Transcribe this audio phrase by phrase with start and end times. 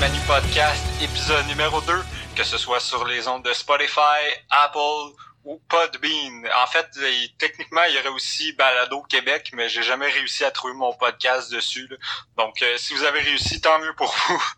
[0.00, 1.92] Manu Podcast, épisode numéro 2,
[2.34, 5.14] que ce soit sur les ondes de Spotify, Apple
[5.44, 6.48] ou Podbean.
[6.62, 6.88] En fait,
[7.36, 11.52] techniquement, il y aurait aussi Balado Québec, mais j'ai jamais réussi à trouver mon podcast
[11.52, 11.86] dessus.
[12.38, 14.42] Donc, euh, si vous avez réussi, tant mieux pour vous.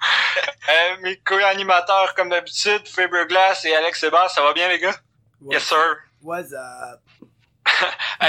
[0.70, 4.94] Euh, mes co-animateurs, comme d'habitude, Faber Glass et Alex Sébastien, ça va bien les gars?
[5.50, 5.96] yes, sir.
[6.22, 7.01] What's up?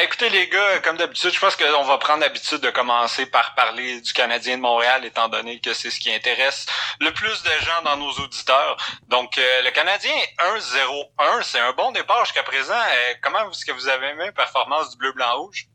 [0.04, 4.02] Écoutez les gars, comme d'habitude, je pense qu'on va prendre l'habitude de commencer par parler
[4.02, 6.66] du Canadien de Montréal, étant donné que c'est ce qui intéresse
[7.00, 8.78] le plus de gens dans nos auditeurs.
[9.08, 12.74] Donc, euh, le Canadien 1-0-1, c'est un bon départ jusqu'à présent.
[12.74, 15.68] Euh, comment est-ce que vous avez aimé la performance du bleu-blanc-rouge?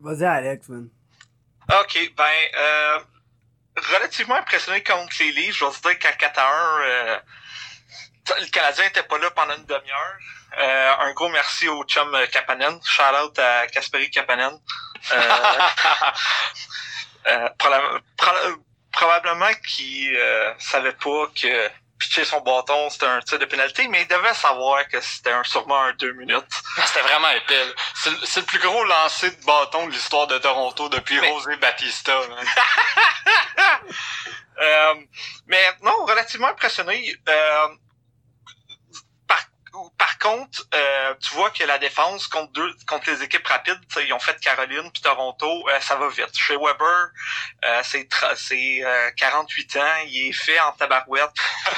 [0.00, 0.88] Vas-y, Alex, man.
[1.80, 2.24] OK, ben,
[2.56, 2.98] euh,
[3.94, 5.58] relativement impressionné contre les Leafs.
[5.58, 7.20] Je vais dire qu'à 4 1,
[8.40, 10.16] le Canadien était pas là pendant une demi-heure.
[10.58, 12.80] Euh, un gros merci au chum Kapanen.
[12.84, 14.58] Shout out à Kasperi Kapanen.
[15.12, 15.18] Euh,
[17.28, 17.48] euh,
[18.92, 24.02] probablement qu'il euh, savait pas que pitcher son bâton, c'était un tir de pénalité, mais
[24.02, 26.44] il devait savoir que c'était un, sûrement un deux minutes.
[26.86, 27.74] C'était vraiment épais.
[27.94, 31.28] C'est le plus gros lancer de bâton de l'histoire de Toronto depuis mais...
[31.28, 32.12] José Batista.
[34.60, 34.94] euh,
[35.46, 37.14] mais non, relativement impressionné.
[37.28, 37.68] Euh,
[39.96, 44.12] par contre, euh, tu vois que la défense contre deux contre les équipes rapides, ils
[44.12, 46.36] ont fait Caroline puis Toronto, euh, ça va vite.
[46.36, 47.10] Chez Weber,
[47.64, 48.84] euh, c'est c'est
[49.16, 51.30] 48 ans, il est fait en tabarouette.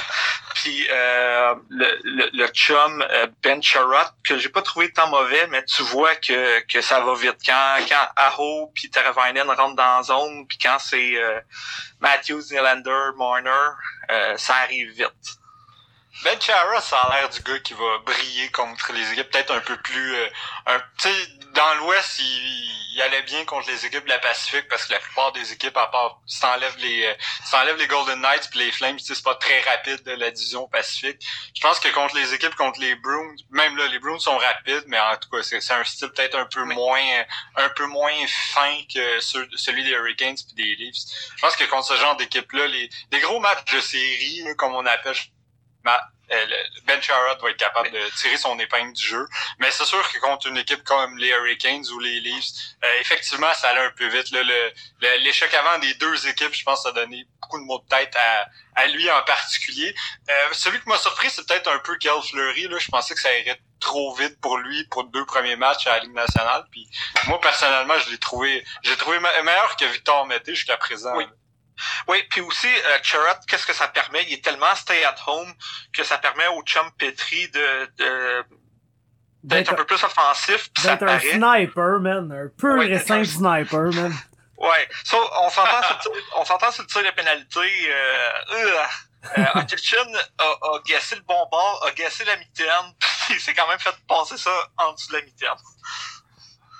[0.55, 3.05] puis le, le, le, chum
[3.41, 7.15] Ben Charrot, que j'ai pas trouvé tant mauvais, mais tu vois que, que ça va
[7.15, 7.37] vite.
[7.45, 11.15] Quand quand Aho puis Teravainen rentrent dans la zone, puis quand c'est
[11.99, 13.69] Matthews, Nylander, Marner,
[14.37, 15.40] ça arrive vite.
[16.23, 19.61] Ben Chara, ça a l'air du gars qui va briller contre les équipes peut-être un
[19.61, 20.15] peu plus...
[20.15, 20.29] Euh,
[20.99, 24.85] tu sais, dans l'Ouest, il, il, allait bien contre les équipes de la Pacifique parce
[24.85, 28.59] que la plupart des équipes, à part si t'enlèves les, euh, les Golden Knights puis
[28.59, 31.25] les Flames, c'est pas très rapide de la division Pacifique.
[31.55, 34.83] Je pense que contre les équipes, contre les Bruins, même là, les Bruins sont rapides,
[34.87, 37.23] mais en tout cas, c'est un style peut-être un peu moins
[37.55, 38.13] un peu moins
[38.53, 40.97] fin que celui des Hurricanes puis des Leafs.
[41.35, 44.85] Je pense que contre ce genre d'équipe-là, les, les gros matchs de série, comme on
[44.85, 45.40] appelle euh,
[46.85, 49.27] ben Sherrod va être capable de tirer son épingle du jeu.
[49.59, 53.53] Mais c'est sûr que contre une équipe comme les Hurricanes ou les Leafs, euh, effectivement,
[53.53, 54.31] ça allait un peu vite.
[55.19, 58.15] L'échec avant des deux équipes, je pense, ça a donné beaucoup de mots de tête
[58.15, 59.93] à, à lui en particulier.
[60.29, 62.67] Euh, celui qui m'a surpris, c'est peut-être un peu Kel Fleury.
[62.67, 62.77] Là.
[62.79, 65.99] Je pensais que ça irait trop vite pour lui pour deux premiers matchs à la
[65.99, 66.65] Ligue nationale.
[66.71, 66.87] Puis
[67.27, 71.15] moi, personnellement, je l'ai trouvé j'ai trouvé meilleur que Victor Mété jusqu'à présent.
[71.17, 71.25] Oui.
[72.07, 72.97] Oui, puis aussi, euh,
[73.47, 74.23] qu'est-ce que ça permet?
[74.27, 75.53] Il est tellement stay at home
[75.93, 78.45] que ça permet au chum Petri de, de
[79.43, 80.69] d'être un peu plus offensif.
[80.83, 82.31] D'être un sniper, man.
[82.31, 84.13] Un peu ouais, récent sniper, man.
[84.61, 84.87] Ouais.
[85.03, 87.59] So, on s'entend sur, on s'entend sur le tir de pénalité.
[87.59, 88.77] Euh, euh,
[89.39, 93.55] euh Hutchinson a, a gassé le bon bord, a gassé la mitaine, puis il s'est
[93.55, 95.49] quand même fait passer ça en dessous de la mitaine.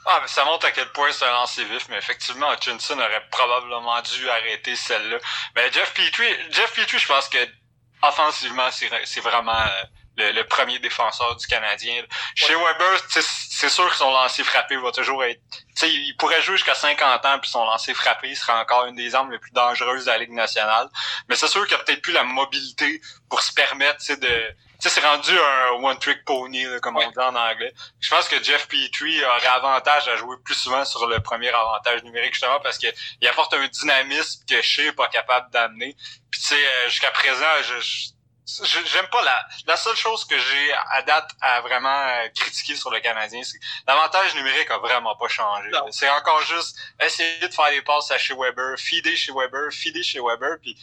[0.06, 3.28] Ah, mais ça montre à quel point c'est un lancer vif, mais effectivement, Hutchinson aurait
[3.30, 5.18] probablement dû arrêter celle-là.
[5.56, 7.38] Mais Jeff Petrie, Jeff Petrie, je pense que
[8.02, 9.84] offensivement, c'est vraiment euh,
[10.18, 12.04] le, premier défenseur du Canadien.
[12.36, 15.42] Chez Weber, c'est sûr que son lancer frappé va toujours être...
[15.84, 19.32] il pourrait jouer jusqu'à 50 ans, puis son lancer frappé sera encore une des armes
[19.32, 20.90] les plus dangereuses de la Ligue nationale.
[21.30, 25.06] Mais c'est sûr qu'il a peut-être plus la mobilité pour se permettre de sais, c'est
[25.06, 27.74] rendu un one-trick pony, comme on dit en anglais.
[28.00, 32.04] Je pense que Jeff Petrie aurait avantage à jouer plus souvent sur le premier avantage
[32.04, 35.96] numérique, justement, parce qu'il apporte un dynamisme que Shea n'est pas capable d'amener.
[36.32, 38.12] Puis, tu sais, euh, jusqu'à présent, je,
[38.86, 42.90] j'aime pas la la seule chose que j'ai à date à vraiment euh, critiquer sur
[42.90, 47.70] le Canadien c'est l'avantage numérique a vraiment pas changé c'est encore juste essayer de faire
[47.70, 50.76] des passes à chez Weber feeder chez Weber feeder chez Weber puis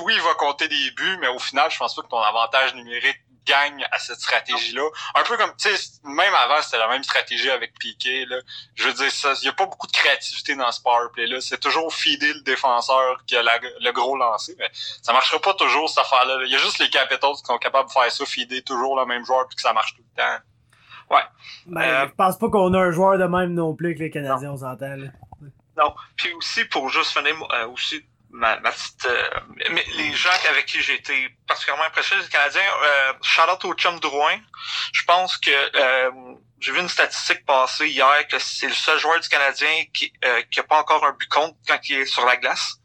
[0.00, 2.74] oui il va compter des buts mais au final je pense pas que ton avantage
[2.74, 4.82] numérique gagne à cette stratégie-là.
[5.14, 8.36] Un peu comme, tu sais, même avant, c'était la même stratégie avec Piqué, là.
[8.74, 11.40] Je veux dire, ça, il y a pas beaucoup de créativité dans ce powerplay-là.
[11.40, 15.88] C'est toujours fider le défenseur qui a le gros lancé, mais ça marchera pas toujours,
[15.88, 16.44] cette affaire-là.
[16.44, 19.06] Il y a juste les Capitals qui sont capables de faire ça, fider toujours le
[19.06, 20.38] même joueur puis que ça marche tout le temps.
[21.10, 21.22] Ouais.
[21.66, 24.10] Mais euh, je pense pas qu'on a un joueur de même non plus que les
[24.10, 25.08] Canadiens, on s'entend, là.
[25.76, 25.94] Non.
[26.16, 29.40] Puis aussi, pour juste finir, euh, aussi, ma, ma petite, euh,
[29.70, 34.00] mais les gens avec qui j'ai été particulièrement impressionné, les Canadiens, euh, Charlotte au chum
[34.00, 34.38] Drouin,
[34.92, 36.10] je pense que euh,
[36.60, 40.42] j'ai vu une statistique passer hier que c'est le seul joueur du Canadien qui euh,
[40.50, 42.76] qui a pas encore un but contre quand il est sur la glace.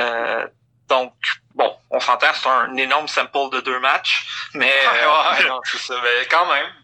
[0.00, 0.46] Euh,
[0.88, 1.14] donc
[1.54, 4.72] bon, on s'entend, c'est un énorme sample de deux matchs, mais
[5.48, 6.83] non, c'est ça, mais quand même.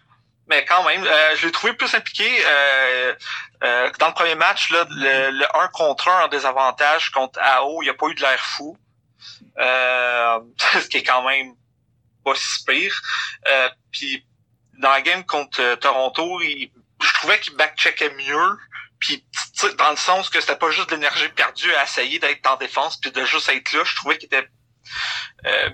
[0.50, 2.28] Mais quand même, euh, je l'ai trouvé plus impliqué.
[2.44, 3.14] Euh,
[3.62, 7.82] euh, dans le premier match, là, le, le 1 contre 1 en désavantage contre AO,
[7.82, 8.76] il n'y a pas eu de l'air fou.
[9.58, 10.40] Euh,
[10.72, 11.54] ce qui est quand même
[12.24, 13.00] pas si pire.
[13.48, 14.26] Euh, puis
[14.78, 18.58] dans la game contre Toronto, il, je trouvais qu'il backcheckait mieux.
[18.98, 19.24] Puis
[19.78, 22.98] dans le sens que c'était pas juste de l'énergie perdue à essayer d'être en défense
[22.98, 23.84] puis de juste être là.
[23.84, 24.48] Je trouvais qu'il était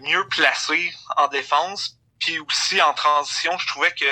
[0.03, 4.05] mieux placé en défense puis aussi en transition, je trouvais que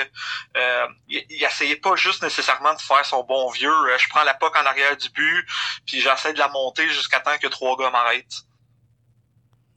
[0.57, 3.71] euh, il, essayait pas juste nécessairement de faire son bon vieux.
[3.71, 5.47] Euh, je prends la poque en arrière du but,
[5.85, 8.45] puis j'essaie de la monter jusqu'à temps que trois gars m'arrêtent.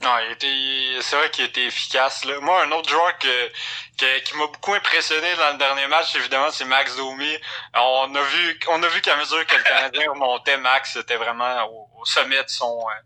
[0.00, 2.24] Non, il était, c'est vrai qu'il était efficace.
[2.24, 2.38] Là.
[2.40, 3.48] Moi, un autre joueur que,
[3.96, 7.36] qui m'a beaucoup impressionné dans le dernier match, évidemment, c'est Max Domi.
[7.74, 11.66] On a vu, on a vu qu'à mesure que le Canadien remontait, Max était vraiment
[11.96, 13.02] au, sommet de son, euh,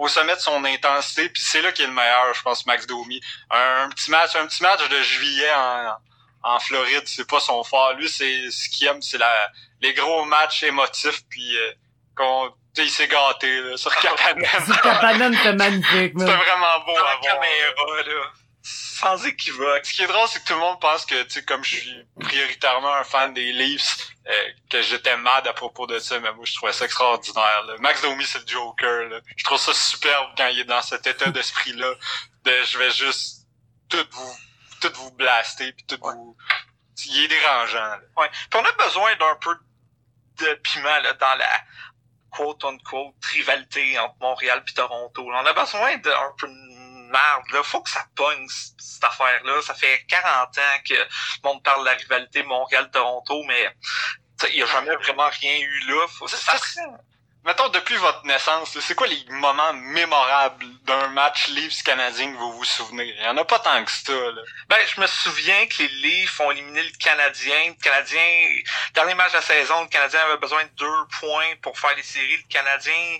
[0.00, 1.28] au sommet de son intensité.
[1.28, 3.20] Puis c'est là qu'il est le meilleur, je pense, Max Domi.
[3.50, 7.92] Un, petit match, un petit match de juillet en, en Floride, c'est pas son fort.
[7.92, 9.30] Lui, c'est ce qu'il aime, c'est la
[9.82, 11.22] les gros matchs émotifs.
[11.28, 12.48] Puis euh,
[12.78, 14.46] il s'est gâté là, sur Kapanen.
[14.82, 16.14] Kapanen, c'était magnifique.
[16.18, 17.20] C'était vraiment beau à voir.
[17.20, 19.86] caméra, là sans équivoque.
[19.86, 21.76] Ce qui est drôle, c'est que tout le monde pense que, tu sais, comme je
[21.76, 26.32] suis prioritairement un fan des Leafs, euh, que j'étais mad à propos de ça, mais
[26.32, 27.62] moi, je trouvais ça extraordinaire.
[27.64, 27.74] Là.
[27.78, 29.08] Max Domi, c'est le Joker.
[29.08, 29.20] Là.
[29.36, 31.94] Je trouve ça superbe quand il est dans cet état d'esprit-là.
[32.44, 33.46] De je vais juste
[33.88, 34.36] tout vous,
[34.80, 36.36] tout vous blaster, puis tout vous...
[37.06, 37.78] Il est dérangeant.
[37.78, 38.00] Là.
[38.18, 38.28] Ouais.
[38.50, 39.56] Puis on a besoin d'un peu
[40.38, 41.62] de piment là, dans la
[42.30, 45.26] quote-unquote rivalité entre Montréal et Toronto.
[45.26, 46.46] On a besoin d'un peu
[47.10, 47.62] merde, là.
[47.62, 48.46] Faut que ça pogne,
[48.78, 49.62] cette affaire-là.
[49.62, 51.06] Ça fait 40 ans que le
[51.44, 53.74] monde parle de la rivalité Montréal-Toronto, mais
[54.48, 56.06] il n'y a jamais vraiment rien eu là.
[56.08, 56.56] Faut, ça,
[57.42, 62.52] Mettons, depuis votre naissance, c'est quoi les moments mémorables d'un match Leafs canadien que vous
[62.52, 63.14] vous souvenez?
[63.16, 64.42] Il y en a pas tant que ça, là.
[64.68, 67.68] Ben, je me souviens que les Leafs ont éliminé le Canadien.
[67.68, 68.20] Le Canadien,
[68.92, 72.02] dernier match de la saison, le Canadien avait besoin de deux points pour faire les
[72.02, 72.36] séries.
[72.36, 73.18] Le Canadien,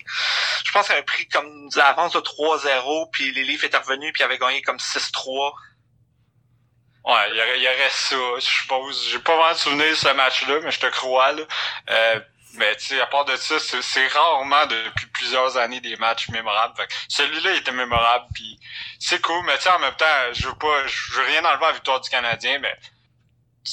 [0.67, 4.23] je pense qu'il avait pris comme l'avance de 3-0, puis les Leafs étaient revenus, puis
[4.23, 5.55] avaient gagné comme 6-3.
[7.07, 9.09] Ouais, il y aurait, y aurait ça, je suppose.
[9.11, 11.43] J'ai pas vraiment de souvenir de ce match-là, mais je te crois, là.
[11.89, 12.21] Euh,
[12.61, 16.75] mais tu sais, à part de ça, c'est rarement depuis plusieurs années des matchs mémorables.
[17.09, 18.61] Celui-là était mémorable, puis
[18.99, 21.65] c'est cool, mais tu sais, en même temps, je veux pas, je veux rien enlever
[21.65, 22.77] à la victoire du Canadien, mais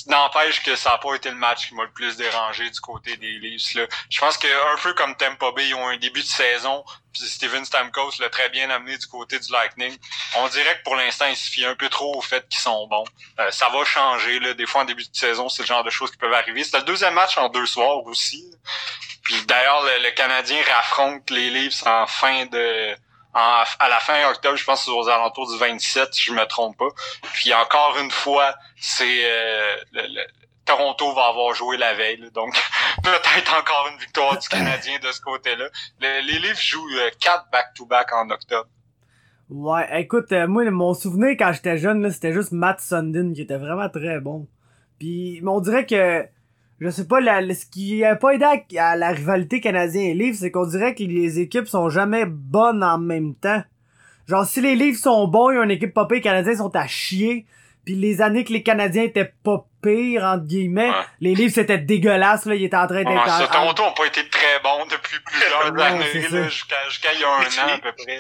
[0.08, 3.16] n'empêche que ça n'a pas été le match qui m'a le plus dérangé du côté
[3.18, 3.74] des Leafs.
[3.74, 3.88] Là.
[4.10, 7.24] Je pense que un peu comme Tampa Bay, ils ont un début de saison, puis
[7.24, 9.98] Steven Stamkos l'a très bien amené du côté du Lightning.
[10.36, 13.06] On dirait que pour l'instant, il se un peu trop au fait qu'ils sont bons.
[13.40, 14.40] Euh, ça va changer.
[14.40, 14.54] Là.
[14.54, 16.64] Des fois, en début de saison, c'est le genre de choses qui peuvent arriver.
[16.64, 18.46] C'était le deuxième match en deux soirs aussi.
[19.24, 22.96] Puis d'ailleurs, le, Canadien raffronte les Leafs en fin de
[23.34, 26.90] à la fin octobre, je pense aux alentours du 27, si je me trompe pas.
[27.34, 29.76] Puis encore une fois, c'est euh,
[30.66, 32.54] Toronto va avoir joué la veille, donc
[33.04, 35.70] peut-être encore une victoire du Canadien de ce côté-là.
[36.00, 38.70] les Leafs jouent euh, quatre back-to-back en octobre.
[39.50, 43.58] Ouais, écoute, euh, moi, mon souvenir quand j'étais jeune, c'était juste Matt Sundin qui était
[43.58, 44.48] vraiment très bon.
[45.00, 46.28] Puis, on dirait que
[46.80, 48.46] je sais pas, la, ce qui a pas aidé
[48.78, 52.84] à, la rivalité canadien et Leafs, c'est qu'on dirait que les équipes sont jamais bonnes
[52.84, 53.64] en même temps.
[54.28, 56.76] Genre, si les Leafs sont bons, il y a une équipe pire, les Canadiens sont
[56.76, 57.46] à chier.
[57.88, 60.92] Puis les années que les Canadiens étaient pas pires, entre guillemets,
[61.22, 63.40] les Leafs c'était dégueulasse, là, ils étaient en train d'être...
[63.40, 67.40] Ouais, Toronto ont pas été très bons depuis plusieurs années, jusqu'à il y a un
[67.40, 68.20] an à peu près.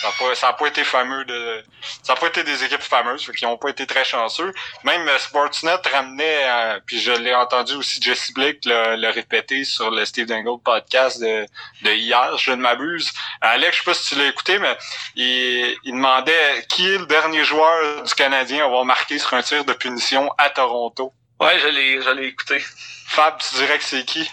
[0.00, 1.64] Ça n'a pas, ça a pas été fameux de,
[2.02, 4.52] ça a pas été des équipes fameuses, fait qu'ils ont pas été très chanceux.
[4.84, 9.64] Même euh, Sportsnet ramenait, euh, puis je l'ai entendu aussi Jesse Blake le, le, répéter
[9.64, 11.46] sur le Steve Dangle podcast de,
[11.82, 13.10] de hier, je ne m'abuse.
[13.40, 14.76] Alex, je sais pas si tu l'as écouté, mais
[15.14, 19.42] il, il demandait qui est le dernier joueur du Canadien à avoir marqué sur un
[19.42, 21.12] tir de punition à Toronto.
[21.40, 22.58] Ouais, je l'ai, je l'ai écouté.
[23.06, 24.30] Fab, tu dirais que c'est qui?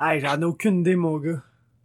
[0.00, 1.42] Hey, j'en ai aucune idée, mon gars.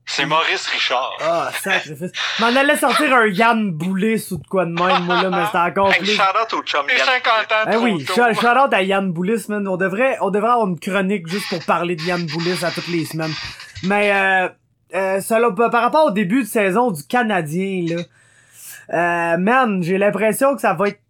[0.07, 1.17] C'est Maurice Richard.
[1.19, 2.11] Ah, sacrifice.
[2.39, 5.57] M'en allait sortir un Yann Boulis ou de quoi de même, moi, là, mais c'était
[5.57, 6.09] encore plus.
[6.09, 6.99] Hey, shout-out au chum Yann.
[6.99, 9.67] 50 ans eh oui, shout-out à Yann Boulis, man.
[9.67, 12.87] On devrait, on devrait avoir une chronique juste pour parler de Yann Boulis à toutes
[12.87, 13.33] les semaines.
[13.83, 14.49] Mais, euh,
[14.93, 18.03] euh, ça, là, par rapport au début de saison du Canadien, là,
[18.93, 21.01] euh, man, j'ai l'impression que ça va être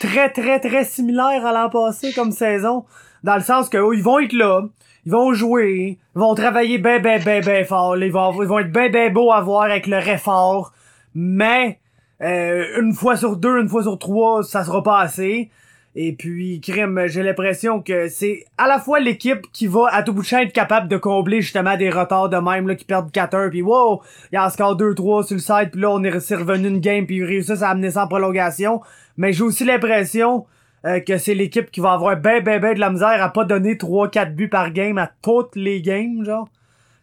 [0.00, 2.86] très, très, très similaire à l'an passé comme saison.
[3.24, 4.62] Dans le sens que, oh, ils vont être là
[5.06, 8.58] ils vont jouer, ils vont travailler ben ben ben ben fort, ils vont, ils vont
[8.58, 10.72] être ben ben beaux à voir avec le réfort,
[11.14, 11.78] mais
[12.22, 15.50] euh, une fois sur deux, une fois sur trois, ça sera pas assez.
[15.96, 20.12] Et puis, crime, j'ai l'impression que c'est à la fois l'équipe qui va à tout
[20.12, 23.12] bout de champ être capable de combler justement des retards de même là, qui perdent
[23.12, 26.02] 4-1 puis wow, il y a un score 2-3 sur le site puis là on
[26.02, 28.80] est revenu une game puis ils réussissent à amener ça en prolongation.
[29.16, 30.46] Mais j'ai aussi l'impression
[30.86, 33.44] euh, que c'est l'équipe qui va avoir ben ben ben de la misère à pas
[33.44, 36.48] donner 3-4 buts par game à toutes les games, genre.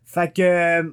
[0.06, 0.84] Fait que, euh,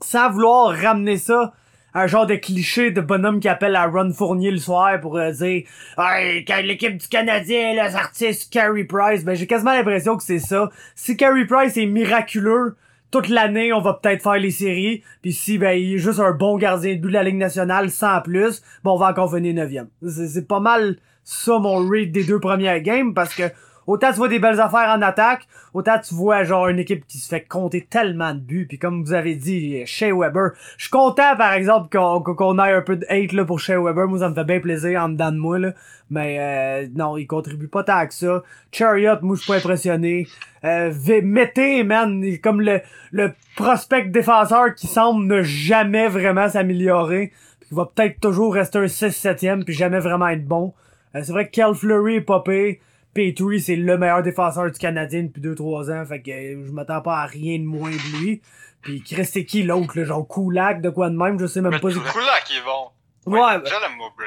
[0.00, 1.52] sans vouloir ramener ça
[1.94, 5.30] un genre de cliché de bonhomme qui appelle à Ron Fournier le soir pour euh,
[5.32, 5.64] dire
[5.98, 10.70] hey, l'équipe du Canadien les artistes Carey Price ben j'ai quasiment l'impression que c'est ça.
[10.94, 12.76] Si Carey Price est miraculeux
[13.10, 15.02] toute l'année on va peut-être faire les séries.
[15.20, 17.90] Puis si ben il est juste un bon gardien de but de la Ligue nationale
[17.90, 19.88] sans plus bon on va encore venir neuvième.
[20.06, 23.44] C'est pas mal ça mon rate des deux premières games parce que
[23.86, 27.18] Autant tu vois des belles affaires en attaque, autant tu vois genre une équipe qui
[27.18, 28.66] se fait compter tellement de buts.
[28.68, 32.72] Puis comme vous avez dit, Shea Weber, je suis content par exemple qu'on qu'on ait
[32.72, 34.06] un peu de hate là, pour Shea Weber.
[34.06, 35.58] Moi ça me fait bien plaisir en dedans de moi.
[35.58, 35.72] Là.
[36.10, 38.42] Mais euh, non, il contribue pas tant que ça.
[38.70, 40.28] Chariot, moi je suis pas impressionné.
[40.64, 47.32] Euh, Mété, man, il comme le, le prospect défenseur qui semble ne jamais vraiment s'améliorer.
[47.66, 50.72] Qui va peut-être toujours rester un 6-7ème puis jamais vraiment être bon.
[51.14, 52.80] Euh, c'est vrai que Kel Fleury est popé.
[53.14, 57.02] Petrie, c'est le meilleur défenseur du Canadien depuis 2-3 ans, fait que euh, je m'attends
[57.02, 58.40] pas à rien de moins de lui.
[58.80, 61.72] Puis Chris, c'est qui l'autre, là, genre Kulak, de quoi de même, je sais même
[61.72, 61.88] Mais pas.
[61.90, 62.88] Kulak est bon.
[63.24, 63.62] Ouais, Brett.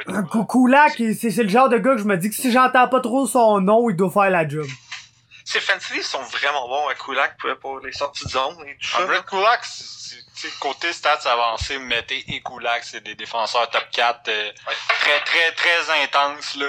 [0.07, 2.87] un Kou- Kulak, c'est le genre de gars que je me dis que si j'entends
[2.87, 4.65] pas trop son nom, il doit faire la job.
[5.47, 9.05] Ces fantasy sont vraiment bons à Kulak pour, les sorties de zone et tout Ah,
[9.07, 9.19] ça.
[9.21, 14.27] Kulak, c'est- tu sais, côté stats avancés, Mété et Kulak, c'est des défenseurs top 4
[14.27, 14.51] euh,
[14.99, 16.55] très, très, très intenses.
[16.55, 16.67] là.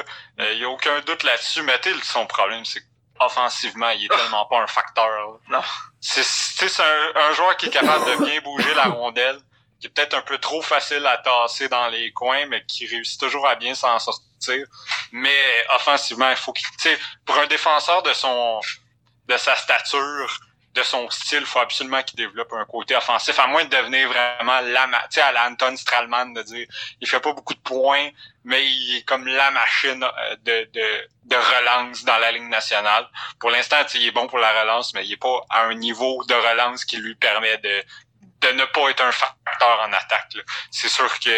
[0.53, 1.63] Il y a aucun doute là-dessus.
[1.63, 2.83] Mété, son problème, c'est
[3.19, 5.09] qu'offensivement, il est tellement pas un facteur.
[5.09, 5.27] là.
[5.49, 5.63] Non.
[6.01, 9.41] C'est tu sais, c'est un, un joueur qui est capable de bien bouger la rondelle,
[9.81, 13.21] qui est peut-être un peu trop facile à tasser dans les coins, mais qui réussit
[13.21, 14.67] toujours à bien s'en sortir.
[15.13, 15.39] Mais
[15.75, 16.67] offensivement, il faut qu'il,
[17.25, 18.61] pour un défenseur de son,
[19.27, 20.39] de sa stature,
[20.77, 24.09] de son style, il faut absolument qu'il développe un côté offensif, à moins de devenir
[24.09, 26.67] vraiment la, tu sais, à la Anton Stralman, de dire,
[27.01, 28.11] il fait pas beaucoup de points,
[28.45, 33.09] mais il est comme la machine euh, de, de, de relance dans la ligne nationale.
[33.41, 36.23] Pour l'instant, il est bon pour la relance, mais il est pas à un niveau
[36.25, 37.83] de relance qui lui permet de,
[38.41, 40.37] de ne pas être un facteur en attaque.
[40.71, 41.33] C'est sûr qu'il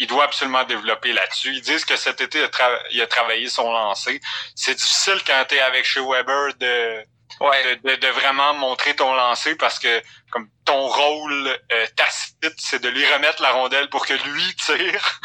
[0.00, 1.54] il doit absolument développer là-dessus.
[1.54, 4.20] Ils disent que cet été, il a, il a travaillé son lancer.
[4.54, 7.04] C'est difficile quand tu es avec chez Weber de,
[7.40, 7.76] Ouais.
[7.76, 12.82] de, de, de vraiment montrer ton lancer parce que comme ton rôle euh, tacite, c'est
[12.82, 15.20] de lui remettre la rondelle pour que lui tire.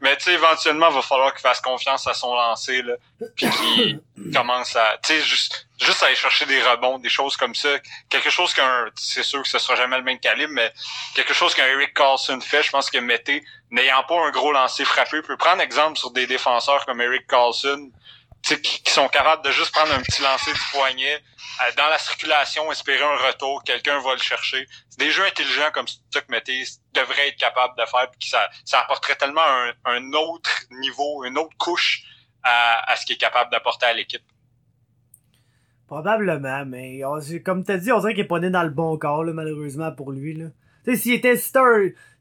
[0.00, 2.94] Mais tu sais, éventuellement, il va falloir qu'il fasse confiance à son lancer, là,
[3.36, 4.00] puis qu'il
[4.34, 7.68] commence à, tu sais, juste, juste aller chercher des rebonds, des choses comme ça.
[8.08, 10.72] Quelque chose qu'un, c'est sûr que ce sera jamais le même calibre, mais
[11.14, 14.84] quelque chose qu'un Eric Carlson fait, je pense que Mété, n'ayant pas un gros lancer
[14.86, 17.90] frappé, peut prendre exemple sur des défenseur comme Eric Carlson,
[18.44, 21.98] qui, qui sont capables de juste prendre un petit lancer du poignet, euh, dans la
[21.98, 24.66] circulation, espérer un retour, quelqu'un va le chercher.
[24.90, 28.26] C'est des jeux intelligents comme ça que Mété devrait être capable de faire, puis que
[28.26, 32.02] ça, ça apporterait tellement un, un autre niveau, une autre couche
[32.42, 34.22] à, à ce qu'il est capable d'apporter à l'équipe.
[35.86, 37.00] Probablement, mais
[37.44, 39.92] comme t'as dit, on dirait qu'il est pas né dans le bon corps, là, malheureusement
[39.92, 40.34] pour lui.
[40.34, 40.46] Là.
[40.84, 41.36] Tu sais, s'il était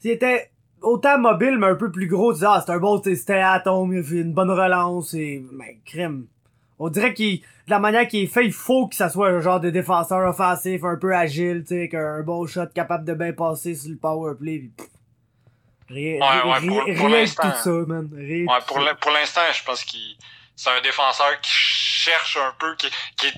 [0.03, 0.51] était
[0.83, 3.93] autant mobile, mais un peu plus gros, tu dis, ah, c'est un bon, c'était atome,
[3.93, 6.27] il fait une bonne relance, et, mais crème.
[6.79, 9.39] On dirait qu'il, de la manière qu'il est fait, il faut que ça soit un
[9.39, 13.13] genre de défenseur offensif, un peu agile, tu sais, avec un bon shot capable de
[13.13, 14.87] bien passer sur le power play, pis pff,
[15.89, 18.09] Rien, Ouais, rien, ouais, pour- rien pour tout ça, man.
[18.15, 20.17] Rien Ouais, pour l'instant, je pense qu'il
[20.55, 22.87] c'est un défenseur qui cherche un peu, qui,
[23.17, 23.33] qui est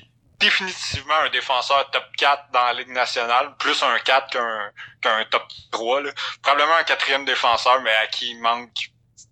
[0.46, 4.72] définitivement un défenseur top 4 dans la Ligue nationale, plus un 4 qu'un
[5.02, 6.02] qu'un top 3.
[6.02, 6.12] Là.
[6.42, 8.72] Probablement un quatrième défenseur, mais à qui il manque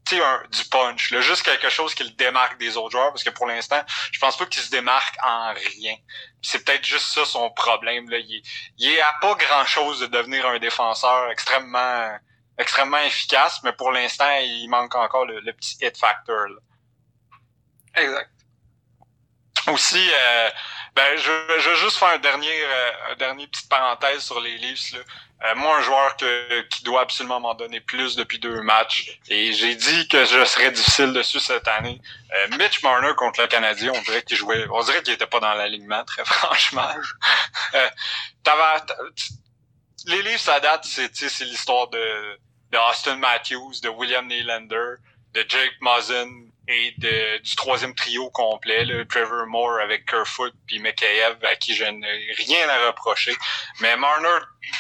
[0.06, 1.12] tu sais, un- du punch.
[1.12, 1.22] Là.
[1.22, 4.36] Juste quelque chose qui le démarque des autres joueurs, parce que pour l'instant, je pense
[4.38, 5.96] pas qu'il se démarque en rien.
[6.42, 8.10] C'est peut-être juste ça son problème.
[8.10, 8.18] Là.
[8.18, 8.42] Il,
[8.78, 12.18] il est à pas grand-chose de devenir un défenseur extrêmement
[12.60, 16.48] extrêmement efficace, mais pour l'instant, il manque encore le, le petit hit factor.
[16.50, 16.60] là.
[17.96, 18.30] Exact.
[19.68, 20.50] Aussi, euh,
[20.96, 24.58] ben, je, je vais juste faire un dernier, euh, un dernier petite parenthèse sur les
[24.58, 24.92] Leafs.
[24.94, 25.00] Là.
[25.46, 29.52] Euh, moi, un joueur que, qui doit absolument m'en donner plus depuis deux matchs, et
[29.52, 32.00] j'ai dit que je serais difficile dessus cette année.
[32.34, 35.42] Euh, Mitch Marner contre le Canadien, on dirait qu'il jouait, on dirait qu'il était pas
[35.42, 36.88] dans l'alignement, très franchement.
[37.74, 37.90] Euh,
[40.06, 42.40] les Leafs à date, c'est, c'est l'histoire de,
[42.72, 44.96] de Austin Matthews, de William Nylander,
[45.34, 46.30] de Jake Muzzin
[46.68, 51.76] et de, du troisième trio complet, là, Trevor Moore avec Kerfoot puis Mikheyev, à qui
[51.76, 53.36] je n'ai rien à reprocher.
[53.82, 54.40] Mais Marner,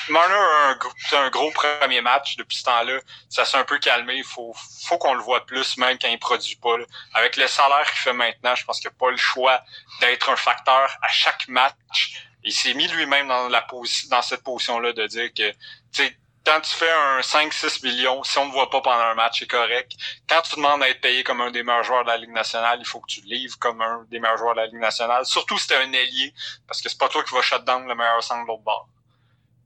[0.10, 3.00] Marner a un, gros- c'est un gros premier match depuis ce temps-là.
[3.30, 4.16] Ça s'est un peu calmé.
[4.16, 4.54] Il faut,
[4.88, 6.78] faut qu'on le voit plus même quand il produit pas.
[6.78, 6.86] là.
[7.16, 9.62] Avec le salaire qu'il fait maintenant, je pense qu'il n'a pas le choix
[10.00, 12.24] d'être un facteur à chaque match.
[12.46, 13.66] Il s'est mis lui-même dans la
[14.10, 15.58] dans cette position-là de dire que tu
[15.92, 19.40] sais, quand tu fais un 5-6 millions, si on ne voit pas pendant un match,
[19.40, 19.94] c'est correct.
[20.28, 22.80] Quand tu demandes à être payé comme un des meilleurs joueurs de la Ligue nationale,
[22.82, 25.26] il faut que tu livres comme un des meilleurs joueurs de la Ligue nationale.
[25.26, 26.34] Surtout si t'es un ailier,
[26.68, 28.88] parce que c'est pas toi qui vas shut down le meilleur sang de l'autre bord.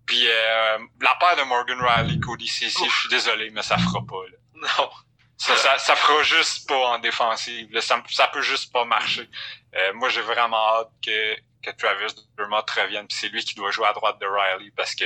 [0.06, 4.00] Puis euh, la paire de Morgan Riley, Cody CC, je suis désolé, mais ça fera
[4.08, 4.24] pas.
[4.32, 4.38] Là.
[4.80, 4.90] Non.
[5.38, 7.72] Ça, ça, ça fera juste pas en défensive.
[7.72, 7.82] Là.
[7.82, 9.30] Ça, ça peut juste pas marcher.
[9.76, 13.08] Euh, moi, j'ai vraiment hâte que, que Travis Dermott revienne.
[13.08, 15.06] Puis c'est lui qui doit jouer à droite de Riley parce que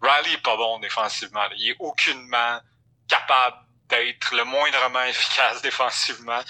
[0.00, 1.42] Riley est pas bon défensivement.
[1.44, 1.50] Là.
[1.56, 2.60] Il est aucunement
[3.08, 3.56] capable
[3.88, 6.40] d'être le moindrement efficace défensivement.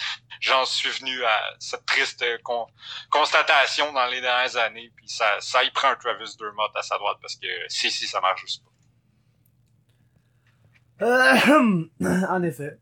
[0.40, 2.66] J'en suis venu à cette triste con-
[3.10, 4.92] constatation dans les dernières années.
[4.96, 8.06] Puis ça, ça y prend un Travis Dermott à sa droite parce que si, si,
[8.06, 8.70] ça marche juste pas.
[11.06, 11.84] Euh,
[12.28, 12.78] en effet.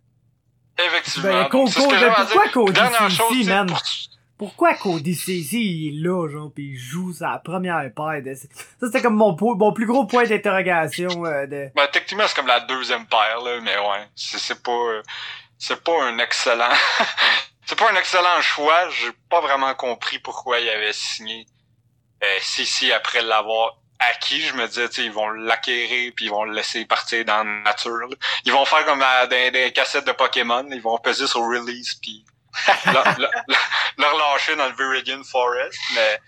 [0.79, 1.29] Effectivement.
[1.29, 1.89] Ben, Donc, Co- ce que Co-
[2.25, 2.49] pourquoi.
[2.51, 2.81] Cody
[3.31, 3.67] tu sais, man?
[3.67, 3.83] pour-
[4.41, 8.35] Pourquoi Cody CC il est là, genre, pis il joue sa première paire de...
[8.35, 8.47] Ça,
[8.87, 11.69] c'était comme mon, plus gros point d'interrogation euh, de...
[11.75, 14.09] Ben, techniquement, c'est comme la deuxième paire, là, mais ouais.
[14.17, 15.03] C'est, pas, euh,
[15.59, 16.73] c'est pas un excellent,
[17.67, 18.89] c'est pas un excellent choix.
[18.89, 21.45] J'ai pas vraiment compris pourquoi il avait signé,
[22.25, 24.41] euh, Sissi après l'avoir acquis.
[24.41, 28.09] Je me disais, ils vont l'acquérir puis ils vont le laisser partir dans la nature.
[28.47, 30.67] Ils vont faire comme des cassettes de Pokémon.
[30.71, 32.25] Ils vont peser sur release puis
[32.87, 33.29] le,
[33.99, 36.21] le- relâcher dans le Viridian Forest, mais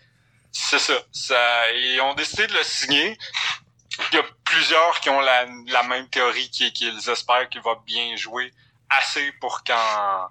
[0.52, 1.72] c'est ça.
[1.74, 3.18] Ils ont décidé de le signer.
[4.12, 5.46] Il y a plusieurs qui ont la,
[5.84, 8.52] même théorie qui- qu'ils espèrent qu'il va bien jouer
[8.90, 10.28] assez pour qu'en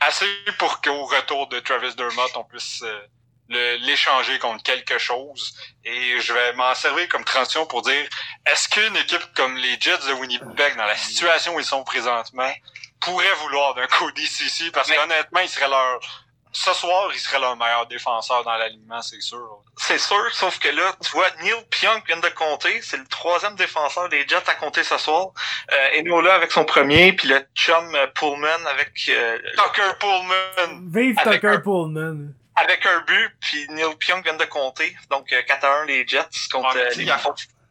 [0.00, 0.26] assez
[0.58, 5.54] pour qu'au retour de Travis Dermott on puisse euh, l'échanger contre quelque chose.
[5.84, 8.06] Et je vais m'en servir comme transition pour dire
[8.50, 12.50] est-ce qu'une équipe comme les Jets de Winnipeg, dans la situation où ils sont présentement,
[13.02, 16.00] pourrait vouloir d'un Cody CC parce Mais- qu'honnêtement, il serait leur
[16.54, 19.62] ce soir, il serait leur meilleur défenseur dans l'alignement, c'est sûr.
[19.78, 22.82] C'est sûr, sauf que là, tu vois, Neil Pionk vient de compter.
[22.82, 25.28] C'est le troisième défenseur des Jets à compter ce soir.
[25.72, 30.90] Euh, Enola avec son premier, puis le chum euh, Pullman avec euh, Tucker Pullman.
[30.94, 32.32] Vive Avec Tucker un- Pullman.
[32.56, 34.94] avec un but, puis Neil Pionk vient de compter.
[35.08, 37.06] Donc euh, 4 à 1 les Jets contre Ah, mais euh, les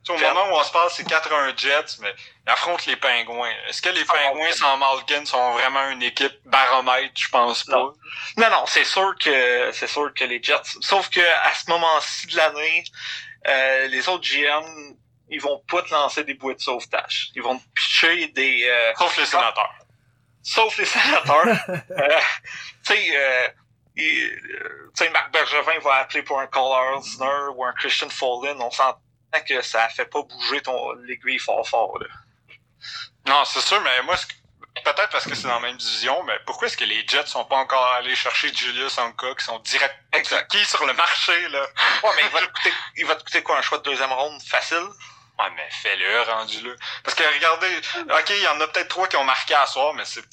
[0.10, 2.14] il affronte- Tu sais, Au moment où on se parle, c'est 4-1 Jets, mais
[2.46, 3.52] ils affrontent les Pingouins.
[3.68, 7.14] Est-ce que les Ah, Pingouins sans Malkin sont vraiment une équipe baromètre?
[7.16, 7.78] Je pense pas.
[7.78, 7.94] Non.
[8.38, 10.62] Non, non, c'est sûr que c'est sûr que les Jets.
[10.82, 12.84] Sauf que à ce moment-ci de l'année,
[13.48, 14.96] euh, les autres GM,
[15.30, 17.30] ils vont pas te lancer des bouées de sauvetage.
[17.36, 18.66] Ils vont te pitcher des.
[18.70, 19.74] euh, Sauf les sénateurs.
[20.44, 21.46] sauf les sénateurs.
[21.92, 22.20] euh,
[22.86, 23.50] tu sais, euh, euh,
[23.98, 28.58] tu sais, Marc Bergevin va appeler pour un Cole Arzner ou un Christian Follen.
[28.62, 29.00] On s'entend
[29.39, 31.98] que ça fait pas bouger ton l'aiguille fort fort.
[32.00, 32.08] Là.
[33.28, 34.15] Non, c'est sûr, mais moi,
[34.84, 37.46] peut-être parce que c'est dans la même division, mais pourquoi est-ce que les Jets sont
[37.46, 39.96] pas encore allés chercher Julius Anka qui sont direct
[40.50, 41.62] qui sur le marché, là?
[42.04, 44.12] Ouais, mais il va te coûter, il va te coûter quoi un choix de deuxième
[44.12, 44.88] ronde facile?
[45.39, 46.76] Ouais, mais fais-le, rendu là.
[47.04, 49.94] Parce que regardez, ok, il y en a peut-être trois qui ont marqué à soir,
[49.94, 50.28] mais c'est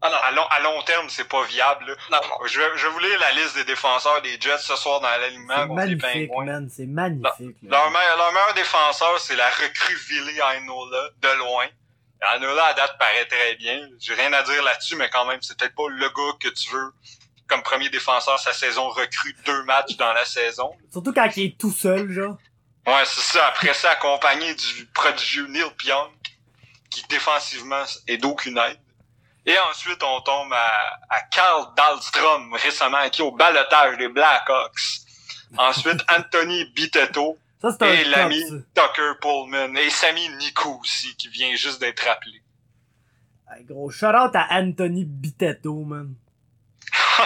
[0.00, 1.86] Ah non, à long, à long terme, c'est pas viable.
[1.88, 2.20] là.
[2.22, 2.46] non, non.
[2.46, 5.08] Je vais, je vais vous lire la liste des défenseurs des Jets ce soir dans
[5.08, 6.44] l'alignement C'est contre les magnifique, Pingouins.
[6.44, 6.70] man.
[6.74, 7.56] C'est magnifique.
[7.62, 7.68] là.
[7.70, 11.66] Leur, meilleur, leur meilleur défenseur, c'est la recrue Villy Ainola, de loin.
[12.34, 13.88] Ainola, à date, paraît très bien.
[13.98, 16.70] J'ai rien à dire là-dessus, mais quand même, c'est peut-être pas le gars que tu
[16.70, 16.92] veux
[17.48, 20.70] comme premier défenseur sa saison recrue deux matchs dans la saison.
[20.92, 22.36] Surtout quand il est tout seul, genre.
[22.86, 23.46] Ouais, c'est ça.
[23.48, 26.10] Après ça, accompagné du prodigieux Neil Pionk,
[26.90, 28.78] qui défensivement est d'aucune aide.
[29.48, 35.00] Et ensuite, on tombe à, à Carl Dahlstrom, récemment acquis au balotage des Blackhawks.
[35.56, 38.42] Ensuite, Anthony Bitetto Ça, c'est un et l'ami.
[38.74, 39.74] Tucker Pullman.
[39.76, 42.42] Et Sami Nikou aussi, qui vient juste d'être appelé.
[43.50, 46.14] Hey, gros shout-out à Anthony Bitetto, man.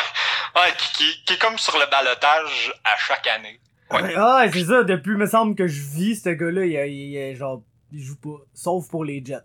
[0.54, 3.58] Ouais, qui, qui, qui est comme sur le balotage à chaque année.
[3.90, 4.14] Ouais.
[4.16, 4.82] Ah, c'est ça.
[4.84, 8.36] Depuis, me semble que je vis, ce gars-là, il, il, il- genre, il joue pas.
[8.52, 9.38] Sauf pour les Jets.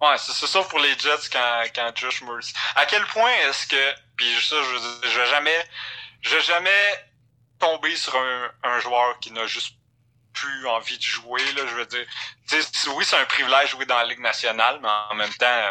[0.00, 2.54] Ouais, c'est ça pour les Jets quand, quand Josh Mercy.
[2.74, 5.68] À quel point est-ce que, puis ça, je, veux dire, je vais jamais,
[6.22, 7.04] je vais jamais
[7.58, 9.76] tomber sur un, un joueur qui n'a juste
[10.32, 12.06] plus envie de jouer, là, je veux dire.
[12.94, 15.70] Oui, c'est un privilège de jouer dans la Ligue nationale, mais en même temps,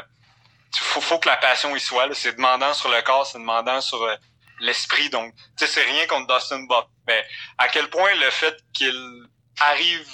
[0.74, 2.14] il faut, faut que la passion y soit.
[2.14, 4.16] C'est demandant sur le corps, c'est demandant sur euh,
[4.60, 6.88] l'esprit, donc, tu sais, c'est rien contre Dustin Buck.
[7.08, 7.26] Mais
[7.58, 9.28] à quel point le fait qu'il
[9.60, 10.08] arrive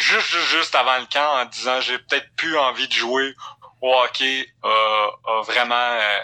[0.00, 3.34] juste, juste, juste avant le camp en disant j'ai peut-être plus envie de jouer
[3.80, 6.20] au hockey euh, a vraiment euh,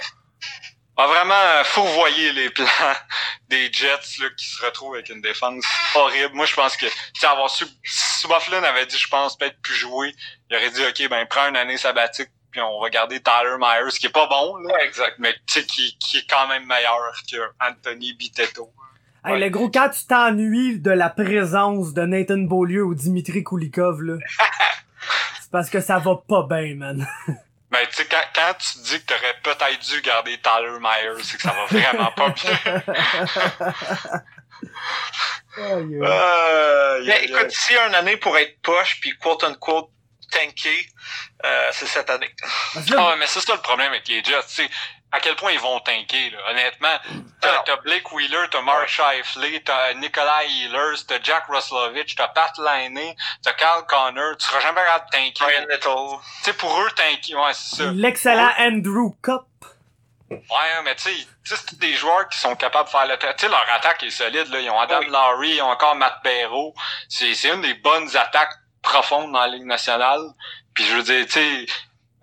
[0.99, 2.67] a vraiment fourvoyé les plans
[3.49, 6.35] des Jets là, qui se retrouvent avec une défense horrible.
[6.35, 6.87] Moi je pense que
[7.27, 10.15] avoir su si Bufflin avait dit je pense peut-être plus jouer,
[10.51, 13.93] il aurait dit ok ben prends une année sabbatique puis on va garder Tyler Myers
[13.99, 15.17] qui est pas bon là, exact.
[15.19, 18.73] mais tu sais qui, qui est quand même meilleur que Anthony Bitetto.
[19.27, 19.39] Hey, Ouais.
[19.41, 24.15] le gros, quand tu t'ennuies de la présence de Nathan Beaulieu ou Dimitri Kulikov, là.
[25.41, 27.07] c'est parce que ça va pas bien, man.
[27.69, 31.37] Ben, tu sais, quand, quand tu dis que t'aurais peut-être dû garder Tyler Myers, c'est
[31.37, 32.83] que ça va vraiment pas bien.
[35.59, 36.01] Aïe, aïe.
[36.01, 39.91] Euh, Mais écoute, s'il y a une année pour être poche puis quote unquote
[40.31, 40.87] tanké,
[41.45, 42.31] euh, c'est cette année.
[42.97, 44.69] Ah mais c'est ça le problème avec les Jets, tu sais,
[45.13, 46.39] à quel point ils vont tanker, là.
[46.51, 46.99] Honnêtement,
[47.41, 53.17] t'as, Blake Wheeler, t'as Mark Scheifele, t'as Nikolai Ehlers, t'as Jack Roslovich, t'as Pat Liney,
[53.43, 55.45] t'as Kyle Connor, tu seras jamais capable de tanker.
[55.45, 56.19] Ryan Little.
[56.39, 57.91] Tu sais, pour eux, tanker, ouais, c'est ça.
[57.93, 59.43] l'excellent Andrew Cup.
[60.29, 63.07] Ouais, mais tu sais, tu sais, c'est tous des joueurs qui sont capables de faire
[63.07, 63.17] le...
[63.17, 64.61] Tu sais, leur attaque est solide, là.
[64.61, 65.07] Ils ont Adam Oui.
[65.09, 66.75] Lowry, ils ont encore Matt Barrow.
[67.09, 70.21] C'est, c'est une des bonnes attaques profondes dans la Ligue nationale.
[70.75, 71.67] Puis je veux dire, tu sais,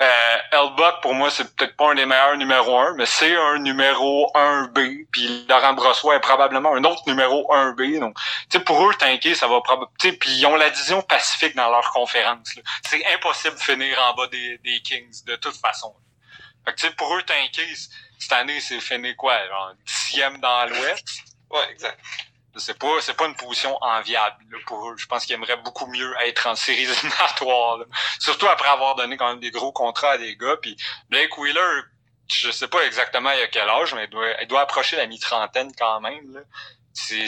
[0.01, 3.59] euh, Elbuck, pour moi, c'est peut-être pas un des meilleurs numéro 1, mais c'est un
[3.59, 5.07] numéro 1B.
[5.11, 7.99] Puis Laurent Brossois est probablement un autre numéro 1B.
[7.99, 8.17] Donc,
[8.49, 9.91] tu sais, pour eux, tanker, ça va probablement...
[9.99, 12.49] Puis ils ont la division Pacifique dans leur conférence.
[12.87, 15.93] C'est impossible de finir en bas des, des Kings, de toute façon.
[16.65, 17.73] Fait que, tu sais, pour eux, tanker,
[18.19, 19.37] cette année, c'est fini quoi?
[19.47, 21.07] Genre, dixième dans l'Ouest?
[21.51, 21.99] Ouais, exact.
[22.55, 24.95] C'est pas, c'est pas une position enviable, là, pour eux.
[24.97, 27.85] Je pense qu'ils aimeraient beaucoup mieux être en séries éliminatoires, là.
[28.19, 30.57] Surtout après avoir donné quand même des gros contrats à des gars.
[30.61, 30.77] Puis
[31.09, 31.81] Blake Wheeler,
[32.31, 35.99] je sais pas exactement a quel âge, mais il doit, doit approcher la mi-trentaine quand
[36.01, 36.41] même, là.
[36.93, 37.27] C'est,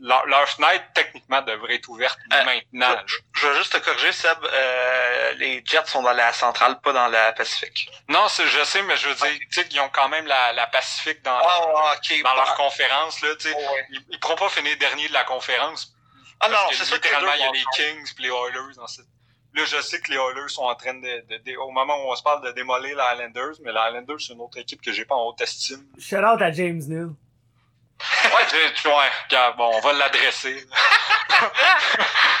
[0.00, 2.96] leur, leur fenêtre, techniquement, devrait être ouverte Euh, maintenant.
[3.06, 4.38] Je, je veux juste te corriger, Seb.
[4.44, 7.90] Euh, les Jets sont dans la centrale, pas dans la Pacifique.
[8.08, 10.52] Non, c'est, je sais, mais je veux dire, tu sais, qu'ils ont quand même la,
[10.52, 12.22] la Pacifique dans, Ah, ouais, ok.
[12.22, 13.54] dans leur bah, conférence, là, tu sais.
[13.54, 13.86] ouais.
[13.90, 15.94] Ils, ils pourront pas finir dernier de la conférence.
[16.40, 18.86] Ah non, parce que c'est littéralement, il y a les Kings puis les Oilers dans
[18.86, 19.06] cette.
[19.54, 22.12] Là, je sais que les Oilers sont en train de, de- de- au moment où
[22.12, 24.92] on se parle de démolir les Islanders, mais les Islanders, c'est une autre équipe que
[24.92, 25.84] j'ai pas en haute estime.
[25.98, 27.08] Shout out à James Neal.
[28.24, 30.66] Ouais, j'ai- tu- ouais, regarde, bon, on va l'adresser.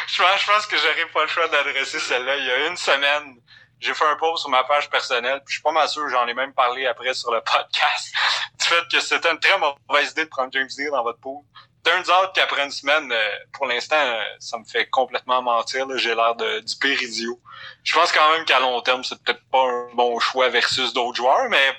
[0.08, 2.36] je pense, je pense que j'aurais pas le choix d'adresser celle-là.
[2.36, 3.36] Il y a une semaine,
[3.80, 6.26] j'ai fait un post sur ma page personnelle, puis je suis pas mal sûr, j'en
[6.26, 8.12] ai même parlé après sur le podcast,
[8.60, 11.42] du fait que c'était une très mauvaise idée de prendre James Dean dans votre pool.
[11.84, 15.86] Turns out qu'après une semaine, euh, pour l'instant, euh, ça me fait complètement mentir.
[15.96, 17.40] J'ai l'air du pire idiot.
[17.84, 21.16] Je pense quand même qu'à long terme, c'est peut-être pas un bon choix versus d'autres
[21.16, 21.78] joueurs, mais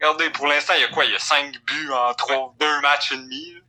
[0.00, 1.04] regardez, pour l'instant, il y a quoi?
[1.04, 3.54] Il y a cinq buts en trois, deux matchs et demi.
[3.54, 3.60] là.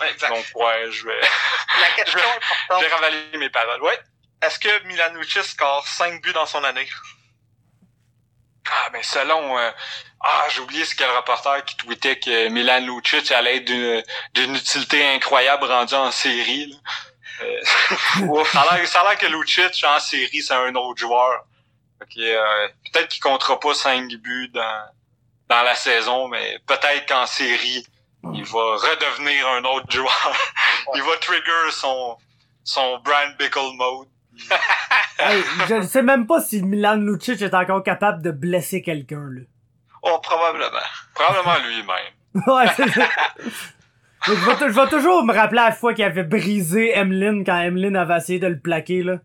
[0.00, 0.30] Ouais, exact.
[0.30, 1.20] Donc, ouais, je vais,
[1.80, 3.82] la question je importante, vais ravaler mes paroles.
[3.82, 3.98] Ouais.
[4.42, 6.88] est-ce que Milan Lucic score 5 buts dans son année?
[8.68, 9.70] Ah, ben, selon, euh,
[10.20, 14.02] ah, j'ai oublié ce quel reporter qui tweetait que Milan Lucic allait être d'une,
[14.34, 16.76] d'une utilité incroyable rendue en série, là.
[17.42, 21.44] Euh, ça a l'air, que Lucic, en série, c'est un autre joueur.
[22.00, 24.86] Que, euh, peut-être qu'il comptera pas 5 buts dans,
[25.48, 27.86] dans la saison, mais peut-être qu'en série,
[28.34, 30.32] il va redevenir un autre joueur.
[30.94, 32.16] il va trigger son,
[32.64, 34.08] son Brian Bickle mode.
[35.18, 39.24] Hey, je ne sais même pas si Milan Lucic est encore capable de blesser quelqu'un,
[39.30, 39.40] là.
[40.02, 40.68] Oh, probablement.
[41.14, 42.12] Probablement lui-même.
[42.46, 43.08] Ouais, c'est ça.
[44.26, 47.44] Je vais, tou- je vais toujours me rappeler à la fois qu'il avait brisé Emeline
[47.46, 49.20] quand Emeline avait essayé de le plaquer, là.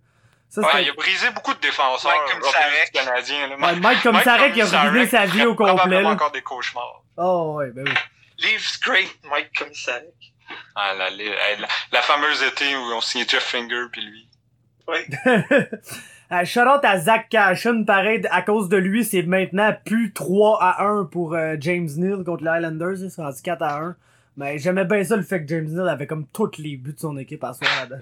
[0.51, 2.91] Ça, Ouais, il a brisé beaucoup de défenseurs Mike Komisarek.
[2.93, 3.47] Canadien.
[3.47, 3.55] Là.
[3.57, 6.15] Ouais, Mike Komisarek qui a ruiné sa vie au complet, probablement là.
[6.15, 7.01] encore des cauchemars.
[7.17, 7.93] Oh, ouais, ben oui.
[8.39, 10.13] Leaves great, Mike Komisarek.
[10.75, 11.23] Ah, la, la,
[11.59, 14.27] la- la fameuse été où on signait Jeff Finger puis lui.
[14.87, 14.99] Oui.
[16.33, 20.63] Euh, shout out à Zach Cashin, pareil, à cause de lui, c'est maintenant plus 3
[20.63, 23.95] à 1 pour euh, James Neal contre les Islanders, là, c'est rendu 4 à 1.
[24.41, 26.99] Mais j'aimais bien ça le fait que James Neal avait comme tous les buts de
[26.99, 28.01] son équipe à soir là-dedans.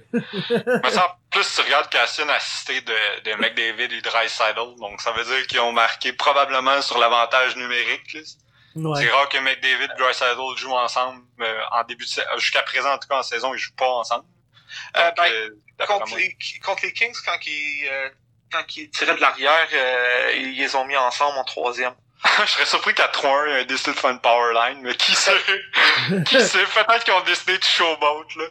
[0.84, 5.12] Mais ça, en plus, tu regardes Cassian assisté de, de McDavid et Dreisaitl, donc ça
[5.12, 8.13] veut dire qu'ils ont marqué probablement sur l'avantage numérique.
[8.13, 8.21] là.
[8.75, 9.02] Ouais.
[9.02, 12.28] C'est rare que McDavid et Dreisaitl jouent ensemble euh, en début de saison.
[12.38, 14.25] Jusqu'à présent, en tout cas, en saison, ils jouent pas ensemble.
[14.97, 18.10] Euh, ben, euh, Contre les, contre les Kings, quand ils, euh,
[18.52, 21.93] quand ils tiraient de l'arrière, euh, ils les ont mis ensemble en troisième.
[22.45, 24.95] je serais surpris qu'à 3-1, il y ait décidé de faire une power line, mais
[24.95, 25.32] qui sait?
[26.25, 26.63] qui sait?
[26.65, 28.43] Peut-être qu'ils ont décidé de showboat, là.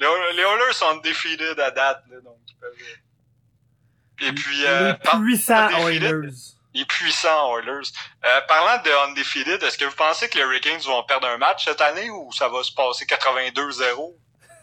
[0.00, 4.28] Les, Oil- les Oilers sont undefeated à date, là, donc ils peuvent...
[4.28, 5.68] Et puis, euh, les puissants.
[5.88, 6.28] Oilers.
[6.74, 7.90] les puissants Oilers.
[8.24, 11.64] Euh, parlant de undefeated, est-ce que vous pensez que les Hurricanes vont perdre un match
[11.64, 14.14] cette année ou ça va se passer 82-0?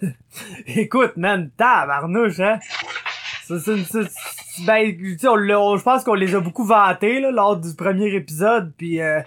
[0.67, 2.59] Écoute, man, tabarnouche, hein?
[3.47, 3.85] C'est une-
[4.65, 4.95] ben,
[5.25, 9.01] on on- je pense qu'on les a beaucoup vantés, là, lors du premier épisode, puis
[9.01, 9.19] euh,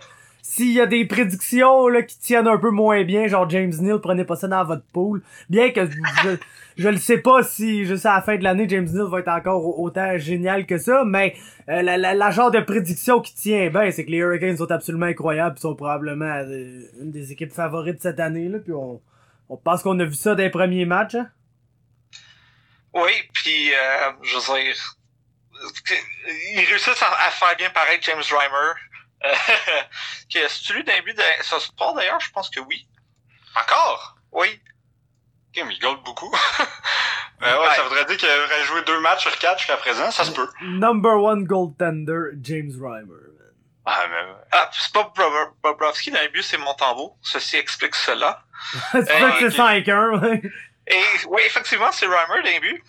[0.42, 4.00] s'il y a des prédictions, là, qui tiennent un peu moins bien, genre James Neal,
[4.00, 6.36] prenez pas ça dans votre pool, bien que je,
[6.76, 9.28] je le sais pas si, juste à la fin de l'année, James Neal va être
[9.28, 11.34] encore au- autant génial que ça, mais
[11.68, 14.70] euh, la, la, la genre de prédiction qui tient bien, c'est que les Hurricanes sont
[14.70, 19.00] absolument incroyables, sont probablement euh, une des équipes favorites cette année, là, puis on,
[19.48, 21.28] on pense qu'on a vu ça des premiers matchs, hein.
[22.94, 24.74] Oui, puis euh, je veux dire,
[26.54, 28.72] ils réussissent à, faire bien pareil James Reimer.
[29.24, 29.32] Euh,
[30.34, 32.20] Est-ce lu d'un but de ce sport d'ailleurs?
[32.20, 32.86] Je pense que oui.
[33.54, 34.16] Encore?
[34.32, 34.60] Oui.
[35.48, 36.34] Ok, mais il gold beaucoup.
[37.42, 40.24] euh, ouais, Ça voudrait dire qu'il aurait joué deux matchs sur quatre jusqu'à présent, ça
[40.24, 40.48] se peut.
[40.62, 43.32] Number one goaltender, James Reimer.
[43.84, 44.34] Ah, mais...
[44.52, 45.12] ah c'est pas
[45.62, 47.16] Bobrovski dans le but, c'est Montembeau.
[47.20, 48.42] Ceci explique cela.
[48.92, 50.42] c'est vrai que c'est 5-1, ouais.
[50.86, 52.82] Et oui, effectivement, c'est Reimer dans le but.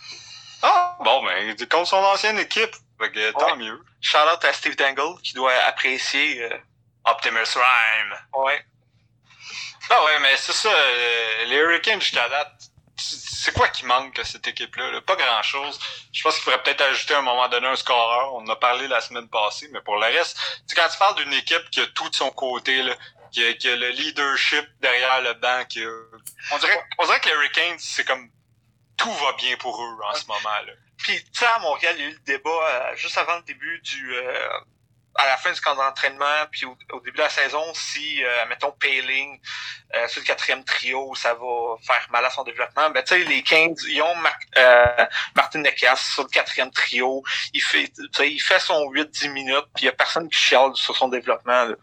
[0.64, 2.76] Ah, bon, ben, contre son ancienne équipe.
[3.00, 3.84] Fait tant mieux.
[4.02, 6.58] Shout out à Steve Dangle qui doit apprécier euh...
[7.06, 8.16] Optimus Rhyme.
[8.34, 8.66] Ouais.
[9.90, 12.54] Ah ouais, mais c'est ça, euh, les Hurricanes jusqu'à date,
[12.96, 15.02] c'est quoi qui manque à cette équipe-là?
[15.02, 15.78] Pas grand-chose.
[16.14, 18.34] Je pense qu'il faudrait peut-être ajouter à un moment donné un scoreur.
[18.36, 20.40] On en a parlé la semaine passée, mais pour le reste,
[20.74, 22.96] quand tu parles d'une équipe qui a tout de son côté, là,
[23.34, 25.90] qui, a, qui a le leadership derrière le banc, qui a...
[26.52, 28.30] on, dirait, on dirait que les Hurricanes, c'est comme
[28.98, 30.74] tout va bien pour eux en ce moment-là.
[30.98, 33.44] Puis, tu sais, à Montréal, il y a eu le débat euh, juste avant le
[33.44, 34.16] début du...
[34.16, 34.50] Euh,
[35.16, 38.72] à la fin du camp d'entraînement, puis au, début de la saison, si, euh, mettons,
[38.72, 39.40] Payling,
[39.96, 43.24] euh, sur le quatrième trio, ça va faire mal à son développement, ben, tu sais,
[43.24, 44.16] les 15, ils ont
[44.58, 49.84] euh, Martin Necas sur le quatrième trio, il fait, il fait son 8-10 minutes, puis
[49.84, 51.76] il y a personne qui chiale sur son développement, là.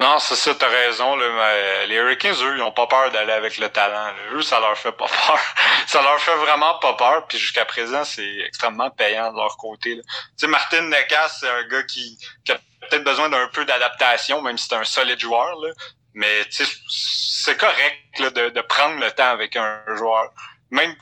[0.00, 1.14] Non, c'est ça, t'as raison.
[1.14, 4.14] Là, mais les Hurricanes, eux, ils ont pas peur d'aller avec le talent.
[4.32, 5.38] Eux, ça leur fait pas peur.
[5.86, 7.26] ça leur fait vraiment pas peur.
[7.26, 9.96] Puis jusqu'à présent, c'est extrêmement payant de leur côté.
[9.96, 10.02] Tu
[10.38, 12.58] sais, Martin Necas, c'est un gars qui, qui a
[12.88, 15.54] peut-être besoin d'un peu d'adaptation, même si c'est un solide joueur.
[15.60, 15.68] Là.
[16.14, 20.30] Mais c'est correct là, de, de prendre le temps avec un joueur.
[20.70, 20.94] Même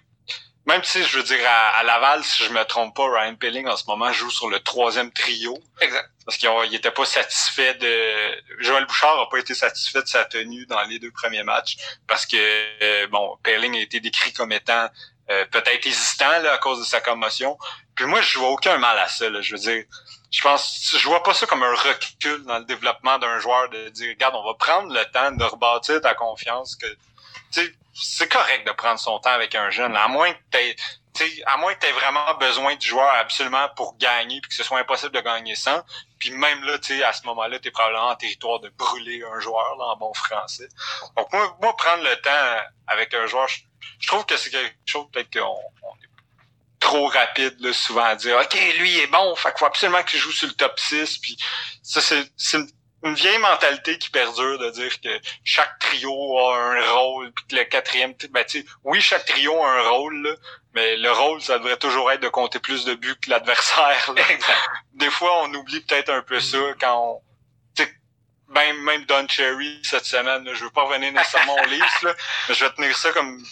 [0.68, 3.76] même si je veux dire à, Laval, si je me trompe pas, Ryan Pilling en
[3.76, 5.58] ce moment joue sur le troisième trio.
[5.80, 6.10] Exact.
[6.26, 8.62] Parce qu'il était pas satisfait de.
[8.62, 11.78] Joël Bouchard a pas été satisfait de sa tenue dans les deux premiers matchs.
[12.06, 14.90] Parce que euh, bon, Pilling a été décrit comme étant
[15.30, 17.56] euh, peut-être hésitant là, à cause de sa commotion.
[17.94, 19.30] Puis moi, je vois aucun mal à ça.
[19.30, 19.40] Là.
[19.40, 19.84] Je veux dire,
[20.30, 23.88] je pense, je vois pas ça comme un recul dans le développement d'un joueur de
[23.88, 26.76] dire, regarde, on va prendre le temps de rebâtir ta confiance.
[26.76, 26.96] Que, tu
[27.52, 30.76] sais, c'est correct de prendre son temps avec un jeune, à moins que t'aies,
[31.46, 34.78] à moins que tu vraiment besoin du joueur absolument pour gagner, puis que ce soit
[34.78, 35.82] impossible de gagner sans.
[36.18, 39.40] Puis même là, tu à ce moment-là, tu es probablement en territoire de brûler un
[39.40, 40.68] joueur, là, en bon français.
[41.16, 45.06] Donc moi, moi prendre le temps avec un joueur, je, trouve que c'est quelque chose
[45.12, 45.58] peut-être qu'on
[46.02, 46.08] est
[46.80, 50.02] trop rapide là, souvent à dire OK, lui il est bon, fait qu'il faut absolument
[50.04, 51.18] qu'il joue sur le top 6.
[51.18, 51.36] Puis
[51.82, 52.70] ça, c'est une
[53.04, 55.08] vieille mentalité qui perdure de dire que
[55.44, 59.70] chaque trio a un rôle puis que le quatrième ben tu oui chaque trio a
[59.70, 60.36] un rôle
[60.74, 64.14] mais le rôle ça devrait toujours être de compter plus de buts que l'adversaire
[64.94, 67.22] des fois on oublie peut-être un peu ça quand on
[68.50, 72.14] même même Don Cherry cette semaine je veux pas revenir nécessairement au livre là,
[72.48, 73.44] mais je vais tenir ça comme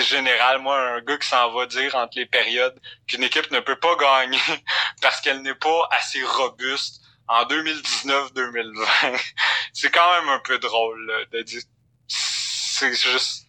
[0.00, 3.76] général, moi, un gars qui s'en va dire entre les périodes qu'une équipe ne peut
[3.76, 4.38] pas gagner
[5.02, 9.20] parce qu'elle n'est pas assez robuste en 2019-2020.
[9.72, 11.62] c'est quand même un peu drôle de dire.
[12.08, 13.46] C'est juste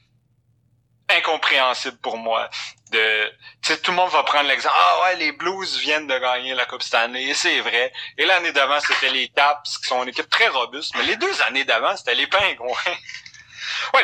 [1.10, 2.50] incompréhensible pour moi.
[2.92, 3.32] De,
[3.64, 4.76] tu tout le monde va prendre l'exemple.
[4.78, 7.92] Ah ouais, les Blues viennent de gagner la Coupe Stanley, et c'est vrai.
[8.18, 10.94] Et l'année d'avant, c'était les Caps, qui sont une équipe très robuste.
[10.96, 12.68] Mais les deux années d'avant, c'était les Pingouins.
[13.94, 14.04] ouais,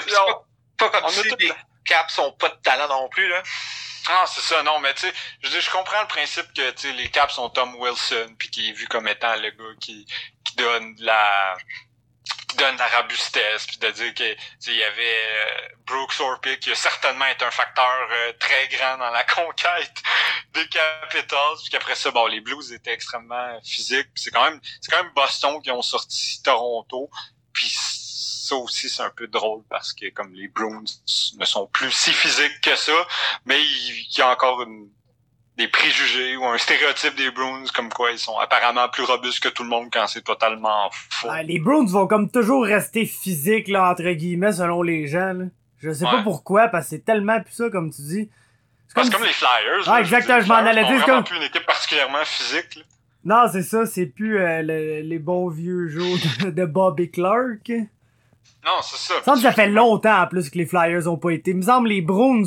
[0.77, 1.51] pas, comme si les
[1.86, 3.43] Caps ont pas de talent non plus, là.
[4.12, 7.10] Ah, c'est ça, non, mais tu sais, je, je comprends le principe que tu les
[7.10, 10.04] Caps sont Tom Wilson, puis qui est vu comme étant le gars qui,
[10.43, 11.56] qui donne la
[12.48, 16.72] qui donne la robustesse, puis de dire que il y avait euh, Brooks Orpik qui
[16.72, 20.02] a certainement été un facteur euh, très grand dans la conquête
[20.54, 24.89] des Capitals, puis qu'après ça, bon, les Blues étaient extrêmement physiques, c'est quand même c'est
[24.91, 27.12] quand même Boston qui ont sorti Toronto,
[27.54, 27.69] puis
[28.49, 30.83] ça aussi, c'est un peu drôle parce que comme les Bruins
[31.39, 32.93] ne sont plus si physiques que ça,
[33.45, 34.65] mais il y a encore
[35.57, 39.49] des préjugés ou un stéréotype des Bruins comme quoi ils sont apparemment plus robustes que
[39.49, 41.27] tout le monde quand c'est totalement faux.
[41.43, 45.33] les Bruins vont comme toujours rester physiques là entre guillemets selon les gens.
[45.33, 45.45] Là.
[45.77, 48.29] Je sais pas pourquoi parce que c'est tellement plus ça comme tu dis.
[48.88, 49.83] C'est comme, comme les Flyers.
[49.85, 50.99] Ah, exactement, je m'en allais dire.
[50.99, 52.77] C'est comme plus une équipe particulièrement physique.
[52.77, 52.81] Là.
[53.25, 57.69] Non, c'est ça, c'est plus euh, les bons vieux jours de Bobby Clark.
[58.65, 59.15] Non, c'est ça.
[59.24, 61.52] Ça, ça fait longtemps en plus que les Flyers ont pas été.
[61.52, 62.43] Il me semble les Bruins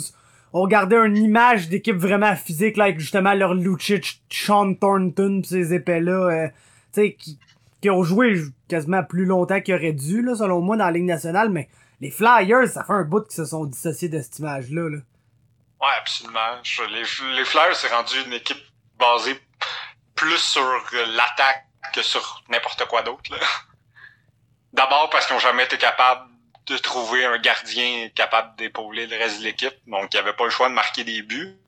[0.52, 5.48] ont gardé une image d'équipe vraiment physique, là, avec justement leur Lucic, Sean Thornton pis
[5.48, 6.48] ces épais-là, euh,
[6.92, 7.38] tu sais, qui,
[7.80, 11.04] qui ont joué quasiment plus longtemps qu'ils auraient dû, là, selon moi, dans la Ligue
[11.04, 11.68] nationale, mais
[12.00, 14.90] les Flyers, ça fait un bout qu'ils se sont dissociés de cette image-là.
[14.90, 14.98] Là.
[15.80, 16.60] Ouais, absolument.
[16.90, 17.02] Les,
[17.36, 18.62] les Flyers, c'est rendu une équipe
[18.98, 19.40] basée
[20.14, 20.62] plus sur
[21.14, 23.38] l'attaque que sur n'importe quoi d'autre, là.
[24.72, 26.30] D'abord parce qu'ils n'ont jamais été capables
[26.66, 29.74] de trouver un gardien capable d'épauler le reste de l'équipe.
[29.86, 31.58] Donc, il n'y avait pas le choix de marquer des buts.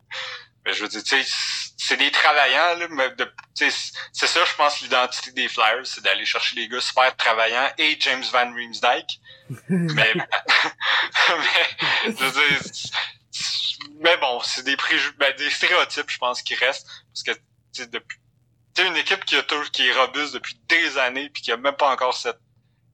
[0.64, 1.30] Mais je veux dire, tu sais,
[1.76, 6.24] c'est des travaillants, là, mais de, c'est ça, je pense, l'identité des Flyers, c'est d'aller
[6.24, 9.20] chercher des gars super travaillants et James Van Riemsdyk.
[9.68, 10.24] mais, mais,
[12.06, 12.60] je veux dire,
[14.00, 16.86] mais bon, c'est des préjugés, ben, des stéréotypes, je pense, qui restent.
[17.12, 17.42] Parce que,
[17.74, 18.18] tu depuis,
[18.74, 21.76] tu une équipe qui, a, qui est robuste depuis des années puis qui a même
[21.76, 22.40] pas encore cette,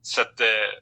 [0.02, 0.72] cette, euh,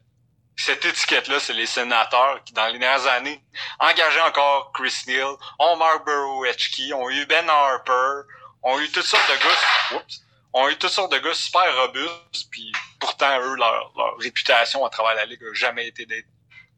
[0.56, 3.42] cette étiquette-là, c'est les sénateurs qui, dans les dernières années,
[3.78, 8.28] engagé encore Chris Neal, ont Mark Burrow-Etchkey, ont eu Ben Harper,
[8.62, 10.02] ont eu toutes sortes de gars,
[10.54, 14.90] ont eu toutes sortes de gars super robustes, puis pourtant, eux, leur, leur réputation à
[14.90, 16.26] travers la Ligue a jamais été d'être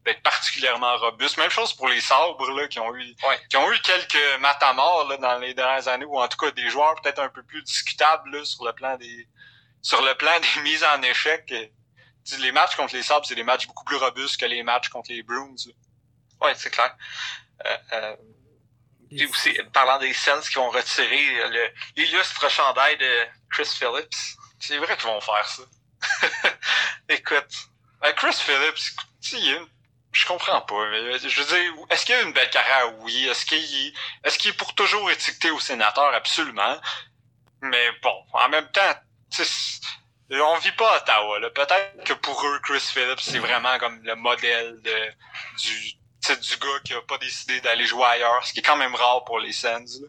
[0.05, 1.37] d'être particulièrement robuste.
[1.37, 3.15] Même chose pour les sabres là, qui ont eu
[3.49, 6.69] qui ont eu quelques matamors là, dans les dernières années, ou en tout cas des
[6.69, 9.27] joueurs peut-être un peu plus discutables là, sur le plan des
[9.81, 11.53] sur le plan des mises en échec.
[12.39, 15.11] Les matchs contre les sabres, c'est des matchs beaucoup plus robustes que les matchs contre
[15.11, 15.55] les Bruins.
[16.39, 16.95] Ouais, c'est clair.
[17.65, 18.15] Euh, euh,
[19.11, 24.15] et aussi, parlant des Sens qui vont retirer l'illustre chandail de Chris Phillips.
[24.59, 25.63] C'est vrai qu'ils vont faire ça.
[27.09, 27.69] Écoute.
[27.99, 29.59] Ben, Chris Phillips, tu sais,
[30.13, 30.91] je comprends pas.
[30.93, 32.93] Je veux dire, est-ce qu'il a une belle carrière?
[32.99, 33.27] Oui.
[33.27, 36.13] Est-ce qu'il est-ce qu'il est pour toujours étiqueté au sénateur?
[36.13, 36.79] Absolument.
[37.61, 38.95] Mais bon, en même temps,
[40.39, 41.39] on vit pas à Ottawa.
[41.49, 45.11] Peut-être que pour eux, Chris Phillips, c'est vraiment comme le modèle de,
[45.61, 45.93] du,
[46.35, 49.23] du gars qui a pas décidé d'aller jouer ailleurs, ce qui est quand même rare
[49.25, 49.99] pour les Sens.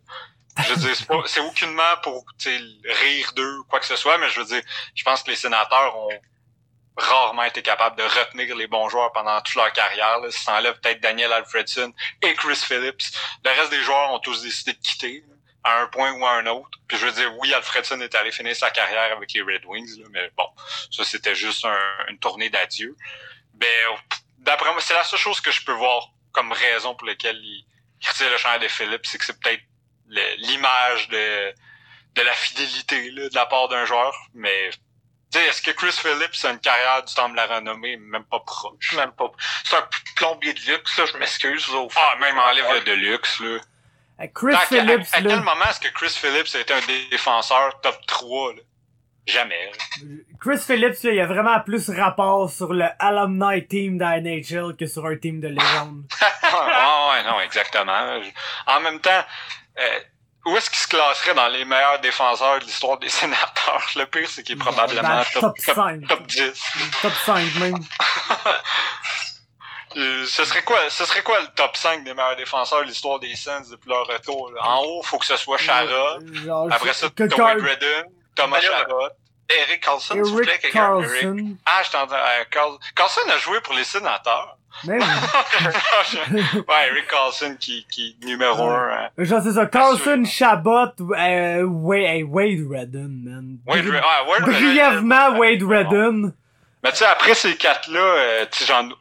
[0.58, 2.24] Je veux dire, c'est aucunement pour
[2.84, 4.62] rire d'eux, quoi que ce soit, mais je veux dire,
[4.94, 6.20] je pense que les sénateurs ont
[6.96, 10.18] rarement été capables de retenir les bons joueurs pendant toute leur carrière.
[10.20, 10.30] Là.
[10.30, 13.02] Si t'enlèves peut-être Daniel Alfredson et Chris Phillips,
[13.44, 15.24] le reste des joueurs ont tous décidé de quitter
[15.64, 16.78] à un point ou à un autre.
[16.88, 20.00] Puis je veux dire, oui, Alfredson est allé finir sa carrière avec les Red Wings,
[20.00, 20.48] là, mais bon,
[20.90, 21.64] ça c'était juste
[22.08, 22.96] une tournée d'adieu.
[23.54, 23.68] Ben,
[24.38, 27.64] d'après moi, c'est la seule chose que je peux voir comme raison pour laquelle il,
[28.00, 29.62] il retire le champ de Phillips, c'est que c'est peut-être
[30.38, 31.54] l'image de,
[32.14, 34.70] de la fidélité là, de la part d'un joueur, mais
[35.40, 37.96] est-ce que Chris Phillips a une carrière du temps de la renommée?
[37.96, 38.92] Même pas proche.
[38.94, 39.30] Même pas.
[39.64, 41.66] C'est un plombier de luxe, là, je m'excuse.
[41.96, 43.58] Ah, même enlève le de luxe, là.
[44.28, 46.80] Chris Phillips, à, quel moment est-ce que Chris Phillips a été un
[47.10, 48.62] défenseur top 3, là?
[49.26, 49.70] Jamais.
[50.40, 54.86] Chris Phillips, là, il a vraiment plus rapport sur le alumni team de NHL que
[54.86, 56.02] sur un team de légende.
[56.42, 58.20] ah ouais, non, exactement.
[58.66, 59.24] En même temps,
[59.78, 60.00] euh,
[60.46, 63.88] où est-ce qu'il se classerait dans les meilleurs défenseurs de l'histoire des sénateurs?
[63.94, 66.08] Le pire, c'est qu'il est probablement top, top, 5.
[66.08, 66.64] Top, 10.
[67.02, 67.78] Top 5 même.
[69.96, 73.18] Euh, ce serait quoi ce serait quoi le top 5 des meilleurs défenseurs de l'histoire
[73.18, 74.52] des Sens depuis leur retour?
[74.60, 76.18] En haut, faut que ce soit Chara.
[76.70, 79.10] Après ça, Wade Redden, Thomas Chara.
[79.68, 81.56] Eric Carlson, Eric Carlson.
[81.66, 82.14] Ah, je t'entends.
[82.14, 82.44] Euh,
[82.94, 84.56] Carlson a joué pour les sénateurs.
[84.84, 85.04] Mais oui.
[86.68, 89.10] ouais, Eric Carlson qui, qui numéro un.
[89.18, 89.66] Euh, Genre, c'est ça.
[89.66, 93.58] Carlson, Chabot, euh, Wade, Wade Redden, man.
[93.66, 96.32] Wade, ah, Wade Brièvement, Wade Redden.
[96.82, 98.46] Mais tu sais, après ces quatre-là, euh,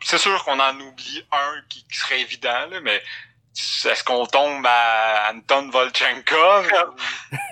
[0.01, 3.01] c'est sûr qu'on en oublie un qui, qui serait évident, là, mais
[3.85, 6.71] est-ce qu'on tombe à Anton Volchenkov?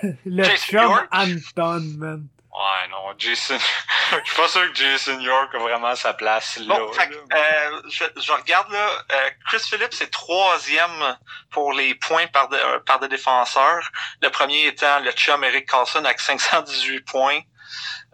[0.24, 2.28] Le chum Anton, man.
[2.52, 3.56] Ouais, non, Jason.
[4.10, 6.78] je suis pas sûr que Jason York a vraiment sa place là.
[6.78, 8.90] Bon, euh, je, je, regarde là.
[9.12, 11.16] Euh, Chris Phillips est troisième
[11.50, 13.88] pour les points par, de, par des défenseurs.
[14.20, 17.40] Le premier étant le chum Eric Carlson avec 518 points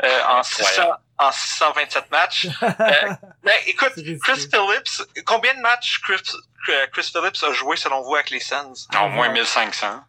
[0.02, 0.82] euh, en, 600,
[1.18, 2.46] en 627 matchs.
[2.62, 2.68] euh,
[3.42, 6.22] ben, écoute, Chris Phillips, combien de matchs Chris,
[6.92, 8.88] Chris Phillips a joué selon vous avec les Sens?
[9.00, 10.02] Au moins 1500.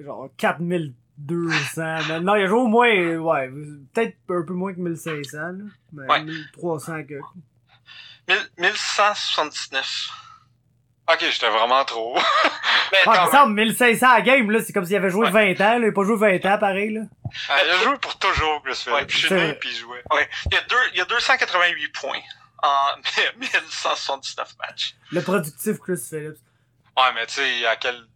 [0.00, 2.20] Genre 4000 200.
[2.22, 3.48] non, il a joué au moins, ouais,
[3.92, 5.52] peut-être un peu moins que 1500, là,
[5.92, 6.24] mais ouais.
[6.24, 7.20] 1300 que.
[8.58, 10.23] 1179.
[11.06, 12.16] Ok, j'étais vraiment trop.
[12.92, 15.54] mais ah, ça 1500 à game, là, c'est comme s'il avait joué ouais.
[15.54, 17.02] 20 ans, là, il a pas joué 20 ans, pareil, là.
[17.48, 18.96] Ah, il a joué pour toujours, Chris Phillips.
[18.96, 20.02] Ouais, je suis né, puis il jouait.
[20.12, 20.28] Ouais.
[20.46, 22.20] Il y a, deux, il y a 288 points
[22.62, 22.96] en
[23.38, 24.94] 1179 matchs.
[25.12, 26.38] Le productif Chris Phillips.
[26.96, 28.06] Ouais, mais tu sais, à quel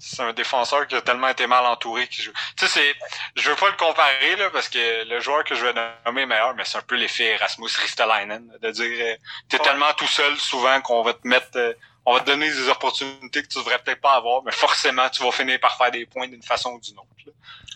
[0.00, 2.32] c'est un défenseur qui a tellement été mal entouré qu'il joue.
[2.56, 5.64] Tu sais, c'est, je veux pas le comparer, là, parce que le joueur que je
[5.64, 5.74] vais
[6.06, 9.16] nommer est meilleur, mais c'est un peu l'effet Erasmus Ristolainen, de dire, euh,
[9.48, 11.74] t'es tellement tout seul souvent qu'on va te mettre, euh,
[12.06, 15.22] on va te donner des opportunités que tu devrais peut-être pas avoir, mais forcément, tu
[15.22, 17.06] vas finir par faire des points d'une façon ou d'une autre.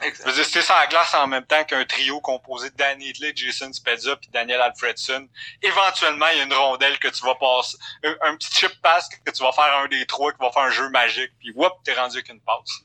[0.02, 0.24] Exact.
[0.24, 3.32] Je veux dire, ça la glace en même temps qu'un trio composé de Danny Hitley,
[3.34, 5.28] Jason Spezza puis Daniel Alfredson.
[5.62, 9.30] Éventuellement, il y a une rondelle que tu vas passer, un, petit chip pass que
[9.30, 11.94] tu vas faire un des trois qui va faire un jeu magique, puis whoop, t'es
[11.94, 12.82] rendu avec une passe.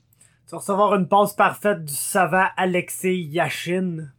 [0.47, 4.09] Tu vas recevoir une passe parfaite du savant Alexei Yashin.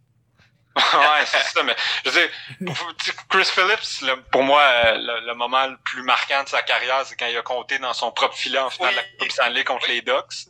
[0.76, 2.74] Ouais, c'est ça, mais je veux dire,
[3.28, 7.26] Chris Phillips, pour moi, euh, le, moment le plus marquant de sa carrière, c'est quand
[7.26, 10.00] il a compté dans son propre filet en finale de la Coupe Stanley contre les
[10.02, 10.46] Ducks.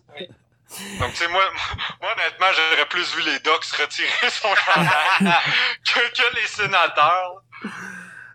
[1.01, 1.43] Donc, tu sais, moi,
[2.01, 4.89] moi, honnêtement, j'aurais plus vu les Ducks retirer son chandail
[5.85, 7.43] que, que les sénateurs.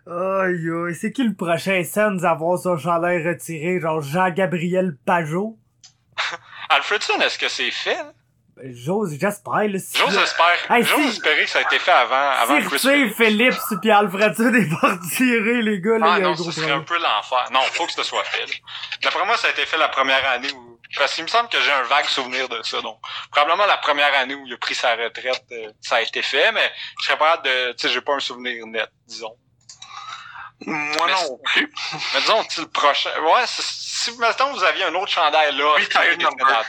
[0.08, 0.94] Aïe, aïe.
[0.94, 3.80] C'est qui le prochain Sens à avoir son chandail retiré?
[3.80, 5.58] Genre Jean-Gabriel Pajot?
[6.68, 7.98] Alfredson, est-ce que c'est fait?
[8.64, 9.78] J'ose, j'espère, là.
[9.78, 12.66] si- J'ose espérer, Hey, j'ose si- espérer que ça a été fait avant, avant Si
[12.68, 16.26] Chris retire Phillips pis Alfredson est pas retiré, les gars, là, Ah il y a
[16.26, 17.48] un non, gros ce serait un peu l'enfer.
[17.52, 18.46] Non, faut que ce soit fait.
[18.46, 18.52] là.
[19.02, 20.80] D'après moi, ça a été fait la première année où...
[20.96, 22.80] Parce qu'il me semble que j'ai un vague souvenir de ça.
[22.80, 22.98] Donc,
[23.30, 26.50] probablement la première année où il a pris sa retraite, euh, ça a été fait,
[26.52, 27.72] mais je serais pas de...
[27.72, 29.36] Tu sais, j'ai pas un souvenir net, disons.
[30.64, 31.70] Moi Mais non plus.
[32.14, 33.10] Mais disons, tu sais, le prochain...
[33.20, 36.64] Ouais, si, mettons, vous aviez un autre chandail là, Retired des number.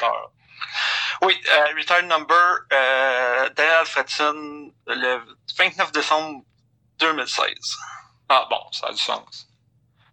[1.24, 5.20] Oui, euh, Retired Number, euh, Daniel Alfredson, le
[5.58, 6.44] 29 décembre
[7.00, 7.48] 2016.
[8.30, 9.48] Ah bon, ça a du sens.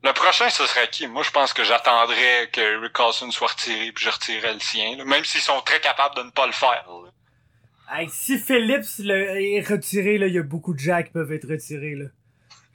[0.03, 1.07] Le prochain, ce serait qui?
[1.07, 4.97] Moi, je pense que j'attendrais que Rick Carlson soit retiré, puis je retirerais le sien.
[4.99, 5.05] là.
[5.05, 6.85] Même s'ils sont très capables de ne pas le faire.
[6.87, 7.11] là.
[7.99, 11.49] Hey, si Phillips le- est retiré, il y a beaucoup de gens qui peuvent être
[11.49, 12.07] retirés, là.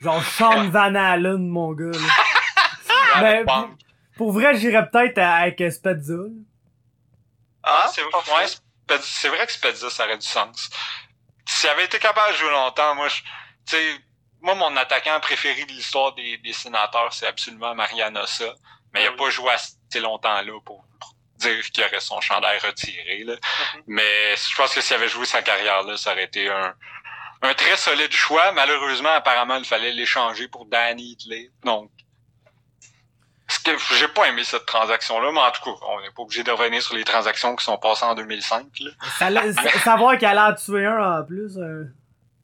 [0.00, 1.98] Genre Sean Van Allen, mon gars, là.
[3.22, 3.68] Mais pour,
[4.16, 6.28] pour vrai, j'irais peut-être à- avec Spezza, là.
[7.70, 10.70] Ah, c'est ouais, vrai que Spezza, ça aurait du sens.
[11.46, 13.96] S'il avait été capable de jouer longtemps, moi, je,
[14.40, 18.52] moi, mon attaquant préféré de l'histoire des, des sénateurs, c'est absolument Mariana ça.
[18.92, 19.16] Mais il a Oui.
[19.16, 23.34] pas joué assez longtemps là pour, pour dire qu'il aurait son chandail retiré, là.
[23.34, 23.82] Mhm.
[23.86, 26.74] Mais je pense que s'il avait joué sa carrière là, ça aurait été un,
[27.42, 28.52] un très solide choix.
[28.52, 31.50] Malheureusement, apparemment, il fallait l'échanger pour Danny Hitley.
[31.64, 31.90] Donc,
[33.98, 36.82] j'ai pas aimé cette transaction-là, mais en tout cas, on n'est pas obligé de revenir
[36.82, 38.66] sur les transactions qui sont passées en 2005.
[38.80, 38.90] Là.
[39.18, 41.56] Ça, l'a- sa- savoir qu'elle a tué un en plus.
[41.58, 41.84] euh,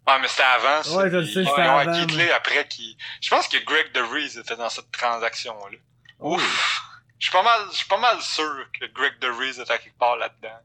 [0.08, 0.82] Ouais, mais c'était avant.
[0.84, 0.96] ça.
[0.96, 2.96] Ouais, je le sais, c'était ouais, avant, Hitley, après, qui...
[3.20, 5.78] Je pense que Greg DeVries était dans cette transaction-là.
[6.20, 6.82] Ouf!
[7.18, 10.16] Je suis pas mal, je suis pas mal sûr que Greg DeVries était quelque part
[10.16, 10.60] là-dedans.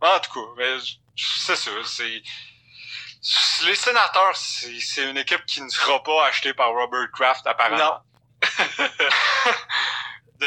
[0.00, 0.78] En tout cas, mais
[1.16, 2.22] c'est ça, c'est...
[3.66, 7.76] Les sénateurs, c'est une équipe qui ne sera pas achetée par Robert Kraft, apparemment.
[7.76, 8.11] De-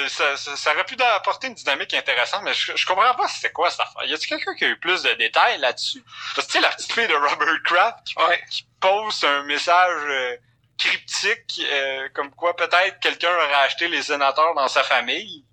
[0.10, 3.52] ça, ça, ça aurait pu apporter une dynamique intéressante, mais je, je comprends pas c'était
[3.52, 4.04] quoi cette affaire.
[4.06, 6.04] Y a-t-il quelqu'un qui a eu plus de détails là-dessus?
[6.36, 8.16] Parce que tu sais, la petite fille de Robert Kraft qui,
[8.52, 10.38] qui poste un message euh,
[10.78, 15.46] cryptique, euh, comme quoi peut-être quelqu'un aurait acheté les sénateurs dans sa famille.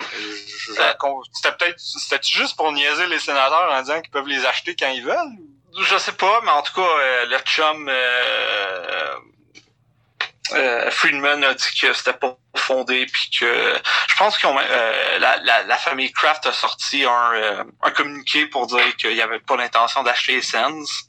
[0.00, 0.04] Euh,
[0.78, 1.22] Euh.
[1.32, 4.88] C'était peut-être c'était juste pour niaiser les sénateurs en disant qu'ils peuvent les acheter quand
[4.88, 5.38] ils veulent?
[5.78, 7.88] Je sais pas, mais en tout cas, euh, le chum
[10.54, 14.46] euh, euh, Friedman a dit que c'était pas fondé, puis que je pense que
[15.18, 19.22] la, la, la famille Kraft a sorti un, euh, un communiqué pour dire qu'il y
[19.22, 21.04] avait pas l'intention d'acheter les Sens.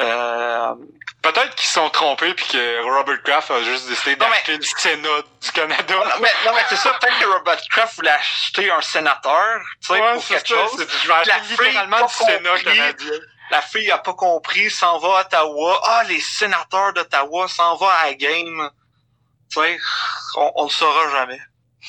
[0.00, 0.74] Euh,
[1.22, 4.56] Peut-être qu'ils se sont trompés puis que Robert Kraft a juste décidé Non, mais- d'acheter
[4.56, 5.08] le Sénat
[5.40, 5.94] du Canada.
[5.94, 9.86] non, mais, non, mais c'est ça, peut-être que Robert Kraft voulait acheter un sénateur, tu
[9.86, 10.70] sais, Ouais, pour quelque ça, chose.
[10.78, 13.18] c'est- Je vais acheter littéralement du Sénat canadien.
[13.52, 15.78] La fille a pas compris, s'en va à Ottawa.
[15.84, 18.70] Ah, les sénateurs d'Ottawa s'en va à la game.
[19.50, 19.78] Tu sais,
[20.36, 21.38] on, on le saura jamais.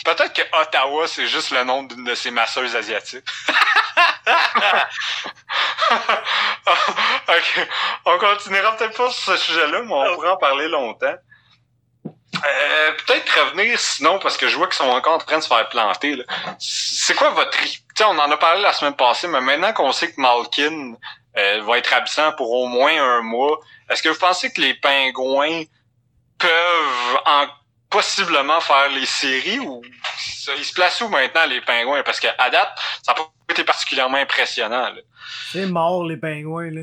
[0.03, 3.23] Peut-être que Ottawa, c'est juste le nom d'une de ces masseuses asiatiques.
[7.29, 7.67] ok.
[8.03, 11.15] On continuera peut-être pas sur ce sujet-là, mais on pourra en parler longtemps.
[11.95, 15.47] Euh, peut-être revenir sinon, parce que je vois qu'ils sont encore en train de se
[15.47, 16.25] faire planter.
[16.59, 17.57] C'est quoi votre...
[17.57, 20.95] Tu sais, on en a parlé la semaine passée, mais maintenant qu'on sait que Malkin
[21.37, 23.59] euh, va être absent pour au moins un mois,
[23.89, 25.63] est-ce que vous pensez que les pingouins
[26.37, 27.47] peuvent en
[27.89, 29.81] possiblement faire les séries ou
[30.17, 32.03] ça- ils se placent où maintenant les pingouins?
[32.03, 35.01] Parce qu'à date ça n'a pas été particulièrement impressionnant là.
[35.51, 36.81] C'est mort, les pingouins, là.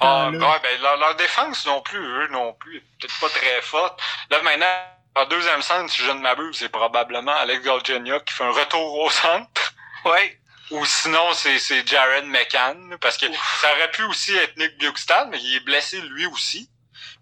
[0.00, 3.62] Ah, ouais, ben leur, leur défense non plus eux non plus est peut-être pas très
[3.62, 4.66] forte là maintenant
[5.14, 8.98] en deuxième centre si je ne m'abuse c'est probablement Alex Galchenyuk qui fait un retour
[8.98, 9.74] au centre
[10.04, 10.36] Ouais.
[10.72, 13.26] Ou sinon c'est c'est Jared McCann parce que
[13.60, 16.68] ça aurait pu aussi être Nick Bjugstad mais il est blessé lui aussi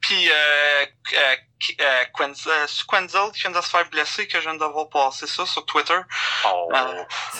[0.01, 1.37] Puis euh, euh,
[1.81, 5.27] euh, Quenzel, c'est Quenzel qui vient de se faire blesser, que je viens d'avoir passé
[5.27, 5.99] ça sur Twitter.
[6.47, 6.71] oh.
[6.75, 6.95] Ah.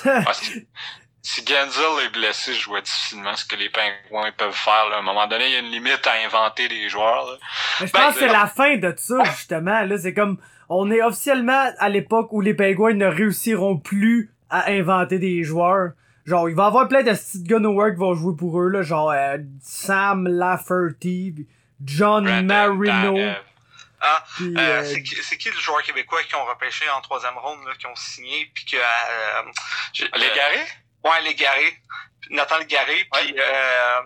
[0.05, 0.67] Ah, si,
[1.23, 4.89] si Genzel est blessé, je vois difficilement ce que les pingouins peuvent faire.
[4.91, 4.97] Là.
[4.97, 7.25] À un moment donné, il y a une limite à inventer des joueurs.
[7.31, 7.39] là.
[7.81, 9.81] Mais je Ben, pense que c'est la fin de ça, justement.
[9.83, 10.37] Là, c'est comme,
[10.69, 15.93] on est officiellement à l'époque où les pingouins ne réussiront plus à inventer des joueurs.
[16.31, 18.69] Genre, il va y avoir plein de petits gars nowhere qui vont jouer pour eux,
[18.69, 18.83] là.
[18.83, 21.35] Genre, euh, Sam Lafferty,
[21.85, 23.35] John Brandon Marino.
[24.01, 27.37] Ah, euh, euh, c'est qui, c'est qui le joueur québécois qui ont repêché en troisième
[27.37, 28.77] ronde, là, qui ont signé, puis que...
[28.77, 30.67] Euh, euh, Garés?
[31.05, 31.77] Ouais, les Garés.
[32.31, 34.01] Nathan Le Garé, puis euh,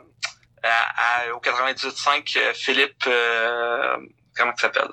[0.63, 3.05] à- à- au 98.5, euh, Philippe...
[3.07, 3.99] Euh,
[4.35, 4.89] comment il s'appelle?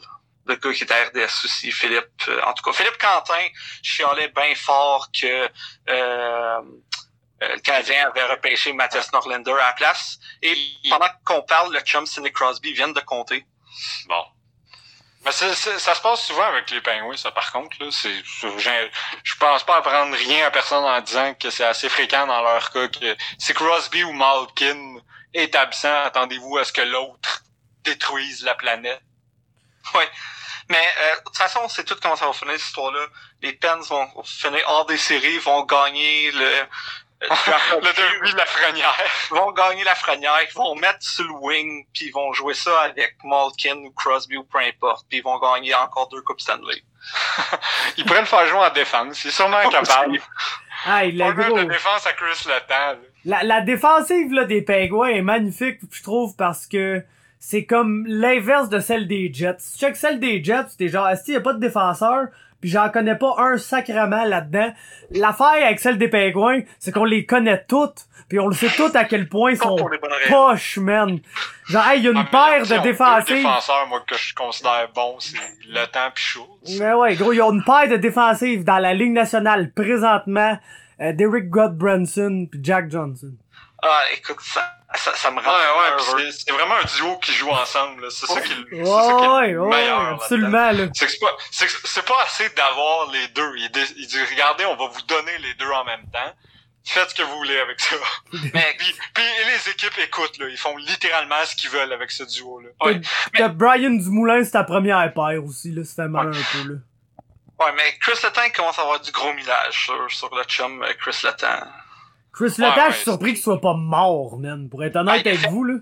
[0.47, 2.23] le gars qui est à RDS aussi, Philippe.
[2.27, 3.47] Euh, en tout cas, Philippe Quentin
[3.83, 5.47] chialait bien fort que
[5.89, 6.61] euh,
[7.41, 10.19] le Canadien avait repêché Mathias Norlander à la place.
[10.41, 10.55] Et
[10.89, 13.45] pendant qu'on parle, le chum Sidney Crosby vient de compter.
[14.07, 14.23] Bon.
[15.23, 17.77] Mais ça se passe souvent avec les pingouins, ça, par contre.
[17.79, 22.25] Là, c'est, je pense pas apprendre rien à personne en disant que c'est assez fréquent
[22.25, 24.97] dans leur cas que si Crosby ou Malkin
[25.33, 27.43] est absent, attendez-vous à ce que l'autre
[27.83, 29.01] détruise la planète.
[29.93, 30.03] Oui.
[30.69, 33.05] Mais euh, de toute façon, on sait tout comment ça va finir cette histoire-là.
[33.41, 36.65] Les Pens vont finir hors des séries, vont gagner le
[37.21, 38.97] le derby de la frenière.
[39.29, 42.53] Ils vont gagner la frenière, ils vont mettre sur le wing, puis ils vont jouer
[42.53, 46.41] ça avec Malkin ou Crosby ou peu importe, puis ils vont gagner encore deux Coupes
[46.41, 46.81] Stanley.
[47.97, 50.19] ils pourraient le faire jouer en défense, il est sûrement capable.
[50.85, 51.63] Ah, il a gros.
[51.63, 52.99] défense à Chris Letang.
[53.25, 57.03] La, la défensive là, des Penguins est magnifique, je trouve, parce que
[57.39, 59.57] c'est comme l'inverse de celle des Jets.
[59.59, 62.27] Si tu check celle des Jets, t'es genre, est-ce qu'il y a pas de défenseur?
[62.61, 64.71] Puis j'en connais pas un sacrement là-dedans.
[65.11, 68.05] L'affaire avec celle des pingouins, c'est qu'on les connaît toutes.
[68.29, 69.75] Puis on le sait toutes à quel point ils sont
[70.29, 71.19] poches, man.
[71.67, 73.35] Genre, hey, il y a une paire de défensifs.
[73.35, 75.37] défenseurs, moi, que je considère bon, c'est
[75.67, 76.59] le temps pis chaud.
[76.79, 80.57] Mais ouais, gros, il y a une paire de défensifs dans la Ligue nationale présentement.
[81.01, 83.33] Euh, Derek Godbranson puis Jack Johnson.
[83.81, 84.61] Ah, écoute, ça,
[84.95, 88.11] ça, ça me rend ouais, ouais, c'est vraiment un duo qui joue ensemble.
[88.11, 90.01] C'est ça qui, c'est ça qui est le meilleur.
[90.13, 90.71] Absolument.
[90.93, 93.53] C'est que c'est pas, c'est pas assez d'avoir les deux.
[93.57, 96.33] Il, il, dit, regardez, on va vous donner les deux en même temps.
[96.83, 97.95] Faites ce que vous voulez avec ça.
[98.53, 102.23] Mais puis, puis les équipes écoutent là, ils font littéralement ce qu'ils veulent avec ce
[102.23, 102.69] duo là.
[102.83, 102.99] Ouais.
[103.33, 103.49] Mais...
[103.49, 106.79] Brian Dumoulin, c'est ta première paire aussi là, ça fait mal un peu là.
[107.59, 110.91] Ouais, mais Chris Letang commence à avoir du gros millage sur, sur le chum euh,
[110.99, 111.67] Chris Letang.
[112.33, 115.63] Chris Letang, je suis surpris qu'il soit pas mort, man, pour être honnête avec vous,
[115.63, 115.75] là.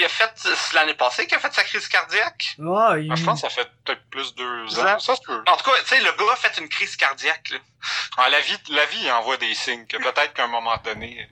[0.00, 2.54] Il a fait, c'est l'année passée qu'il a fait sa crise cardiaque.
[2.58, 3.10] Ouais, il...
[3.10, 4.98] Ah, je pense que ça fait peut-être plus de deux ans.
[5.00, 5.42] Ça se peut.
[5.44, 7.58] En tout cas, tu sais, le gars a fait une crise cardiaque, là.
[8.16, 11.28] Ah, la vie, la vie envoie des signes que peut-être qu'à un moment donné.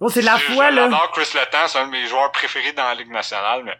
[0.00, 0.90] Oh, c'est la foi, là.
[0.90, 3.78] J'adore Chris Letang, c'est un de mes joueurs préférés dans la Ligue nationale, mais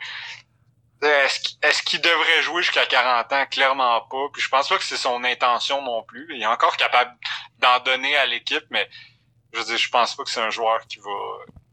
[1.63, 3.47] est-ce qu'il devrait jouer jusqu'à 40 ans?
[3.51, 4.29] Clairement pas.
[4.33, 6.29] Puis je pense pas que c'est son intention non plus.
[6.31, 7.11] Il est encore capable
[7.59, 8.89] d'en donner à l'équipe, mais
[9.53, 11.11] je veux dire, je pense pas que c'est un joueur qui va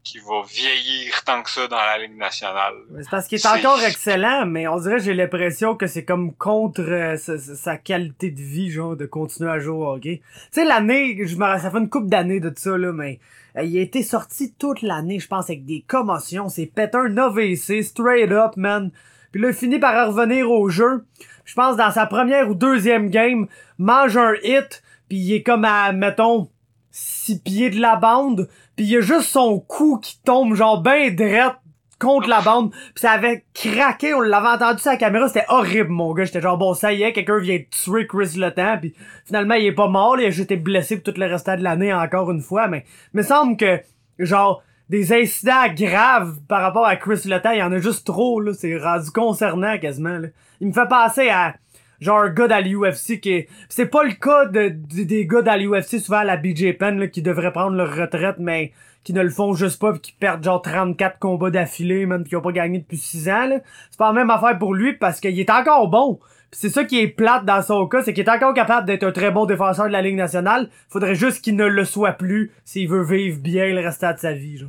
[0.02, 2.74] qui va vieillir tant que ça dans la Ligue nationale.
[3.00, 6.80] C'est parce qu'il est, encore excellent, mais on dirait j'ai l'impression que c'est comme contre
[6.80, 10.22] euh, sa, qualité de vie, genre, de continuer à jouer au hockey.
[10.24, 13.20] Tu sais, l'année, je me ça fait une coupe d'années de ça, là, mais
[13.56, 16.48] euh, il a été sorti toute l'année, je pense, avec des commotions.
[16.48, 18.90] C'est pété un AVC, straight up, man.
[19.32, 21.04] Puis là, il finit par revenir au jeu.
[21.44, 25.64] Je pense, dans sa première ou deuxième game, mange un hit, puis il est comme
[25.64, 26.48] à, mettons,
[26.90, 30.82] six pieds de la bande, puis il y a juste son cou qui tombe genre
[30.82, 31.56] ben drette
[31.98, 35.90] contre la bande, puis ça avait craqué, on l'avait entendu sur la caméra, c'était horrible
[35.90, 38.94] mon gars, j'étais genre bon ça y est, quelqu'un vient de tuer Chris Le puis
[39.26, 41.62] finalement il est pas mort, il a juste été blessé pour tout le restant de
[41.62, 43.80] l'année encore une fois, mais me semble que
[44.18, 48.52] genre des incidents graves par rapport à Chris Le y en a juste trop là,
[48.54, 50.28] c'est rendu concernant quasiment là.
[50.60, 51.54] Il me fait passer à
[52.00, 53.48] genre un gars dans l'UFC qui est...
[53.68, 57.06] C'est pas le cas de, des gars dans l'UFC, souvent à la BJ Penn, là,
[57.06, 58.72] qui devraient prendre leur retraite, mais
[59.04, 62.30] qui ne le font juste pas pis qui perdent genre 34 combats d'affilée, même pis
[62.30, 63.56] qui ont pas gagné depuis 6 ans, là.
[63.90, 66.20] C'est pas la même affaire pour lui parce qu'il est encore bon.
[66.52, 69.12] c'est ça qui est plate dans son cas, c'est qu'il est encore capable d'être un
[69.12, 70.68] très bon défenseur de la Ligue nationale.
[70.88, 74.32] Faudrait juste qu'il ne le soit plus s'il veut vivre bien le restant de sa
[74.32, 74.64] vie.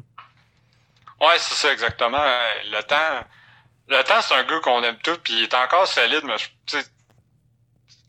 [1.19, 2.23] Ouais, c'est ça exactement.
[2.71, 3.25] Le temps,
[3.89, 6.35] le temps c'est un gars qu'on aime tout, puis il est encore solide, mais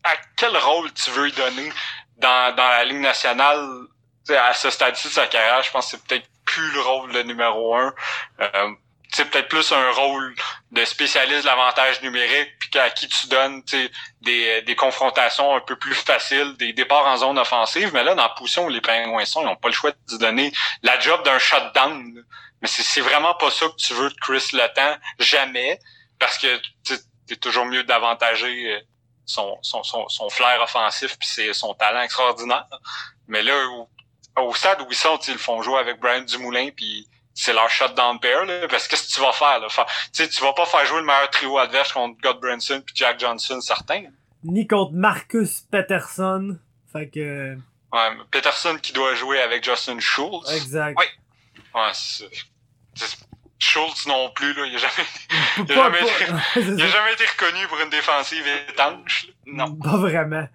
[0.03, 1.71] à quel rôle tu veux lui donner
[2.17, 3.87] dans, dans la Ligue nationale
[4.29, 7.23] à ce stade-ci de sa carrière, je pense que c'est peut-être plus le rôle de
[7.23, 7.93] numéro un.
[8.39, 8.69] Euh,
[9.13, 10.33] c'est peut-être plus un rôle
[10.71, 13.61] de spécialiste de l'avantage numérique, puis à qui tu donnes
[14.21, 17.91] des, des confrontations un peu plus faciles, des départs en zone offensive.
[17.93, 20.17] Mais là, dans la position où les pingouins sont, ils n'ont pas le choix de
[20.17, 20.51] donner
[20.81, 22.23] la job d'un shutdown.
[22.61, 25.79] Mais c'est vraiment pas ça que tu veux de Chris Letang, jamais,
[26.17, 26.59] parce que
[27.29, 28.79] es toujours mieux d'avantager euh,
[29.25, 32.67] son, son, son, son flair offensif puis son talent extraordinaire.
[33.27, 33.53] Mais là,
[34.37, 38.19] au, stade où ils sont, ils font jouer avec Brian Dumoulin puis c'est leur shutdown
[38.19, 39.67] pair, là, parce qu'est-ce que tu vas faire, là?
[40.11, 44.03] tu vas pas faire jouer le meilleur trio adverse contre Godbranson puis Jack Johnson, certain.
[44.43, 46.59] Ni contre Marcus Peterson.
[46.91, 47.55] Fait que...
[47.91, 50.51] Ouais, Peterson qui doit jouer avec Justin Schultz.
[50.51, 50.97] Exact.
[50.99, 51.05] Oui.
[51.73, 52.29] Ouais, c'est
[53.63, 54.65] Schultz non plus, là.
[54.65, 55.07] Il a jamais,
[55.57, 59.27] il a jamais, été, il a jamais été reconnu pour une défensive étanche.
[59.45, 59.75] Non.
[59.75, 60.47] Pas vraiment.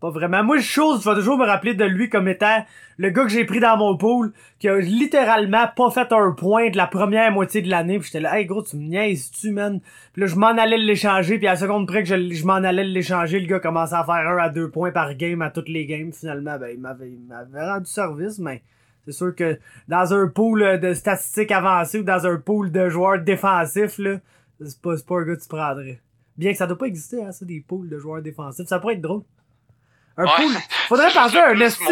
[0.00, 0.44] Pas vraiment.
[0.44, 2.64] Moi, je vais toujours me rappeler de lui comme étant
[2.98, 6.70] le gars que j'ai pris dans mon pool, qui a littéralement pas fait un point
[6.70, 7.98] de la première moitié de l'année.
[7.98, 9.80] Puis j'étais là, hey gros, tu me niaises-tu, man?
[10.12, 12.54] Puis là, je m'en allais l'échanger, puis à la seconde près que je, je m'en
[12.54, 15.68] allais l'échanger, le gars commençait à faire un à deux points par game à toutes
[15.68, 16.12] les games.
[16.12, 18.62] Finalement, ben, il m'avait rendu service, mais
[19.12, 23.18] c'est sûr que dans un pool de statistiques avancées ou dans un pool de joueurs
[23.20, 24.18] défensifs, là,
[24.64, 26.00] c'est pas, c'est pas un gars que tu prendrais.
[26.36, 28.66] Bien que ça doit pas exister, hein, ça, des pools de joueurs défensifs.
[28.68, 29.22] Ça pourrait être drôle.
[30.16, 30.30] Un Ouais.
[30.36, 30.52] pool.
[30.88, 31.84] Faudrait partir un esti.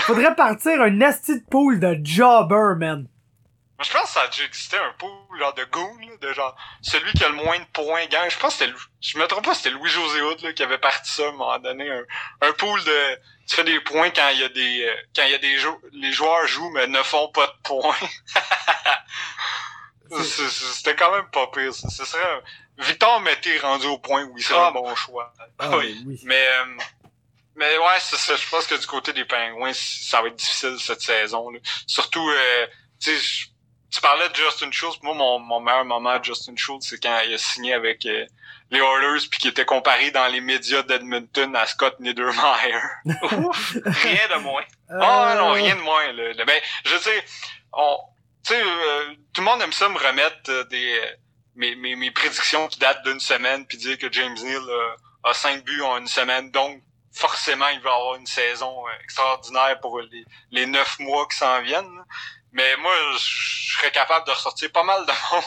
[0.00, 3.06] Faudrait partir un esti de pool de jobber, man.
[3.82, 6.54] Je pense que ça a déjà existé un pool genre de goon, là, de genre
[6.82, 8.28] celui qui a le moins de points gagne.
[8.30, 10.78] Je pense que c'était je me trompe pas, c'était Louis José Hood là, qui avait
[10.78, 11.90] parti ça à un moment donné.
[11.90, 12.02] Un,
[12.42, 13.18] un pool de
[13.48, 15.56] tu fais des points quand il y a des euh, quand il y a des
[15.58, 17.96] jou- les joueurs jouent mais ne font pas de points.
[20.22, 21.72] C'était quand même pas pire.
[21.74, 21.88] ça.
[21.88, 22.42] Ce serait
[22.78, 24.68] Victor Mété rendu au point où il serait Ah.
[24.68, 25.32] un bon choix.
[25.58, 26.02] Ah, Oui.
[26.06, 26.20] oui.
[26.24, 26.64] Mais euh,
[27.56, 28.36] mais ouais, c'est ça.
[28.36, 31.50] Je pense que du côté des Penguins, c- ça va être difficile cette saison.
[31.50, 31.58] Là.
[31.86, 32.66] Surtout, euh,
[33.00, 33.46] tu sais,
[33.90, 34.98] tu parlais de Justin Schultz.
[35.02, 38.24] Moi, mon, mon meilleur moment de Justin Schultz, c'est quand il a signé avec euh,
[38.70, 42.74] les Oilers puis qu'il était comparé dans les médias d'Edmonton à Scott Niedermayer.
[43.32, 44.64] Ouf, rien de moins.
[44.88, 46.12] Ah non, Euh, rien de moins.
[46.12, 46.44] Là.
[46.44, 47.24] Ben, je sais,
[47.72, 47.98] on,
[48.46, 51.06] tu sais, euh, tout le monde aime ça me remettre euh, des euh,
[51.56, 55.34] mes, mes, mes prédictions qui datent d'une semaine puis dire que James Neal euh, a
[55.34, 56.80] cinq buts en une semaine, donc
[57.12, 61.60] forcément il va avoir une saison euh, extraordinaire pour les, les neuf mois qui s'en
[61.60, 62.04] viennent.
[62.52, 65.44] Mais moi, je serais capable de ressortir pas mal de monde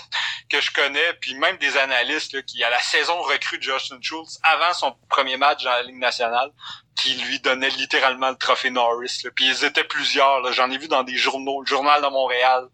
[0.49, 3.97] que je connais, puis même des analystes là, qui, à la saison recrue de Justin
[4.01, 6.51] Schultz, avant son premier match dans la Ligue nationale,
[6.95, 9.21] qui lui donnaient littéralement le trophée Norris.
[9.23, 9.31] Là.
[9.35, 10.51] Puis ils étaient plusieurs.
[10.53, 12.67] J'en ai vu dans des journaux, le journal de Montréal.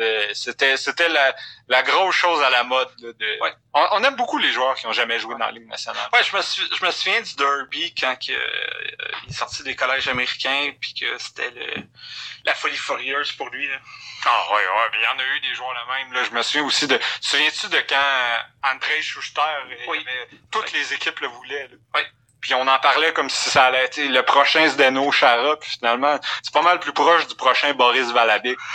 [0.00, 1.34] Euh, c'était c'était la,
[1.68, 2.88] la grosse chose à la mode.
[3.00, 3.38] là, de...
[3.42, 3.52] Ouais.
[3.74, 6.08] on, on aime beaucoup les joueurs qui ont jamais joué dans la Ligue nationale.
[6.12, 9.62] Ouais, je me, suis, je me souviens du Derby quand que, euh, il est sorti
[9.62, 11.82] des collèges américains puis que c'était le,
[12.44, 13.68] la folie furieuse pour lui.
[13.68, 13.76] Là.
[14.24, 16.12] Ah ouais, ouais, mais il y en a eu des joueurs le même.
[16.12, 16.24] Là.
[16.24, 16.96] Je me souviens aussi de.
[16.96, 19.98] Te souviens-tu de quand André Schuster, euh, il Oui.
[20.06, 21.68] avait- toutes les équipes le voulaient.
[21.68, 21.76] Là?
[21.94, 22.02] Oui.
[22.40, 26.18] Puis on en parlait comme si ça allait être le prochain Zdeno Chara, puis finalement,
[26.42, 28.56] c'est pas mal plus proche du prochain Boris Valabic.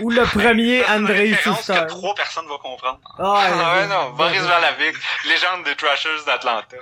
[0.00, 1.74] Ou le premier André Schuster.
[1.74, 2.98] que trois personnes vont comprendre.
[3.18, 4.94] Ah, Ah ouais, euh, non, Boris Valabic,
[5.28, 6.76] légende des Trashers d'Atlanta.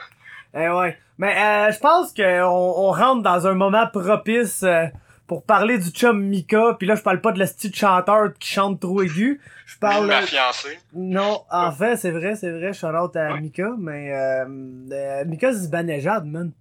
[0.55, 0.99] Eh ouais.
[1.19, 4.87] Mais euh, je pense qu'on on rentre dans un moment propice euh,
[5.27, 6.75] pour parler du chum Mika.
[6.79, 9.41] Puis là, je parle pas de la style chanteur qui chante trop aigu.
[9.67, 10.07] Je parle...
[10.07, 10.79] Ma fiancée.
[10.95, 13.41] Non, en fait, c'est vrai, c'est vrai, shout out à Ouais.
[13.41, 14.45] Mika, mais euh,
[14.93, 16.53] euh, Mika Zibanejad, man.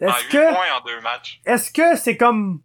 [0.00, 1.40] Est-ce 8 que points en deux matchs.
[1.46, 2.60] est-ce que c'est comme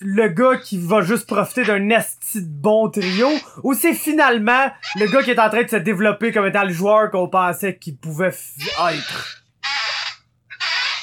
[0.00, 3.28] le gars qui va juste profiter d'un esti de bon trio
[3.62, 6.72] ou c'est finalement le gars qui est en train de se développer comme étant le
[6.72, 9.42] joueur qu'on pensait qu'il pouvait être?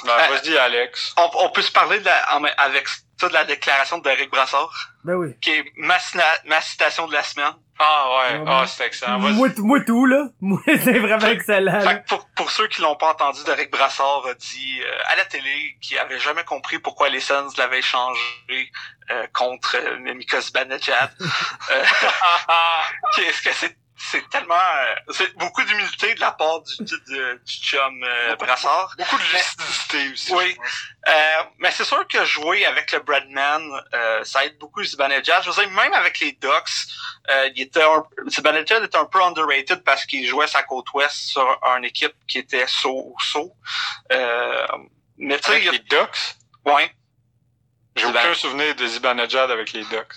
[0.06, 1.14] Ben, Euh, vas-y, Alex.
[1.18, 2.88] On, on peut se parler de la, en- avec
[3.18, 5.36] ça de la déclaration d'Eric Brassard, Ben oui.
[5.42, 5.98] qui est ma
[6.62, 7.54] citation de la semaine.
[7.78, 8.46] Ah ouais, Ouais.
[8.48, 9.20] ah, c'est excellent.
[9.20, 10.28] Moi, moi tout, là.
[10.42, 11.82] Moi, c'est vraiment excellent.
[11.82, 15.26] Fait pour, pour ceux qui l'ont pas entendu, Derek Brassard a dit euh, à la
[15.26, 18.72] télé qu'il avait jamais compris pourquoi les Suns l'avaient échangé
[19.12, 21.12] euh, contre euh, Mika Zibanejad.
[21.20, 21.84] euh,
[23.16, 23.78] Qu'est-ce que c'est
[24.12, 28.36] c'est tellement euh, c'est beaucoup d'humilité de la part du, du, du- du chum euh,
[28.36, 28.94] Brassard.
[28.98, 30.34] Beaucoup de lucidité aussi.
[30.34, 30.58] Oui.
[31.08, 33.62] Euh, mais c'est sûr que jouer avec le Breadman,
[33.94, 35.44] euh, ça aide beaucoup Zibanejad.
[35.44, 36.88] Je veux dire, même avec les Ducks,
[37.30, 41.16] euh, il était un, Zibanejad était un peu underrated parce qu'il jouait sa côte ouest
[41.16, 43.54] sur une équipe qui était saut-saut.
[44.12, 44.68] Euh,
[45.18, 46.36] mais tu sais, Avec il y a- les Ducks?
[46.66, 46.92] ouais,
[47.96, 50.16] J'ai aucun souvenir de Zibanejad avec les Ducks.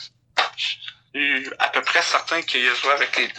[1.14, 3.36] Je suis à peu près certain qu'il a joué avec les Ducks.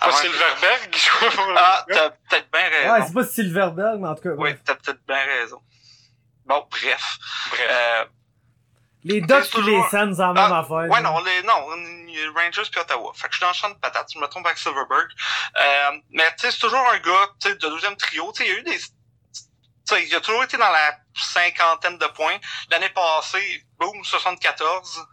[0.00, 3.06] Pas Avant- Silverberg qui jouait pour les Ah, t'as peut-être bien Ouais, raison.
[3.08, 4.28] c'est pas Silverberg, mais en tout cas.
[4.30, 4.58] oui, ouais.
[4.64, 5.60] t'as peut-être bien raison.
[6.46, 7.18] Bon, bref.
[7.50, 7.66] Bref.
[7.70, 8.04] Euh,
[9.04, 10.70] Les Ducks et les toujours- Suns en même Ah, affaire.
[10.72, 11.00] Ouais, là.
[11.02, 11.70] non, les, non,
[12.06, 13.12] les Rangers puis Ottawa.
[13.14, 15.08] Fait que je suis dans le champ de patates, je me trompe avec Silverberg.
[15.56, 18.32] Euh, mais tu sais, c'est toujours un gars, tu sais, de deuxième trio.
[18.32, 18.84] Tu sais, il y a eu des, tu
[19.84, 22.36] sais, il a toujours été dans la cinquantaine de points.
[22.70, 25.06] L'année passée, boum, 74.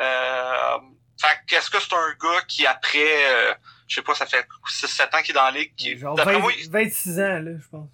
[0.00, 0.78] Euh,
[1.20, 3.54] fait que est-ce que c'est un gars qui après, euh,
[3.86, 6.34] je sais pas, ça fait 6-7 ans qu'il est dans la ligue, qui, Genre d'après
[6.34, 7.88] 20 moi, il- 26 ans, là, je pense.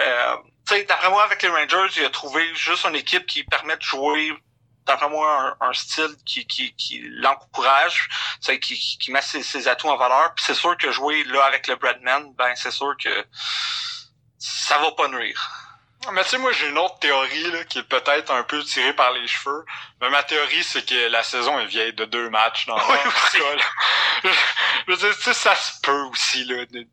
[0.00, 3.44] euh, tu sais, d'après moi, avec les Rangers, il a trouvé juste une équipe qui
[3.44, 4.32] permet de jouer,
[4.86, 8.08] d'après moi, un, un style qui, qui, qui l'encourage,
[8.40, 8.58] qui,
[8.98, 10.32] qui met ses, ses atouts en valeur.
[10.34, 13.10] Puis c'est sûr que jouer là avec le Breadman, ben c'est sûr que
[14.38, 15.50] ça va pas nuire.
[16.12, 18.94] Mais tu sais, moi, j'ai une autre théorie là, qui est peut-être un peu tirée
[18.94, 19.64] par les cheveux.
[20.00, 22.96] Mais ma théorie, c'est que la saison est vieille de deux matchs dans Oui,
[23.32, 23.62] cas, là.
[24.86, 26.44] Je veux dire, tu sais, ça se peut aussi.
[26.44, 26.86] Là, de-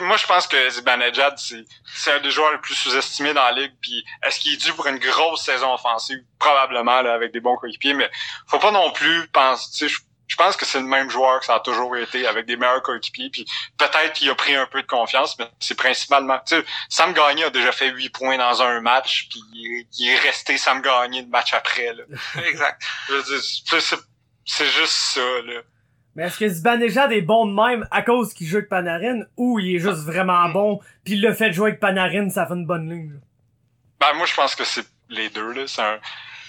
[0.00, 3.52] moi, je pense que Zibanejad, c'est, c'est un des joueurs les plus sous-estimés dans la
[3.52, 3.74] ligue.
[3.80, 6.18] Puis, est-ce qu'il est dû pour une grosse saison offensive?
[6.38, 7.94] Probablement, là, avec des bons coéquipiers.
[7.94, 8.10] Mais
[8.48, 9.88] faut pas non plus penser...
[10.30, 12.82] Je pense que c'est le même joueur que ça a toujours été, avec des meilleurs
[12.82, 13.30] coéquipiers.
[13.30, 13.44] Puis
[13.76, 16.38] peut-être qu'il a pris un peu de confiance, mais c'est principalement...
[16.46, 20.18] Tu sais, Sam Gagné a déjà fait huit points dans un match, puis il est
[20.18, 21.94] resté Sam Gagné le match après.
[21.94, 22.04] Là.
[22.48, 22.80] exact.
[24.44, 25.62] C'est juste ça, là.
[26.14, 29.58] Mais est-ce que Zibanejad est bon de même à cause qu'il joue avec Panarin ou
[29.58, 32.66] il est juste vraiment bon puis le fait de jouer avec Panarin ça fait une
[32.66, 33.20] bonne ligne?
[34.00, 36.00] Ben moi je pense que c'est les deux là, c'est un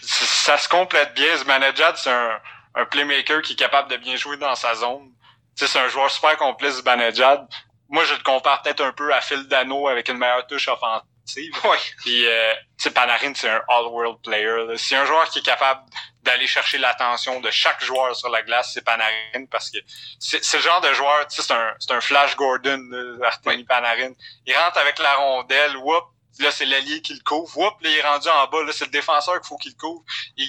[0.01, 2.39] ça se complète bien Zibanejad c'est un,
[2.75, 5.11] un playmaker qui est capable de bien jouer dans sa zone.
[5.55, 7.47] c'est un joueur super complet Zibanejad.
[7.89, 11.05] Moi je le compare peut-être un peu à Phil Dano avec une meilleure touche offensive.
[11.63, 11.77] Ouais.
[11.99, 12.53] Puis euh,
[12.93, 14.75] Panarin c'est un all-world player.
[14.77, 15.81] C'est un joueur qui est capable
[16.23, 19.77] d'aller chercher l'attention de chaque joueur sur la glace, c'est Panarin, parce que
[20.19, 22.89] c'est ce genre de joueur, tu sais, c'est un, c'est un Flash Gordon,
[23.23, 24.13] Artemi Panarin.
[24.45, 26.05] Il rentre avec la rondelle, whoop,
[26.39, 28.85] là, c'est l'allié qui le couvre, whoop, là, il est rendu en bas, là, c'est
[28.85, 30.03] le défenseur qu'il faut qu'il le couvre.
[30.37, 30.45] Et,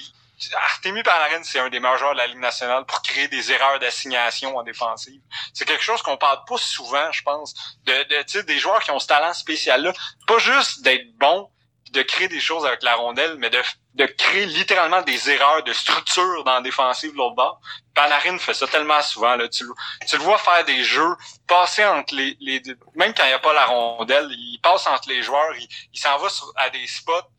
[0.55, 3.79] Artemi Panarin, c'est un des meilleurs joueurs de la Ligue nationale pour créer des erreurs
[3.79, 5.21] d'assignation en défensive.
[5.53, 7.53] C'est quelque chose qu'on parle pas souvent, je pense,
[7.85, 9.93] de, de des joueurs qui ont ce talent spécial-là.
[10.27, 11.49] Pas juste d'être bon,
[11.91, 13.61] de créer des choses avec la rondelle, mais de,
[13.93, 17.61] de créer littéralement des erreurs de structure dans la défensive l'autre bord.
[17.93, 19.35] Panarin fait ça tellement souvent.
[19.35, 19.47] Là.
[19.47, 19.63] Tu,
[20.07, 21.15] tu le vois faire des jeux,
[21.47, 22.61] passer entre les, les
[22.95, 25.99] même quand il n'y a pas la rondelle, il passe entre les joueurs, il, il
[25.99, 27.29] s'en va sur, à des spots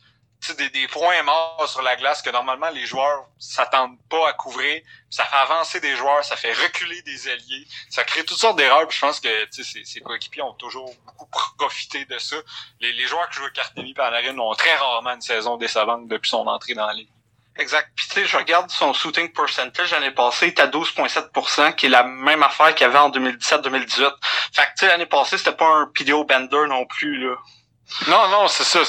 [0.52, 4.82] des, des points morts sur la glace que normalement les joueurs s'attendent pas à couvrir.
[5.10, 8.90] Ça fait avancer des joueurs, ça fait reculer des alliés, ça crée toutes sortes d'erreurs.
[8.90, 12.36] je pense que ces, coéquipiers ont toujours beaucoup profité de ça.
[12.80, 16.46] Les, les joueurs qui jouent Cartini Panarin ont très rarement une saison décevante depuis son
[16.46, 17.08] entrée dans la ligue.
[17.56, 17.90] Exact.
[17.94, 21.88] Puis tu sais, je regarde son shooting percentage l'année passée, est à 12,7%, qui est
[21.88, 24.12] la même affaire qu'il y avait en 2017-2018.
[24.52, 27.36] Fait que tu sais, l'année passée, c'était pas un PDO Bender non plus, là.
[28.08, 28.80] Non, non, c'est ça.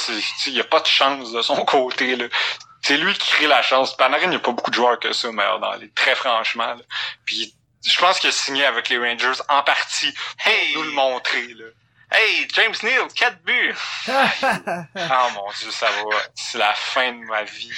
[0.48, 2.16] Il n'y a pas de chance de son côté.
[2.16, 2.26] Là.
[2.82, 3.96] C'est lui qui crée la chance.
[3.96, 6.76] Panarin, il n'y a pas beaucoup de joueurs que ça, mais dans les très franchement.
[7.26, 7.54] Puis
[7.86, 10.14] je pense qu'il a signé avec les Rangers en partie
[10.46, 10.74] hey!
[10.76, 11.48] nous le montrer.
[11.54, 11.66] Là.
[12.12, 13.76] Hey, James Neal, 4 buts!
[14.08, 16.18] oh mon dieu, ça va.
[16.36, 17.72] C'est la fin de ma vie.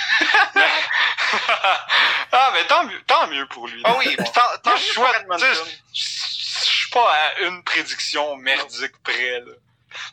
[2.32, 3.82] ah, mais tant mieux, tant mieux pour lui.
[3.86, 5.01] Ah oui, tant, tant je suis
[6.91, 9.53] pas à une prédiction merdique près, là.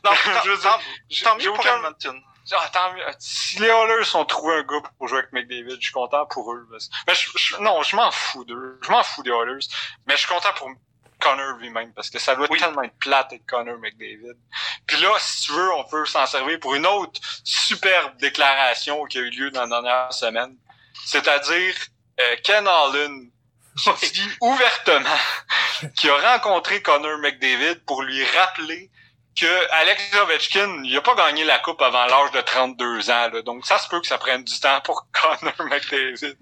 [0.03, 0.11] Non,
[0.43, 0.79] je veux dire,
[1.23, 2.21] tant mieux pour Edmonton.
[2.51, 3.03] Ah, tant mieux.
[3.17, 6.53] Si les Oilers ont trouvé un gars pour jouer avec McDavid, je suis content pour
[6.53, 6.67] eux.
[7.07, 8.79] Mais je, non, je m'en fous d'eux.
[8.83, 9.65] Je m'en fous des Oilers.
[10.05, 10.69] Mais je suis content pour
[11.19, 14.37] Connor lui-même parce que ça doit tellement être plate avec Connor McDavid.
[14.85, 19.17] Puis là, si tu veux, on peut s'en servir pour une autre superbe déclaration qui
[19.17, 20.55] a eu lieu dans la dernière semaine.
[21.05, 21.75] C'est-à-dire,
[22.19, 23.31] euh, Ken Allen
[23.75, 25.09] dit ouvertement
[25.95, 28.91] qu'il a rencontré Connor McDavid pour lui rappeler
[29.35, 33.41] que Alex Ovechkin, il a pas gagné la coupe avant l'âge de 32 ans, là,
[33.41, 36.37] donc ça se peut que ça prenne du temps pour Connor McDavid.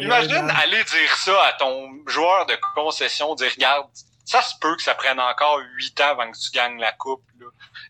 [0.00, 3.86] Imagine aller dire ça à ton joueur de concession, dire regarde,
[4.24, 7.24] ça se peut que ça prenne encore 8 ans avant que tu gagnes la coupe.
[7.38, 7.46] Là.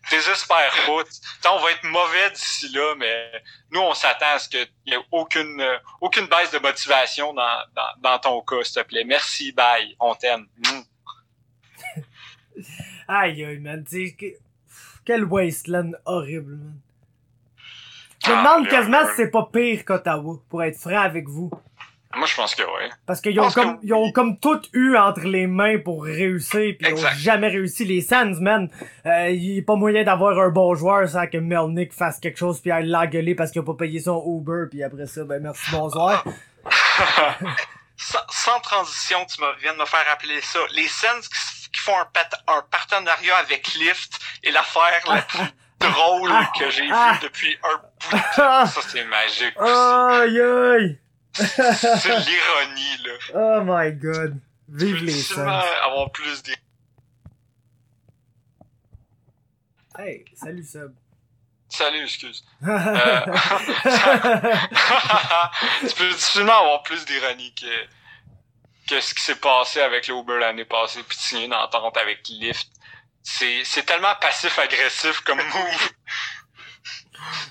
[0.09, 1.51] Désespère pas.
[1.51, 3.31] on va être mauvais d'ici là, mais
[3.71, 5.63] nous, on s'attend à ce qu'il n'y ait aucune,
[6.01, 9.03] aucune baisse de motivation dans, dans, dans ton cas, s'il te plaît.
[9.05, 10.47] Merci, bye, on t'aime.
[10.57, 10.81] Mm.
[13.07, 13.83] Aïe, aïe, man.
[13.83, 14.25] T'sais, que...
[15.05, 16.79] Quel wasteland horrible, man.
[18.25, 21.51] Je me ah, demande quasiment si c'est pas pire qu'Ottawa, pour être franc avec vous.
[22.15, 22.89] Moi, je pense que oui.
[23.05, 26.87] Parce qu'ils ont comme, ils ont comme tout eu entre les mains pour réussir, puis
[26.87, 27.85] ils ont jamais réussi.
[27.85, 28.69] Les Sands, man,
[29.05, 32.61] euh, il est pas moyen d'avoir un bon joueur sans que Melnick fasse quelque chose
[32.61, 35.71] puis aille l'engueuler parce qu'il a pas payé son Uber, puis après ça, ben merci,
[35.71, 36.23] bonsoir.
[37.97, 40.59] sans, sans, transition, tu me viens de me faire rappeler ça.
[40.75, 41.52] Les Sands qui qui
[41.83, 42.07] font un,
[42.55, 48.17] un partenariat avec Lyft et l'affaire la plus drôle que j'ai vue depuis un bout
[48.17, 48.65] de temps.
[48.65, 49.71] Ça, c'est magique aussi.
[49.71, 50.99] Aïe, aïe!
[51.33, 51.45] c'est
[52.05, 53.13] l'ironie, là.
[53.35, 54.39] Oh my god.
[54.69, 55.47] Vive les Suns.
[55.85, 56.59] avoir plus d'ironie.
[59.97, 60.93] Hey, salut Seb.
[61.69, 62.43] Salut, excuse.
[62.67, 63.21] euh...
[65.81, 67.65] tu peux difficilement avoir plus d'ironie que
[68.87, 72.27] que ce qui s'est passé avec l'Uber l'année passée, puis de signer une entente avec
[72.27, 72.67] Lyft.
[73.23, 75.89] C'est, c'est tellement passif-agressif comme move.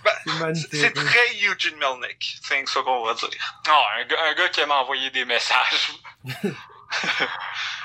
[0.05, 3.29] Ben, c'est très Eugene Melnick, c'est ça qu'on va dire.
[3.69, 5.93] Oh, un, gars, un gars qui aime envoyer des messages.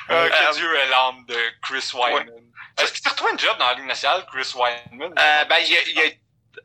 [0.10, 2.30] euh, que Dieu est l'âme de Chris Wyman.
[2.78, 5.14] Est-ce qu'il t'a retrouvé un job dans la Ligue nationale, Chris Wyman?
[5.18, 6.04] Euh, ben, il, a, il a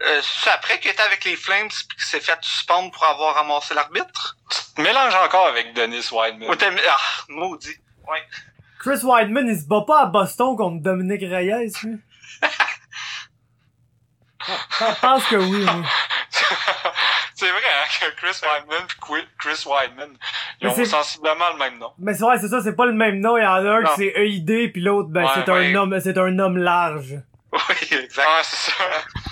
[0.03, 3.35] euh, c'est après qu'il était avec les Flames puis qu'il s'est fait suspendre pour avoir
[3.35, 4.37] ramassé l'arbitre?
[4.79, 6.49] Mélange encore avec Dennis Wideman.
[6.51, 6.97] ah,
[7.29, 7.77] maudit.
[8.09, 8.23] Ouais.
[8.81, 11.99] Chris Weidman, il se bat pas à Boston contre Dominique Reyes, lui.
[14.45, 15.83] Je pense que oui, oui.
[17.35, 20.09] c'est vrai hein, que Chris Weidman et Chris Weidman,
[20.61, 21.93] ils Mais ont c'est- sensiblement le même nom.
[21.99, 23.37] Mais c'est vrai, c'est ça, c'est pas le même nom.
[23.37, 23.89] Il y en a un Non.
[23.91, 27.15] qui c'est EID, puis l'autre, ben, Ouais, c'est un homme, c'est un homme large.
[27.53, 27.59] Oui,
[28.03, 28.27] exact.
[28.27, 28.85] Ouais, c'est ça.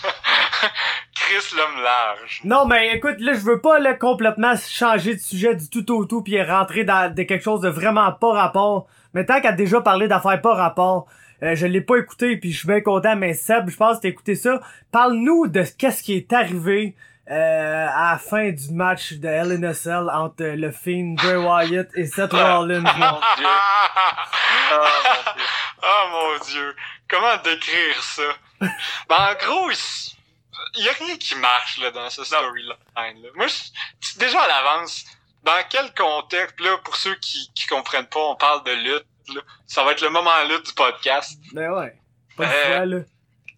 [1.14, 2.40] Chris l'homme large.
[2.44, 6.04] Non, mais écoute, là, je veux pas, là, complètement changer de sujet du tout au
[6.04, 8.86] tout puis rentrer dans de quelque chose de vraiment pas rapport.
[9.14, 11.06] Mais tant qu'à déjà parlé d'affaires pas rapport,
[11.42, 14.02] euh, je l'ai pas écouté puis je suis bien content, mais Seb, je pense que
[14.02, 14.60] t'as écouté ça.
[14.92, 16.94] Parle-nous de qu'est-ce qui est arrivé
[17.30, 22.32] euh, à la fin du match de LNSL entre le Fiend, Bray Wyatt et Seth
[22.32, 22.80] Rollins.
[22.80, 23.46] Mon Dieu.
[23.46, 24.26] Ah,
[24.70, 24.78] mon
[25.34, 25.44] Dieu.
[25.82, 26.74] Oh mon dieu.
[27.10, 28.36] Comment décrire ça?
[28.60, 28.70] ben,
[29.18, 29.70] en gros,
[30.76, 33.28] il y a rien qui marche, là, dans ce storyline, là.
[33.34, 35.04] Moi, je- déjà à l'avance,
[35.42, 39.40] dans quel contexte, là, pour ceux qui, qui comprennent pas, on parle de lutte, là.
[39.66, 41.38] Ça va être le moment lutte du podcast.
[41.52, 41.98] Ben ouais.
[42.36, 42.98] Pas de Euh, choix, là.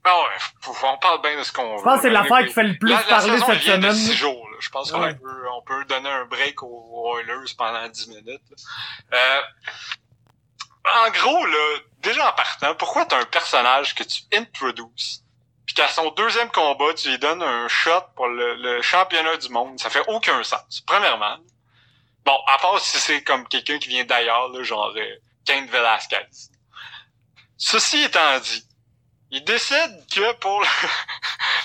[0.05, 1.79] Ah ouais, on parle bien de ce qu'on veut.
[1.79, 3.63] Je pense que c'est l'affaire qui fait le plus la, la parler saison, cette de
[3.63, 3.93] semaine.
[3.95, 4.57] six jours, là.
[4.59, 5.15] Je pense qu'on Ouais.
[5.15, 8.27] peut, on peut donner un break aux Oilers pendant 10 minutes.
[8.51, 9.17] là.
[9.17, 9.41] Euh,
[10.85, 15.23] en gros, là, déjà en partant, pourquoi t'as un personnage que tu introduces,
[15.67, 19.79] puis qu'à son deuxième combat, tu lui donnes un shot pour le, championnat du monde?
[19.79, 20.83] Ça fait aucun sens.
[20.87, 21.39] Premièrement.
[22.25, 26.27] Bon, à part si c'est comme quelqu'un qui vient d'ailleurs, genre euh, Kane Velasquez.
[27.57, 28.65] Ceci étant dit,
[29.31, 30.61] il décide que pour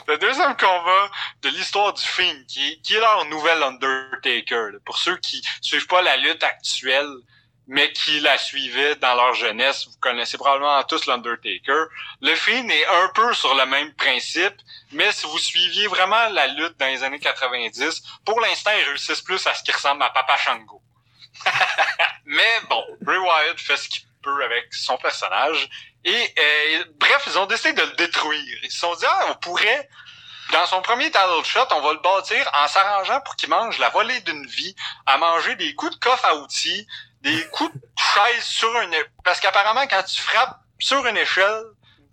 [0.07, 1.11] le, deuxième combat
[1.41, 6.17] de l'histoire du film, qui est, leur nouvel Undertaker, pour ceux qui suivent pas la
[6.17, 7.13] lutte actuelle,
[7.67, 11.85] mais qui la suivaient dans leur jeunesse, vous connaissez probablement tous l'Undertaker.
[12.21, 14.55] Le film est un peu sur le même principe,
[14.91, 19.21] mais si vous suiviez vraiment la lutte dans les années 90, pour l'instant, ils réussissent
[19.21, 20.81] plus à ce qui ressemble à Papa Shango.
[22.25, 25.69] mais bon, Bray Wyatt fait ce qu'il peut avec son personnage.
[26.05, 28.59] Et euh, bref, ils ont décidé de le détruire.
[28.63, 29.89] Ils se sont dit, ah, on pourrait,
[30.53, 33.89] dans son premier title shot, on va le bâtir en s'arrangeant pour qu'il mange la
[33.89, 36.87] volée d'une vie, à manger des coups de coffre à outils,
[37.27, 38.95] des coups de chaise sur une...
[39.23, 41.63] Parce qu'apparemment, quand tu frappes sur une échelle,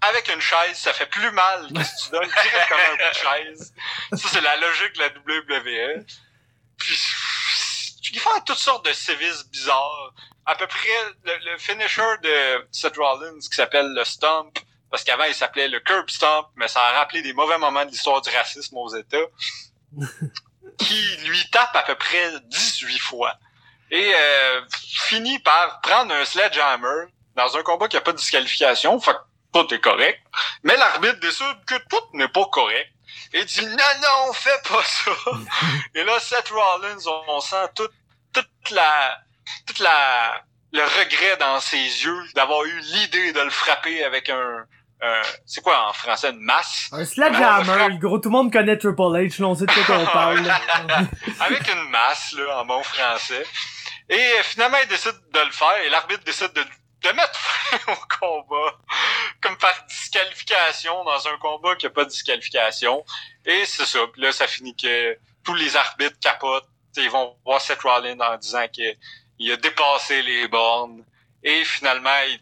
[0.01, 3.15] avec une chaise, ça fait plus mal que si tu donnes directement un coup de
[3.15, 3.75] chaise.
[4.13, 6.05] Ça, c'est la logique de la WWE.
[6.77, 6.99] Puis,
[8.13, 10.13] ils font toutes sortes de sévices bizarres.
[10.47, 10.89] À peu près,
[11.25, 14.59] le, le finisher de Seth Rollins, qui s'appelle le Stomp,
[14.91, 17.91] parce qu'avant, il s'appelait le Curb Stomp, mais ça a rappelé des mauvais moments de
[17.91, 19.27] l'histoire du racisme aux États,
[20.79, 23.39] qui lui tape à peu près 18 fois.
[23.95, 24.61] Et euh,
[25.07, 29.19] finit par prendre un sledgehammer dans un combat qui a pas de disqualification, fait que
[29.53, 30.21] tout est correct.
[30.65, 32.91] Mais l'arbitre décide que tout n'est pas correct.
[33.33, 35.13] Et dit non, non, fais pas ça.
[35.95, 37.93] Et là, Seth Rollins, on, on sent toute,
[38.33, 39.17] toute la,
[39.65, 40.43] toute la,
[40.73, 44.65] le regret dans ses yeux d'avoir eu l'idée de le frapper avec un,
[45.47, 46.89] c'est quoi en français, une masse?
[46.93, 50.51] Un sledgehammer, gros, tout le monde connaît Triple H, on sait de quoi qu'on parle.
[51.41, 53.45] avec une masse, là, en bon français.
[54.09, 58.19] Et finalement, il décide de le faire et l'arbitre décide de, de mettre fin au
[58.19, 58.79] combat.
[59.41, 63.05] Comme par disqualification dans un combat qui a pas de disqualification.
[63.45, 64.01] Et c'est ça.
[64.13, 66.69] Puis là, ça finit que tous les arbitres capotent.
[66.97, 68.83] Ils vont voir Seth Rollins en disant que
[69.39, 71.05] il a dépassé les bornes.
[71.43, 72.41] Et finalement, il-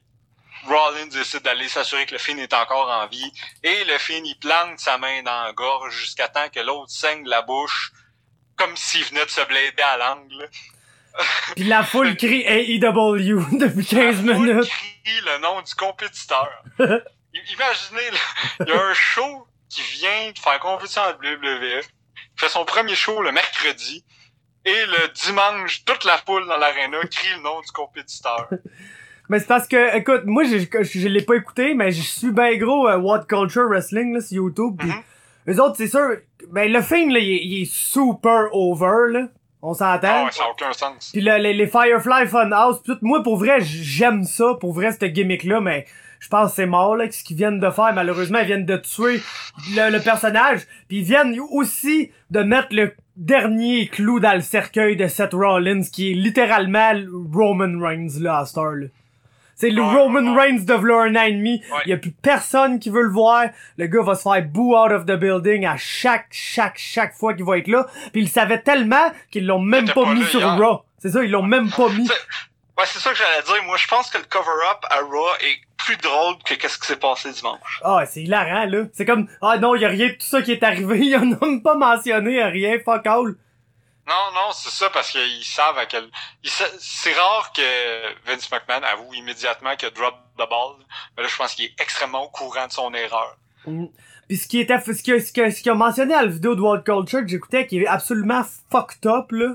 [0.67, 3.33] Rollins décide d'aller s'assurer que le Finn est encore en vie.
[3.65, 7.27] Et le Finn, il plante sa main dans la gorge jusqu'à temps que l'autre saigne
[7.27, 7.93] la bouche
[8.57, 10.49] comme s'il venait de se blader à l'angle.
[11.57, 12.79] Pis la foule crie AEW
[13.59, 14.69] depuis 15 La foule minutes.
[14.69, 16.49] crie le nom du compétiteur.
[16.79, 18.19] Imaginez,
[18.61, 21.83] il y a un show qui vient de faire compétition à WWE.
[22.37, 24.05] Fait son premier show le mercredi.
[24.65, 28.49] Et le dimanche, toute la foule dans l'aréna crie le nom du compétiteur.
[29.29, 32.31] Mais c'est parce que, écoute, moi, je, je, je l'ai pas écouté, mais je suis
[32.31, 34.77] ben gros euh, What Culture Wrestling, là, sur YouTube.
[34.79, 35.03] Pis Mhm.
[35.49, 36.17] eux autres, c'est sûr,
[36.51, 39.29] ben, le film, là, il est, il est super over, là.
[39.63, 40.25] On Ah s'entend.
[40.25, 41.11] ouais, ça n'a aucun sens.
[41.13, 44.91] Puis le- les, les Firefly Funhouse, pis tout, moi, pour vrai, j'aime ça, pour vrai,
[44.93, 45.87] cette gimmick-là, mais
[46.19, 47.93] je pense que c'est mort, là, ce qu'ils viennent de faire.
[47.95, 49.21] Malheureusement, ils viennent de tuer
[49.77, 54.97] le, le personnage, puis ils viennent aussi de mettre le dernier clou dans le cercueil
[54.97, 58.87] de Seth Rollins, qui est littéralement le Roman Reigns, là, à heure, là.
[59.63, 60.35] C'est le Roman.
[60.35, 61.63] Reigns de v'là un an et demi.
[61.71, 61.83] Ouais.
[61.87, 63.45] Il y a plus personne qui veut le voir.
[63.77, 67.33] Le gars va se faire boo out of the building à chaque, chaque, chaque fois
[67.35, 67.87] qu'il va être là.
[68.11, 70.59] Puis ils le savaient tellement qu'ils l'ont même pas pas mis sur hier.
[70.59, 70.83] Raw.
[70.99, 72.09] C'est ça, ils l'ont même pas mis.
[72.09, 73.63] Ouais, c'est ça que j'allais dire.
[73.65, 76.97] Moi, je pense que le cover-up à Raw est plus drôle que qu'est-ce qui s'est
[76.97, 77.81] passé dimanche.
[77.85, 78.87] Ah, c'est hilarant, là.
[78.93, 80.99] C'est comme, ah non, y a rien de tout ça qui est arrivé.
[81.03, 83.37] Ils en ont même pas mentionné, rien, fuck all.
[84.07, 86.05] Non, non, c'est ça, parce qu'ils savent à quel...
[86.44, 87.62] sa- C'est rare que
[88.26, 90.74] Vince McMahon avoue immédiatement qu'il a drop the ball.
[91.16, 93.36] Mais là, je pense qu'il est extrêmement au courant de son erreur.
[93.66, 93.86] Mm.
[94.28, 96.55] Puis ce qui était, ce qu'il ce que- ce qu'il a mentionné à la vidéo
[96.57, 99.55] de World Culture que j'écoutais, qui est absolument fucked up, là,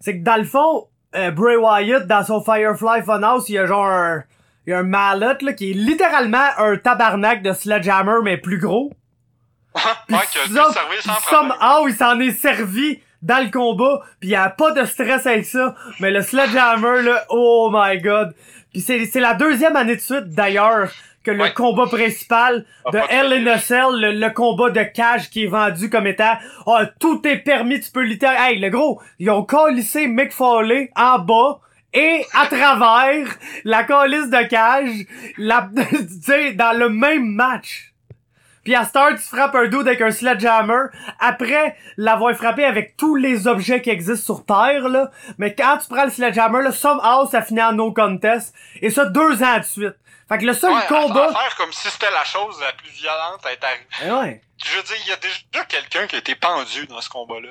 [0.00, 3.66] c'est que dans le fond, euh, Bray Wyatt, dans son Firefly Funhouse, il y a
[3.66, 4.24] genre un,
[4.66, 8.58] il y a un mallet, là, qui est littéralement un tabarnak de Sledgehammer, mais plus
[8.58, 8.90] gros.
[9.74, 11.52] ouais, Puis qui a dû some- le servir sans problème.
[11.58, 15.44] somehow, il s'en est servi dans le combat, puis il a pas de stress avec
[15.46, 15.74] ça.
[16.00, 18.34] Mais le Sledgehammer, là, oh my god.
[18.72, 20.90] Puis c'est, c'est la deuxième année de suite, d'ailleurs,
[21.24, 21.52] que le Ouais.
[21.52, 23.58] combat principal Ah, de Hell in a.
[23.58, 26.32] Cell, le, le combat de cage qui est vendu comme étant
[26.66, 28.44] oh, tout est permis, tu peux littéralement...
[28.44, 31.60] Hey, le gros, ils ont collissé Mick Foley en bas
[31.92, 33.28] et à travers
[33.64, 34.90] la colisse de cage,
[35.38, 37.91] la, tu sais, dans le même match.
[38.64, 40.84] Puis à Star, tu frappes un dude avec un sledgehammer
[41.18, 45.10] après l'avoir frappé avec tous les objets qui existent sur Terre, là.
[45.38, 48.54] Mais quand tu prends le sledgehammer, là, somehow, ça finit en no contest.
[48.80, 49.94] Et ça, deux ans de suite.
[50.28, 51.28] Fait que le seul Ouais, combat...
[51.28, 53.86] à faire comme si c'était la chose la plus violente à être arrivée.
[54.06, 54.40] Eh ouais.
[54.64, 57.48] Je veux dire, il y a déjà quelqu'un qui a été pendu dans ce combat-là.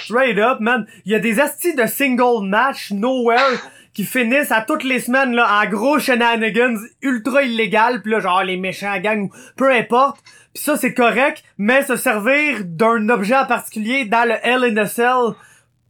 [0.00, 0.86] Straight up, man.
[1.06, 3.38] Il y a des astis de single match nowhere
[3.94, 8.42] qui finissent à toutes les semaines là en gros shenanigans ultra illégal puis là genre
[8.44, 10.18] les méchants gangs ou peu importe.
[10.54, 14.76] Puis ça c'est correct, mais se servir d'un objet en particulier dans le Hell in
[14.76, 15.34] a Cell,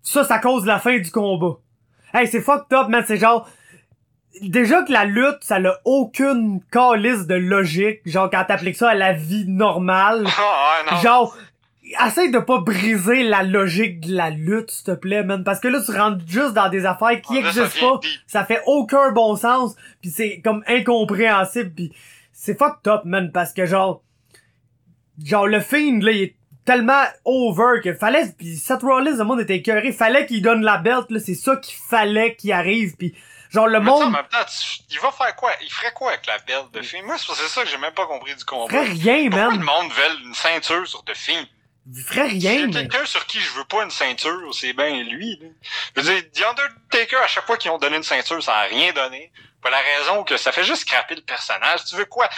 [0.03, 1.59] ça ça cause la fin du combat.
[2.13, 3.49] Hey, c'est fucked up, man, c'est genre
[4.43, 8.95] déjà que la lutte, ça n'a aucune calice de logique, genre quand t'appliques ça à
[8.95, 10.25] la vie normale.
[10.25, 10.97] Ouais, non.
[10.99, 11.37] Genre,
[12.07, 15.45] essaye de pas briser la logique de la lutte, s'il te plaît, man.
[15.45, 17.99] Parce que là, tu rentres juste dans des affaires qui là, ça existent devient pas.
[18.03, 18.21] deep.
[18.27, 19.75] Ça fait aucun bon sens.
[20.01, 21.71] Puis c'est comme incompréhensible.
[21.71, 21.93] Puis
[22.33, 23.33] c'est fucked up, man.
[23.33, 24.03] Parce que genre,
[25.25, 29.41] genre le Fiend, là, il est tellement over que fallait, puis Seth Rollins, le monde
[29.41, 29.91] était écœuré.
[29.93, 31.19] Fallait qu'il donne la belt, là.
[31.21, 32.95] C'est ça qu'il fallait qu'il arrive.
[32.97, 33.15] Puis
[33.51, 35.51] genre, le Mais monde même temps, tu- il va faire quoi?
[35.63, 37.07] Il ferait quoi avec la belle de film?
[37.07, 38.69] Moi, c'est ça que j'ai même pas compris du combat.
[38.71, 39.59] ferait rien, Pourquoi man.
[39.59, 41.47] le monde veut une ceinture sur de film?
[41.95, 45.39] Il ferait rien, quelqu'un sur qui je veux pas une ceinture, c'est bien lui.
[45.41, 45.49] Là.
[45.97, 48.63] Je veux dire, The Undertaker, à chaque fois qu'ils ont donné une ceinture, ça a
[48.65, 49.33] rien donné.
[49.61, 51.85] Pour la raison que ça fait juste scraper le personnage.
[51.87, 52.29] Tu veux quoi?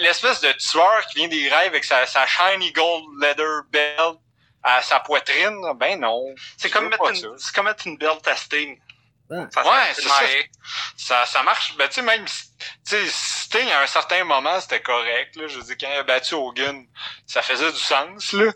[0.00, 4.18] L'espèce de tueur qui vient des rêves avec sa, sa shiny gold leather belt
[4.62, 6.32] à sa poitrine, ben non.
[6.56, 8.78] C'est comme mettre une, comme mettre une belt à Sting.
[9.30, 9.46] Ouais.
[9.52, 10.18] Ça Ouais, ça.
[10.18, 10.42] rien.
[10.96, 11.76] Ça, ça marche.
[11.76, 15.46] Ben, tu sais, même, si- tu sais, Sting, à un certain moment, c'était correct, là.
[15.48, 16.84] Je veux dire, quand il a battu Hogan,
[17.26, 18.52] ça faisait du sens, là.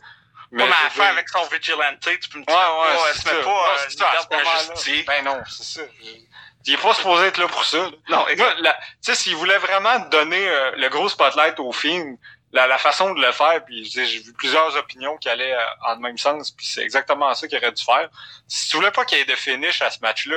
[0.55, 2.52] Mais, ouais, mais je à veux faire dire- avec son vigilante, tu peux me Ouais,
[2.52, 5.05] dire, ouais, pas, c'est pas Ouais, euh, c'est ça, à.
[5.07, 5.80] Ben non, c'est ça.
[6.66, 7.90] Il est pas supposé être là pour ça.
[8.09, 8.36] Non, tu
[9.02, 12.16] sais, s'il voulait vraiment donner euh, le gros spotlight au film,
[12.52, 15.96] la, la façon de le faire, puis j'ai vu plusieurs opinions qui allaient euh, en
[15.96, 18.09] même sens, puis c'est exactement ça qu'il aurait dû faire.
[18.48, 20.36] Si tu voulais pas qu'il y ait de finish à ce match-là,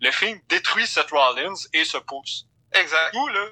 [0.00, 2.46] le film détruit Seth Rollins et se pousse.
[2.72, 3.12] Exact.
[3.12, 3.44] Tout, là.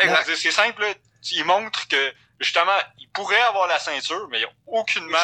[0.00, 0.34] Exact.
[0.34, 0.88] C'est simple, là.
[1.30, 5.16] il montre que, justement, il pourrait avoir la ceinture, mais il a aucunement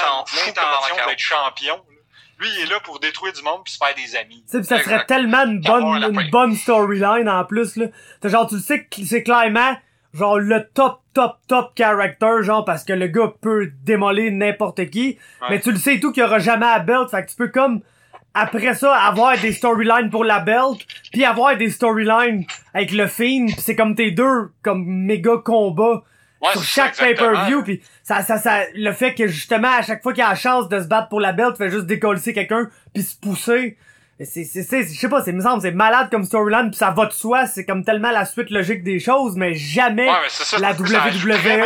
[0.46, 1.76] l'intention d'être champion.
[1.76, 1.82] là.
[2.38, 4.42] Lui, il est là pour détruire du monde puis se faire des amis.
[4.50, 7.86] Tu sais, pis ça serait tellement une bonne, une bonne storyline en plus, là.
[8.24, 9.76] Genre, tu le sais que c'est clairement,
[10.12, 15.18] genre, le top, top, top character, genre, parce que le gars peut démolir n'importe qui.
[15.42, 15.48] Ouais.
[15.50, 17.48] Mais tu le sais tout qu'il y aura jamais à belt, fait que tu peux
[17.48, 17.82] comme,
[18.34, 20.78] après ça, avoir des storylines pour la belt,
[21.12, 22.44] puis avoir des storylines
[22.74, 26.02] avec le Fiend, pis c'est comme tes deux, comme méga combats
[26.42, 30.12] Ouais, sur chaque pay-per-view puis ça ça ça le fait que justement à chaque fois
[30.12, 33.02] qu'il a la chance de se battre pour la belt fait juste décoller quelqu'un puis
[33.04, 33.78] se pousser
[34.24, 36.90] c'est c'est c'est je sais pas c'est me semble c'est malade comme storyline puis ça
[36.90, 40.28] va de soi c'est comme tellement la suite logique des choses mais jamais Ouais, mais
[40.28, 40.82] c'est ça, la WWE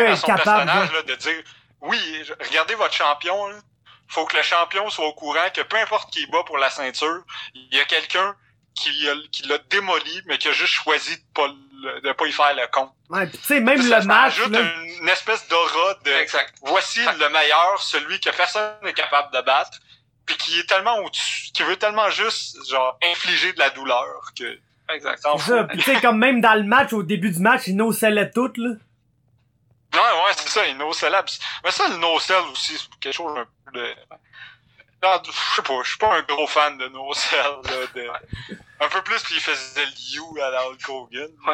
[0.07, 1.43] à est capable, là, de dire,
[1.83, 1.99] oui,
[2.49, 3.57] regardez votre champion, là.
[4.09, 7.23] faut que le champion soit au courant que peu importe qui bat pour la ceinture,
[7.55, 8.35] il y a quelqu'un
[8.75, 11.55] qui, a- qui l'a démoli, mais qui a juste choisi de pas, le-
[12.01, 12.93] de pas y faire le compte.
[13.11, 16.11] ouais tu sais même Ça, le ça match ajoute là, une, une espèce d'aura de
[16.11, 16.55] Exact.
[16.63, 19.79] voici le meilleur, celui que personne n'est capable de battre,
[20.27, 24.59] puis qui est tellement au-dessus, qui veut tellement juste genre infliger de la douleur que
[24.93, 25.19] Exact.
[25.23, 25.69] s'en c'est ça fout.
[25.69, 28.31] puis tu sais comme même dans le match au début du match il no sellait
[28.31, 28.71] tout là
[29.95, 31.15] Ouais, ouais, c'est ça, il no-sell.
[31.65, 33.95] Mais ça, le no-sell aussi, c'est quelque chose un peu de...
[35.07, 38.09] Non, je sais pas, je suis pas un gros fan de no-sell, là, de...
[38.81, 41.31] Un peu plus, puis il faisait le you à la Hulk Hogan.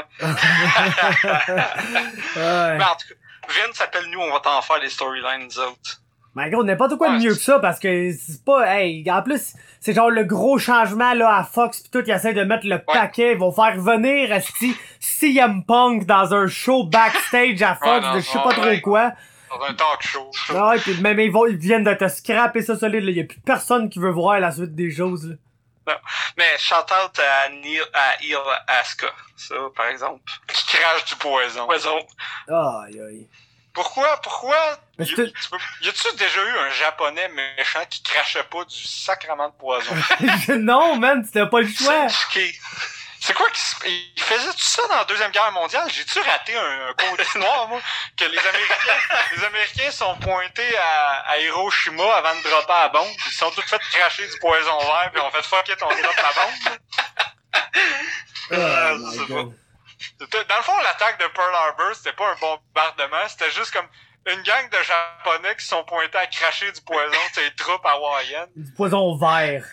[2.36, 2.78] ouais.
[2.78, 3.14] Mais en tout cas,
[3.48, 6.00] Vince appelle nous, on va t'en faire les storylines, nous autres.
[6.34, 9.53] Mais gros, n'importe quoi de mieux que ça parce que c'est pas, hey, en plus,
[9.80, 12.78] c'est genre le gros changement là à Fox pis tout, ils essaient de mettre le
[12.78, 18.00] paquet, ils vont faire venir esti CM Punk dans un show backstage à Fox Ouais,
[18.00, 19.12] non, de je sais pas trop quoi.
[19.59, 20.30] Dans un talk show.
[20.50, 23.11] Ah ouais, pis même ils, vont, ils viennent de te scraper ça solide, là.
[23.11, 25.96] Y a plus personne qui veut voir la suite des choses, là.
[26.38, 28.36] Mais shout out à Neil, à Il
[28.68, 29.09] Asuka.
[29.36, 30.22] Ça, par exemple.
[30.46, 31.66] Qui crache du poison.
[31.66, 31.98] Poison.
[32.48, 33.28] Aïe, aïe.
[33.74, 34.57] Pourquoi, pourquoi?
[34.98, 35.32] Mais Y, tu peux-
[35.82, 39.94] y a-tu déjà eu un japonais méchant qui crachait pas du sacrement de poison?
[40.59, 42.07] non, man, c'était pas le choix.
[43.25, 43.62] C'est quoi qui.
[44.16, 45.89] Il faisait tout ça dans la Deuxième Guerre mondiale?
[45.93, 47.81] J'ai-tu raté un, un code noir, moi?
[48.16, 48.75] Que les Américains,
[49.37, 53.07] les Américains sont pointés à, à Hiroshima avant de dropper la bombe.
[53.27, 56.16] Ils sont tous fait cracher du poison vert puis on fait fuck it, on drop
[56.16, 56.79] la bombe.
[58.51, 58.97] Oh Euh,
[60.49, 63.87] Dans le fond, l'attaque de Pearl Harbor, c'était pas un bombardement, c'était juste comme
[64.27, 68.49] une gang de Japonais qui sont pointés à cracher du poison de ces troupes hawaïennes.
[68.57, 69.64] Du poison vert.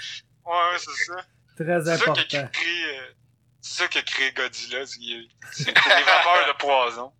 [0.45, 1.15] Ouais, c'est ça.
[1.57, 2.51] Très C'est ça qui a important.
[2.53, 3.13] créé, euh,
[3.61, 4.85] c'est ça qui a créé Godzilla.
[4.85, 7.13] C'est des vapeurs de poison.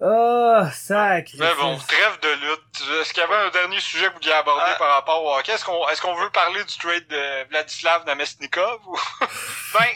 [0.00, 1.38] Oh, sacré.
[1.38, 3.00] Mais bon, trêve de lutte.
[3.00, 4.76] Est-ce qu'il y avait un dernier sujet que vous vouliez aborder Ah.
[4.78, 5.50] par rapport au hockey?
[5.52, 8.80] Est-ce qu'on est-ce qu'on veut parler du trade de Vladislav Namestnikov?
[8.86, 8.96] Ou...
[9.74, 9.86] Ben,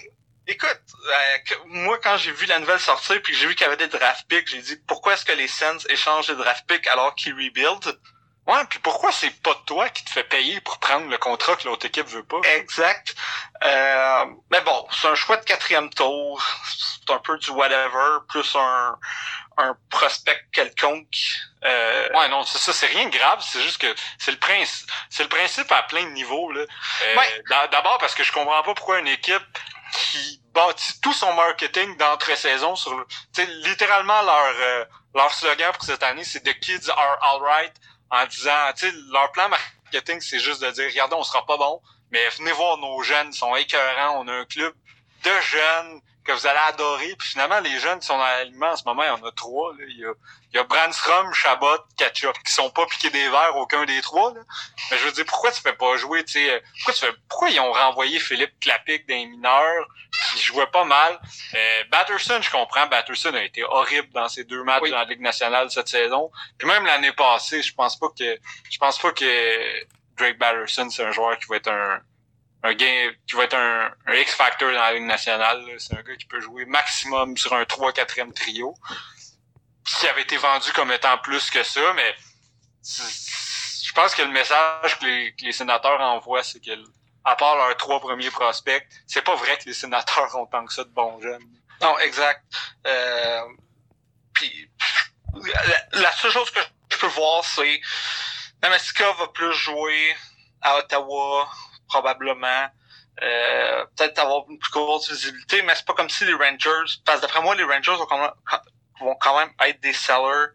[0.49, 3.69] écoute, euh, moi, quand j'ai vu la nouvelle sortir puis que j'ai vu qu'il y
[3.69, 6.87] avait des draft picks, j'ai dit, pourquoi est-ce que les Sens échangent des draft picks
[6.89, 7.97] alors qu'ils rebuild?
[8.47, 11.69] Ouais, puis pourquoi c'est pas toi qui te fais payer pour prendre le contrat que
[11.69, 12.41] l'autre équipe veut pas?
[12.57, 13.15] Exact.
[13.65, 16.43] Euh, mais bon, c'est un choix de quatrième tour.
[17.07, 18.99] C'est un peu du whatever, plus un,
[19.59, 21.07] un prospect quelconque.
[21.65, 24.91] Euh, Ouais, non, c'est ça, c'est rien de grave, c'est juste que c'est le principe,
[25.09, 26.63] c'est le principe à plein de niveaux, là.
[26.63, 27.43] Euh, Ouais.
[27.49, 29.59] d'a- D'abord parce que je comprends pas pourquoi une équipe
[29.93, 34.85] qui bâtit tout son marketing d'entre-saison sur, le- tu sais, littéralement leur, euh,
[35.15, 37.73] leur slogan pour cette année, c'est The Kids are alright,
[38.13, 41.57] en disant, tu sais, leur plan marketing, c'est juste de dire, regardez, on sera pas
[41.57, 44.75] bon, mais venez voir nos jeunes, ils sont écœurants, on a un club
[45.25, 48.77] de jeunes que vous allez adorer, puis finalement, les jeunes qui sont dans l'aliment en
[48.77, 49.85] ce moment, il y en a trois, là.
[49.89, 50.13] Il y a,
[50.53, 54.33] il y a Brandstrom, Chabot, Ketchup, qui sont pas piqués des verres, aucun des trois,
[54.33, 54.41] là.
[54.91, 57.13] Mais je veux dire, pourquoi tu fais pas jouer, tu sais, euh, pourquoi tu fais,
[57.29, 59.87] pourquoi ils ont renvoyé Philippe Clapic d'un mineur,
[60.31, 61.19] qui jouait pas mal?
[61.55, 64.91] Euh, Batterson, je comprends, Batterson a été horrible dans ses deux matchs Oui.
[64.91, 66.31] dans la Ligue nationale cette saison.
[66.59, 68.39] Puis même l'année passée, je pense pas que,
[68.71, 72.01] je pense pas que Drake Batterson, c'est un joueur qui va être un,
[72.65, 75.65] un game, qui va être un, X-Factor dans la Ligue nationale.
[75.79, 78.75] C'est un gars qui peut jouer maximum sur un 3-4e trio.
[79.85, 82.15] Qui avait été vendu comme étant plus que ça, mais
[82.85, 86.71] je pense que le message que les, sénateurs envoient, c'est que,
[87.25, 90.73] à part leurs trois premiers prospects, c'est pas vrai que les sénateurs ont tant que
[90.73, 91.45] ça de bons jeunes.
[91.81, 92.45] Non, exact.
[92.87, 93.43] Euh,
[94.33, 94.71] puis,
[95.93, 96.61] la, seule chose que
[96.91, 97.81] je peux voir, c'est
[98.63, 100.17] Namestika va plus jouer
[100.61, 101.51] à Ottawa,
[101.93, 102.69] probablement.
[103.23, 107.19] Euh, peut-être avoir une plus grosse visibilité, mais c'est pas comme si les Rangers, parce
[107.19, 108.31] que d'après moi, les Rangers vont quand même,
[109.01, 110.49] vont quand même être des sellers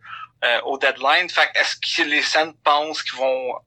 [0.43, 1.29] euh, au deadline.
[1.29, 3.59] Fait que est-ce que les Sens pensent qu'ils vont Ouais,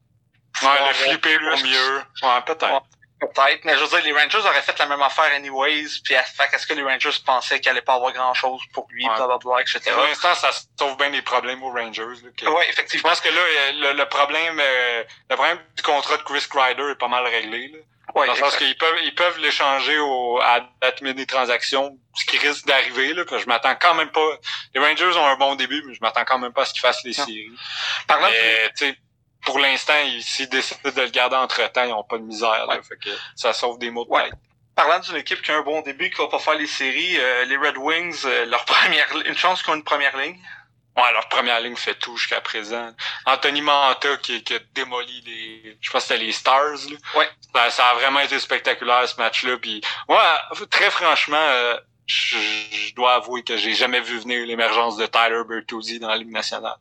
[0.52, 1.64] pouvoir le avoir flipper pour plus?
[1.70, 1.96] mieux?
[2.22, 2.82] Ouais, peut-être.
[3.20, 6.14] Peut-être, mais je veux dire, les Rangers auraient fait la même affaire anyways, puis
[6.50, 9.14] qu'est-ce que les Rangers pensaient qu'il allait pas avoir grand chose pour lui, Ouais.
[9.14, 9.90] blablabla, etc.
[9.92, 12.02] Pour l'instant, ça sauve bien les problèmes aux Rangers.
[12.24, 13.10] Là, que- Ouais, Je effectivement.
[13.10, 13.40] pense que là,
[13.72, 17.68] le, le problème, euh, le problème du contrat de Chris Kreider est pas mal réglé.
[17.68, 17.78] Là.
[18.14, 22.24] Ouais, Dans le sens qu'ils peuvent, ils peuvent l'échanger au, à date des transactions, ce
[22.24, 23.12] qui risque d'arriver.
[23.14, 24.26] Là, parce que je m'attends quand même pas.
[24.74, 26.80] Les Rangers ont un bon début, mais je m'attends quand même pas à ce qu'ils
[26.80, 27.24] fassent les Non.
[27.26, 27.50] séries.
[28.08, 28.96] Parlant de- Mais, sais,
[29.44, 32.66] pour l'instant, ils- s'ils décident de le garder entre temps, ils ont pas de misère.
[32.66, 32.82] Là, Ouais.
[32.82, 34.24] fait que ça sauve des mots de Ouais.
[34.30, 34.38] tête.
[34.76, 37.44] parlant d'une équipe qui a un bon début, qui va pas faire les séries, euh,
[37.44, 40.40] les Red Wings, euh, leur première, une chance qu'ils ont une première ligne?
[40.96, 42.90] Ouais, leur première ligne fait tout jusqu'à présent.
[43.26, 46.78] Anthony Manta qui, qui a démoli les, je pense que c'était les Stars.
[46.90, 46.96] Là.
[47.18, 47.28] Ouais.
[47.54, 49.58] Ça, ça a vraiment été spectaculaire ce match-là.
[49.58, 54.96] Puis, ouais, très franchement, euh, je, je dois avouer que j'ai jamais vu venir l'émergence
[54.96, 56.76] de Tyler Bertuzzi dans la Ligue nationale.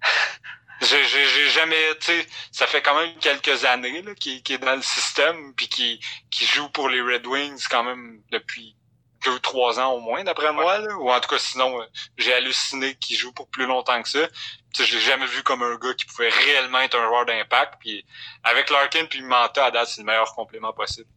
[0.82, 4.82] J'ai jamais, tu sais, ça fait quand même quelques années là, qu'il est dans le
[4.82, 6.00] système puis qui
[6.46, 8.76] joue pour les Red Wings quand même depuis
[9.24, 10.96] deux trois ans au moins d'après moi là.
[10.96, 11.86] ou en tout cas sinon euh,
[12.18, 14.26] j'ai halluciné qu'il joue pour plus longtemps que ça.
[14.74, 17.26] Tu sais, je l'ai jamais vu comme un gars qui pouvait réellement être un joueur
[17.26, 18.04] d'impact puis
[18.42, 21.08] avec Larkin puis Manta à date c'est le meilleur complément possible.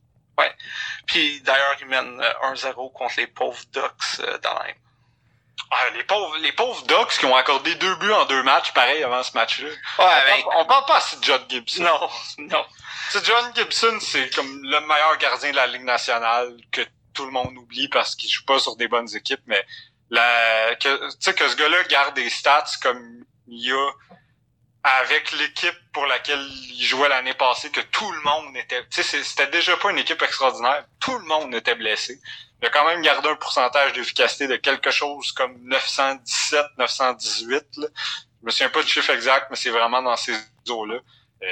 [1.05, 4.75] Puis d'ailleurs, ils mènent euh, 1-0 contre les pauvres Ducks euh, d'Anaheim.
[5.71, 9.03] Ah, les pauvres les pauvres Ducks qui ont accordé deux buts en deux matchs pareil
[9.03, 9.67] avant ce match-là.
[9.67, 11.83] Ouais, on, ben, parle, on parle pas assez de John Gibson.
[11.83, 12.65] non, non.
[13.09, 16.81] Sais, John Gibson, c'est comme le meilleur gardien de la Ligue nationale que
[17.13, 19.65] tout le monde oublie parce qu'il joue pas sur des bonnes équipes, mais
[20.09, 23.91] la, que, tu sais, que ce gars-là garde des stats comme il y a
[24.83, 29.03] avec l'équipe pour laquelle il jouait l'année passée, que tout le monde était, tu sais,
[29.03, 30.85] c'est- c'était déjà pas une équipe extraordinaire.
[30.99, 32.19] Tout le monde était blessé.
[32.65, 37.53] Il a quand même gardé un pourcentage d'efficacité de quelque chose comme 917, 918.
[37.77, 37.87] Là.
[38.41, 40.33] Je me souviens pas du chiffre exact, mais c'est vraiment dans ces
[40.69, 40.95] eaux-là.
[41.43, 41.47] Euh,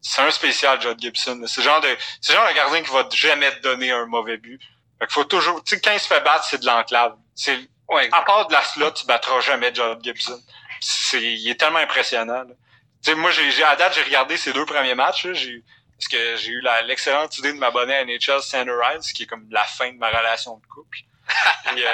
[0.00, 1.42] c'est un spécial, John Gibson.
[1.46, 1.88] C'est genre de,
[2.20, 4.62] c'est genre de gardien qui va jamais te donner un mauvais but.
[5.00, 7.16] Fait qu'il faut toujours, tu sais, quand il se fait battre, c'est de l'enclave.
[7.34, 7.58] C'est,
[7.88, 10.40] ouais, à part de la slot, tu battras jamais John Gibson.
[10.80, 12.44] C'est, il est tellement impressionnant.
[12.46, 15.26] Tu sais, moi, j'ai, à date, j'ai regardé ses deux premiers matchs.
[15.32, 15.64] J'ai,
[15.98, 19.64] parce que j'ai eu l'excellente idée de m'abonner à NHL Standardize, qui est comme la
[19.64, 20.98] fin de ma relation de couple.
[21.66, 21.88] Puis, euh,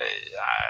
[0.00, 0.04] euh,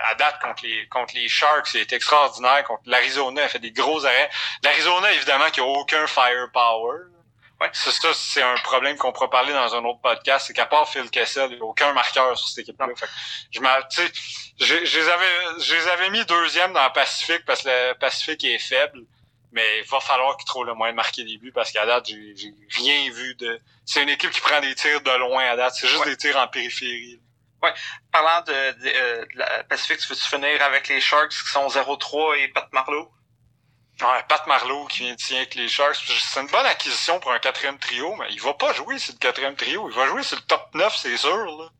[0.08, 2.64] à date contre les contre les Sharks, c'est extraordinaire.
[2.64, 4.30] Contre l'Arizona, elle fait des gros arrêts.
[4.62, 6.98] L'Arizona, évidemment, qui a aucun firepower.
[7.60, 7.68] Ouais.
[7.72, 10.46] Ça, ça c'est un problème qu'on pourra parler dans un autre podcast.
[10.46, 12.86] C'est qu'à part Phil Kessel, il n'y a aucun marqueur sur cette équipe-là.
[13.50, 13.60] Je,
[14.60, 18.44] je, les avais, je les avais mis deuxième dans le Pacifique parce que le Pacifique
[18.44, 19.00] est faible.
[19.56, 22.06] Mais il va falloir qu'ils trouvent le moyen de marquer des buts parce qu'à date,
[22.06, 23.58] j'ai rien vu de.
[23.86, 25.74] C'est une équipe qui prend des tirs de loin à date.
[25.74, 27.18] C'est juste des tirs en périphérie.
[27.62, 27.72] Ouais.
[28.12, 31.68] Parlant de, de, euh, de la Pacifique, tu veux-tu finir avec les Sharks qui sont
[31.68, 33.10] 0-3 et Pat Marlowe?
[34.02, 35.96] Ouais, Pat Marlowe qui vient de signer avec les Sharks.
[36.06, 39.18] C'est une bonne acquisition pour un quatrième trio, mais il va pas jouer sur le
[39.18, 39.88] quatrième trio.
[39.88, 41.46] Il va jouer sur le top 9, c'est sûr.
[41.46, 41.70] Là.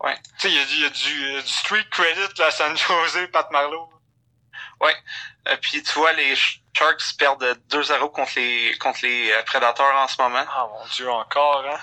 [0.00, 0.16] Ouais.
[0.38, 2.50] Tu sais, il y a, du, il y a du, du street credit là, à
[2.50, 3.88] San Jose, Pat Marlowe.
[4.82, 4.94] Ouais.
[5.48, 6.34] Euh, puis tu vois, les
[6.76, 10.44] Sharks perdent 2-0 contre les contre les euh, Predators en ce moment.
[10.48, 11.78] Ah mon dieu, encore, hein?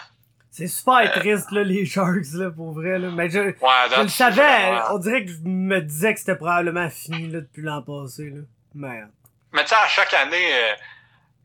[0.51, 3.09] C'est super euh, triste, là, les Sharks, là, pour vrai, là.
[3.11, 3.55] Mais je, ouais,
[3.95, 4.95] je le savais, vraiment...
[4.95, 8.41] on dirait que je me disais que c'était probablement fini, là, depuis l'an passé, là.
[8.73, 9.11] Merde.
[9.53, 10.73] Mais tu sais, à chaque année, euh,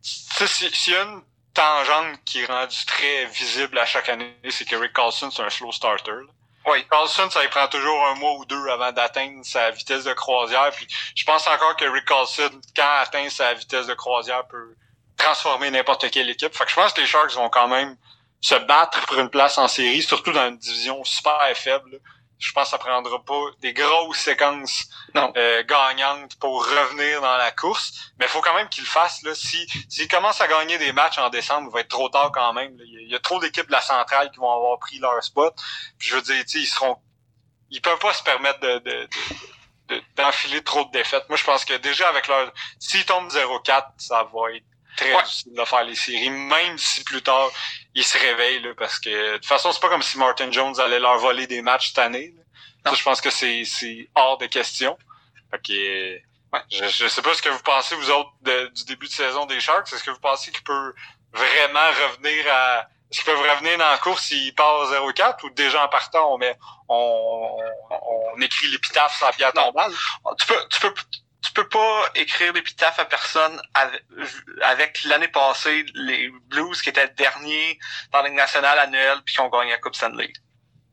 [0.03, 1.23] tu sais, s'il y a une
[1.53, 5.51] tangente qui est rendue très visible à chaque année, c'est que Rick Carlson, c'est un
[5.51, 6.33] slow starter, là.
[6.67, 10.15] Oui, Carlson, ça lui prend toujours un mois ou deux avant d'atteindre sa vitesse de
[10.15, 10.71] croisière.
[10.75, 14.75] Puis je pense encore que Rick Carlson, quand atteint sa vitesse de croisière, peut
[15.17, 16.55] transformer n'importe quelle équipe.
[16.55, 17.97] Fait que je pense que les Sharks vont quand même
[18.41, 22.01] se battre pour une place en série, surtout dans une division super faible.
[22.45, 24.85] Je pense que ça prendra pas des grosses séquences
[25.17, 28.13] euh, gagnantes pour revenir dans la course.
[28.19, 29.23] Mais il faut quand même qu'il le fasse.
[29.23, 29.35] Là.
[29.35, 32.53] Si, s'il commence à gagner des matchs en décembre, il va être trop tard quand
[32.53, 32.77] même.
[32.81, 35.55] Il y a trop d'équipes de la centrale qui vont avoir pris leur spot.
[35.99, 36.99] Puis je veux dire, ils seront.
[37.71, 39.09] Ils peuvent pas se permettre de, de,
[39.89, 41.27] de d'enfiler trop de défaites.
[41.31, 42.53] Moi, je pense que déjà avec leur...
[42.79, 44.65] S'ils tombent 0-4, ça va être
[44.97, 47.51] très difficile de faire les séries, même si plus tard
[47.95, 50.79] ils se réveillent là, parce que de toute façon c'est pas comme si Martin Jones
[50.81, 52.35] allait leur voler des matchs cette année.
[52.85, 54.99] Ça, je pense que c'est c'est hors de question.
[55.51, 56.23] Fait
[56.53, 59.47] ouais, je, je sais pas ce que vous pensez vous autres du début de saison
[59.47, 59.93] des Sharks.
[59.93, 60.95] Est-ce que vous pensez qu'il peut
[61.33, 65.85] vraiment revenir à est-ce qu'ils peuvent revenir dans la course s'ils partent 0-4 ou déjà
[65.85, 66.59] en partant on met
[66.89, 67.59] on,
[67.91, 69.93] on, écrit l'épitaphe sur la pierre tombale?
[70.39, 70.95] Tu peux tu peux
[71.45, 73.61] tu peux pas écrire l'épitaphe à personne
[74.63, 77.79] avec, l'année passée les Blues qui étaient derniers
[78.13, 80.33] dans la Ligue nationale annuelle puis qui ont gagné la Coupe Stanley.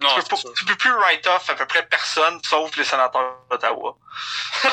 [0.02, 3.38] Non, tu, peux tu peux plus write off à peu près personne sauf les sénateurs
[3.50, 3.98] d'Ottawa.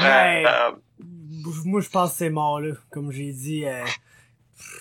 [0.00, 0.72] euh,
[1.64, 3.64] moi je pense que c'est mort là, comme j'ai dit.
[3.64, 3.84] Euh,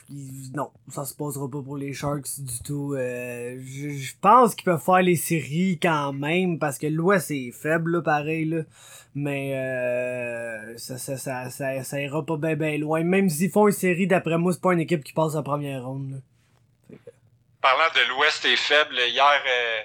[0.10, 2.94] non, ça se passera pas pour les Sharks du tout.
[2.96, 7.98] Euh, je, pense qu'ils peuvent faire les séries quand même parce que l'Ouest est faible
[7.98, 8.64] là, pareil là.
[9.16, 13.04] Mais euh, ça, ça, ça, ça, ira pas bien ben loin.
[13.04, 15.84] Même s'ils font une série, d'après moi, c'est pas une équipe qui passe la première
[15.86, 16.22] ronde.
[17.62, 19.82] Parlant de l'Ouest est faible, hier, euh,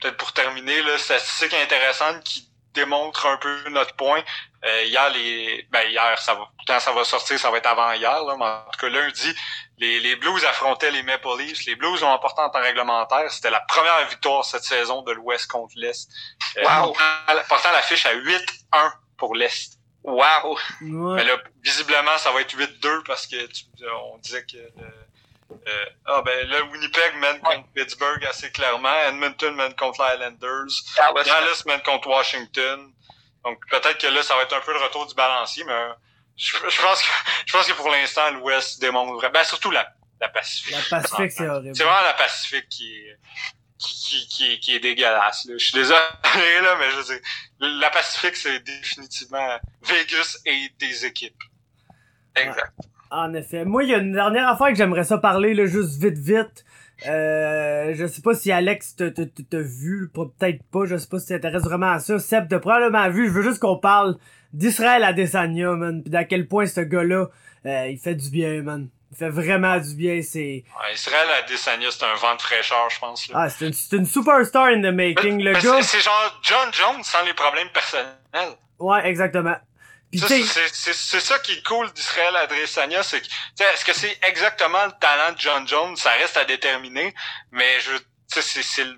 [0.00, 4.22] peut-être pour terminer, là, statistique intéressante qui démontre un peu notre point.
[4.64, 7.92] Euh, hier, les, ben hier, ça va, quand ça va sortir, ça va être avant
[7.92, 9.34] hier, là, mais en tout cas lundi,
[9.78, 11.64] les, les Blues affrontaient les Maple Leafs.
[11.66, 13.30] Les Blues ont emporté en temps réglementaire.
[13.30, 16.08] C'était la première victoire cette saison de l'Ouest contre l'Est.
[16.58, 16.94] Euh, wow.
[17.48, 18.38] Portant l'affiche à 8-1
[19.16, 19.78] pour l'Est.
[20.04, 20.58] Wow!
[20.80, 23.64] Mais là, visiblement, ça va être 8-2 parce que tu,
[24.12, 24.58] on disait que
[25.66, 28.94] euh, ah ben là, Winnipeg mène contre Pittsburgh assez clairement.
[29.08, 31.24] Edmonton mène contre les Islanders.
[31.24, 32.92] Dallas mène contre Washington.
[33.44, 35.88] Donc peut-être que là, ça va être un peu le retour du balancier, mais
[36.36, 37.08] je, pense que
[37.46, 39.32] je pense que pour l'instant, l'Ouest démontre vraiment.
[39.32, 40.76] Ben surtout la, la Pacifique.
[40.90, 41.76] La Pacifique, c'est horrible.
[41.76, 43.18] C'est vraiment la Pacifique qui est
[43.78, 45.44] qui, qui, qui, est dégueulasse.
[45.46, 45.54] Là.
[45.58, 45.98] Je suis désolé,
[46.62, 47.20] là, mais je veux dire,
[47.58, 51.42] la Pacifique, c'est définitivement Vegas et des équipes.
[52.36, 52.72] Exact.
[53.14, 53.66] En effet.
[53.66, 56.64] Moi, il y a une dernière affaire que j'aimerais ça parler, là, juste vite, vite.
[57.06, 59.10] Euh, je sais pas si Alex t'a
[59.58, 62.18] vu, peut-être pas, je sais pas si tu t'intéresses vraiment à ça.
[62.18, 64.16] Seb t'a probablement vu, je veux juste qu'on parle
[64.54, 67.26] d'Israël Adesanya, man, pis d'à quel point ce gars-là,
[67.66, 68.88] euh, il fait du bien, man.
[69.10, 70.64] Il fait vraiment du bien, c'est...
[70.64, 73.28] Ouais, Israël Adesanya, c'est un vent de fraîcheur, je pense.
[73.28, 73.34] Là.
[73.40, 75.82] Ah, c'est une, une superstar in the making, le gars.
[75.82, 78.56] C'est genre John Jones sans les problèmes personnels.
[78.78, 79.56] Ouais, exactement.
[80.14, 85.32] C'est ça qui est cool d'Israël Adesanya, c'est que est-ce que c'est exactement le talent
[85.32, 87.14] de John Jones, ça reste à déterminer,
[87.50, 87.92] mais je
[88.28, 88.96] c'est le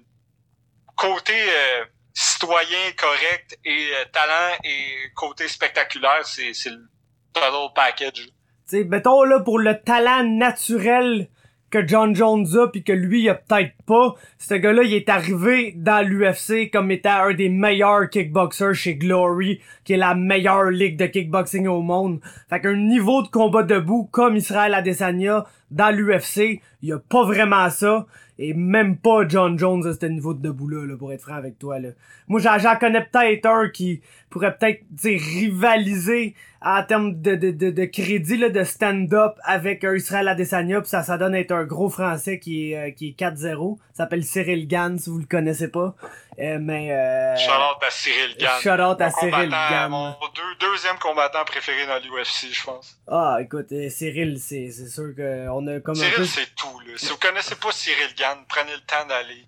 [0.97, 6.89] côté euh, citoyen correct et euh, talent et côté spectaculaire, c'est le
[7.32, 8.28] total package.
[8.66, 11.28] sais, mettons là pour le talent naturel
[11.75, 14.15] que John Jones a puis que lui il a peut-être pas.
[14.39, 19.61] Ce gars-là, il est arrivé dans l'UFC comme étant un des meilleurs kickboxers chez Glory,
[19.83, 22.21] qui est la meilleure ligue de kickboxing au monde.
[22.49, 27.25] Fait qu'un niveau de combat debout comme Israël Adesanya dans l'UFC, il y a pas
[27.25, 28.07] vraiment ça.
[28.39, 31.59] Et même pas John Jones à ce niveau de debout-là, là, pour être franc avec
[31.59, 31.79] toi.
[31.81, 31.91] Là.
[32.29, 36.35] Moi, j'en connais peut-être un qui pourrait peut-être rivaliser
[36.65, 41.03] en termes de, de, de, de crédit là, de stand-up avec Israël Adesanya, pis ça,
[41.03, 43.78] ça donne être un gros français qui est, euh, qui est 4-0.
[43.93, 45.95] s'appelle Cyril Gann, si vous le connaissez pas.
[46.39, 48.61] Euh, mais euh, shout out à Cyril Gann.
[48.61, 49.91] Shout out à Cyril Gann.
[49.91, 50.16] Mon
[50.59, 52.99] deuxième combattant préféré dans l'UFC, je pense.
[53.07, 56.81] Ah, écoute, euh, Cyril, c'est c'est sûr que on a comme Cyril, c'est tout.
[56.81, 56.95] Là.
[56.97, 59.47] Si vous connaissez pas Cyril Gann, prenez le temps d'aller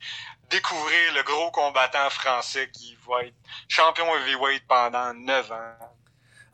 [0.51, 3.35] découvrir le gros combattant français qui va être
[3.69, 5.97] champion heavyweight pendant 9 ans.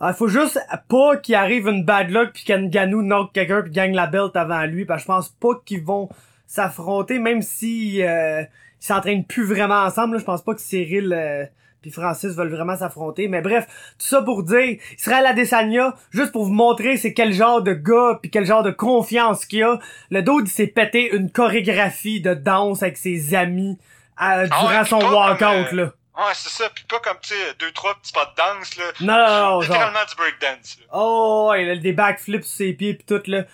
[0.05, 0.59] Ah, faut juste
[0.89, 4.65] pas qu'il arrive une bad luck puis qu'Nganou knock quelqu'un puis gagne la belt avant
[4.65, 6.09] lui parce que je pense pas qu'ils vont
[6.45, 10.15] s'affronter même si euh, ils s'entraînent plus vraiment ensemble.
[10.15, 10.19] Là.
[10.19, 11.45] Je pense pas que Cyril euh,
[11.83, 13.29] puis Francis veulent vraiment s'affronter.
[13.29, 13.67] Mais bref,
[13.97, 18.19] tout ça pour dire, Israël Adesanya, juste pour vous montrer c'est quel genre de gars
[18.21, 19.79] puis quel genre de confiance qu'il a.
[20.11, 23.79] Le dos il s'est pété une chorégraphie de danse avec ses amis
[24.21, 25.93] euh, ah durant son walkout là.
[26.17, 28.85] Ouais, c'est ça, pis pas comme, tu sais, deux, trois petits pas de danse, là.
[29.01, 32.95] Non, non, non, Littéralement du breakdance, Oh, ouais, il a des backflips sur ses pieds
[32.95, 33.45] pis tout, là.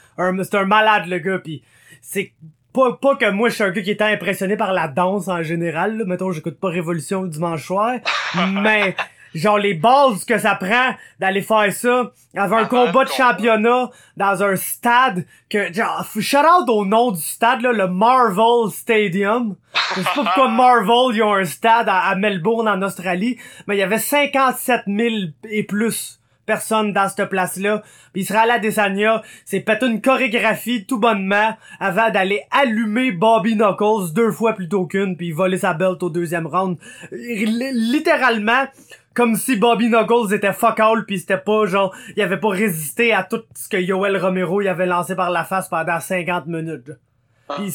[0.42, 1.62] C'est un malade, le gars, pis
[2.00, 2.32] c'est
[2.72, 5.42] pas, pas que moi, je suis un gars qui était impressionné par la danse en
[5.42, 6.04] général, là.
[6.04, 7.98] Mettons, j'écoute pas Révolution le dimanche soir.
[8.34, 8.96] mais
[9.34, 14.42] genre les balles que ça prend d'aller faire ça avoir un combat de championnat dans
[14.42, 19.56] un stade que genre shout out au nom du stade là, le Marvel Stadium
[19.96, 23.78] je sais pas pourquoi Marvel ils ont un stade à, Melbourne en Australie mais il
[23.78, 25.08] y avait 57 000
[25.50, 26.18] et plus
[26.48, 27.82] personnes dans cette place-là.
[28.12, 34.32] Puis Israël Adesanya c'est peut-être une chorégraphie tout bonnement avant d'aller allumer Bobby Knuckles deux
[34.32, 36.78] fois plutôt qu'une puis voler sa belt au deuxième round.
[37.12, 38.64] Littéralement,
[39.14, 43.12] comme si Bobby Knuckles était fuck all puis c'était pas genre il avait pas résisté
[43.12, 46.92] à tout ce que Yoel Romero il avait lancé par la face pendant 50 minutes.
[47.58, 47.72] Il,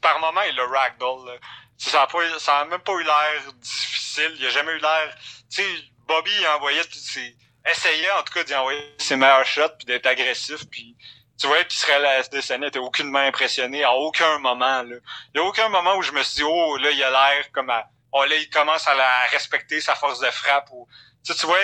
[0.00, 1.38] par moment il a ragdoll.
[1.76, 5.14] Ça a pas ça a même pas eu l'air difficile, il a jamais eu l'air
[5.50, 5.68] tu sais
[6.06, 7.36] Bobby il envoyait ses
[7.70, 10.96] essayait en tout cas d'y envoyer ses meilleurs shots puis d'être agressif puis
[11.38, 14.96] tu vois puis serait la SDSN était aucunement impressionné à aucun moment là.
[15.34, 17.52] Il y a aucun moment où je me suis dit oh là il a l'air
[17.52, 20.68] comme à oh là, il commence à la respecter sa force de frappe.
[20.72, 20.86] Ou,
[21.24, 21.58] tu, tu vois,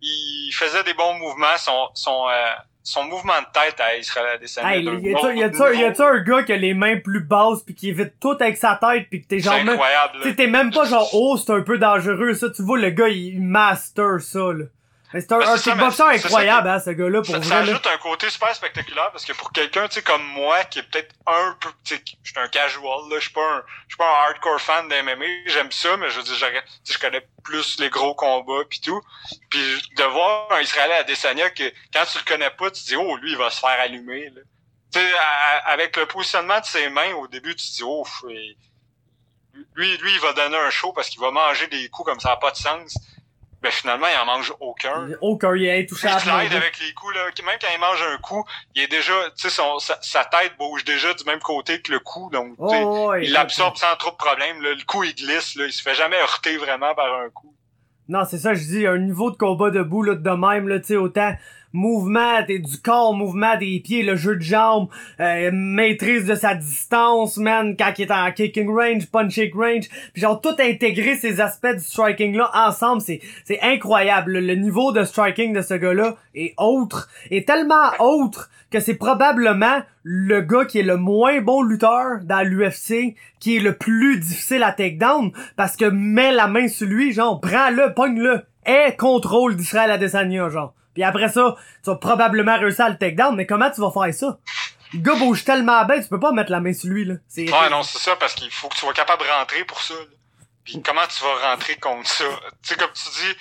[0.00, 1.56] il faisait des bons mouvements.
[1.58, 2.50] Son, son, euh,
[2.82, 4.76] son mouvement de tête à Israël Adesanya.
[4.76, 7.62] Hey, y a-tu y a, y a, un gars qui a les mains plus basses
[7.64, 9.78] puis qui évite tout avec sa tête puis que t'es genre même,
[10.36, 13.40] t'es même pas genre oh c'est un peu dangereux ça tu vois le gars il
[13.40, 14.64] master ça là.
[15.12, 17.48] C'est un, ben, un kickboxer incroyable, hein, ce gars-là, pour ça, vrai.
[17.48, 20.78] Ça ajoute un côté super spectaculaire, parce que pour quelqu'un, tu sais, comme moi, qui
[20.78, 23.64] est peut-être un peu, tu sais, je suis un casual, là, je suis pas un,
[23.88, 26.36] je suis pas un hardcore fan d'MMA, j'aime ça, mais je veux dire,
[26.88, 29.00] je connais plus les gros combats pis tout.
[29.50, 29.60] Puis
[29.96, 32.96] de voir un Israélien à Desania que, quand tu le connais pas, tu te dis,
[32.96, 34.42] oh, lui, il va se faire allumer, là.
[34.92, 35.06] Tu sais,
[35.66, 38.04] avec le positionnement de ses mains, au début, tu te dis, oh,
[39.74, 42.30] lui, lui, il va donner un show parce qu'il va manger des coups comme ça
[42.30, 42.96] n'a pas de sens
[43.62, 45.08] ben finalement, il en mange aucun.
[45.20, 46.14] Aucun, il est intouchable.
[46.16, 47.24] Il slide avec les coups, là.
[47.44, 49.62] Même quand il mange un coup, il est déjà, tu sais,
[50.00, 53.94] sa, tête bouge déjà du même côté que le coup, donc, oh, il l'absorbe sans
[53.96, 55.66] trop de problème, Le coup, il glisse, là.
[55.66, 57.54] Il se fait jamais heurter vraiment par un coup.
[58.08, 60.86] Non, c'est ça, je dis, un niveau de combat debout, là, de même, là, tu
[60.86, 61.32] sais, autant
[61.72, 64.88] mouvement du corps, mouvement des pieds, le jeu de jambes,
[65.20, 70.22] euh, maîtrise de sa distance, man, quand il est en kicking range, punching range, puis
[70.22, 74.38] genre tout intégrer ces aspects du striking là ensemble, c'est c'est incroyable.
[74.38, 79.80] Le, niveau de striking de ce gars-là est autre, est tellement autre que c'est probablement
[80.02, 84.62] le gars qui est le moins bon lutteur dans l'UFC, qui est le plus difficile
[84.62, 89.56] à take down, parce que mets la main sur lui, genre, prends-le, pogne-le, et contrôle
[89.56, 90.74] d'Israël Adesanya, genre.
[90.94, 93.90] Puis après ça, tu vas probablement réussir à le take down, mais comment tu vas
[93.90, 94.38] faire ça?
[94.92, 97.14] Le gars bouge tellement bien, tu peux pas mettre la main sur lui, là.
[97.36, 99.94] Ouais, non, c'est ça, parce qu'il faut que tu sois capable de rentrer pour ça.
[100.64, 102.24] Puis comment tu vas rentrer contre ça?
[102.62, 103.36] Tu sais, comme tu dis,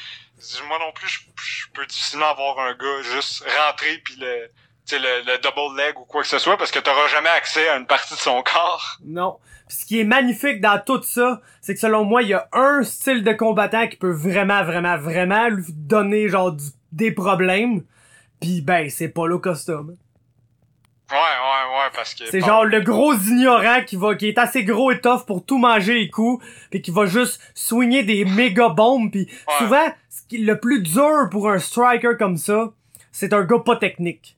[0.67, 4.49] moi non plus, je, peux difficilement avoir un gars juste rentrer puis le,
[4.91, 7.77] le, le double leg ou quoi que ce soit parce que t'auras jamais accès à
[7.77, 8.97] une partie de son corps.
[9.03, 9.37] Non.
[9.67, 12.83] Ce qui est magnifique dans tout ça, c'est que selon moi, il y a un
[12.83, 17.83] style de combattant qui peut vraiment, vraiment, vraiment lui donner genre du des problèmes.
[18.39, 19.95] Puis ben, c'est pas le custom.
[21.11, 22.25] Ouais, ouais, ouais, parce que...
[22.27, 25.57] C'est genre le gros ignorant qui va, qui est assez gros et tough pour tout
[25.57, 29.53] manger les coups, puis qui va juste swinger des méga bombes, puis Ouais.
[29.57, 32.73] souvent, ce qui, le plus dur pour un striker comme ça,
[33.11, 34.37] c'est un gars pas technique.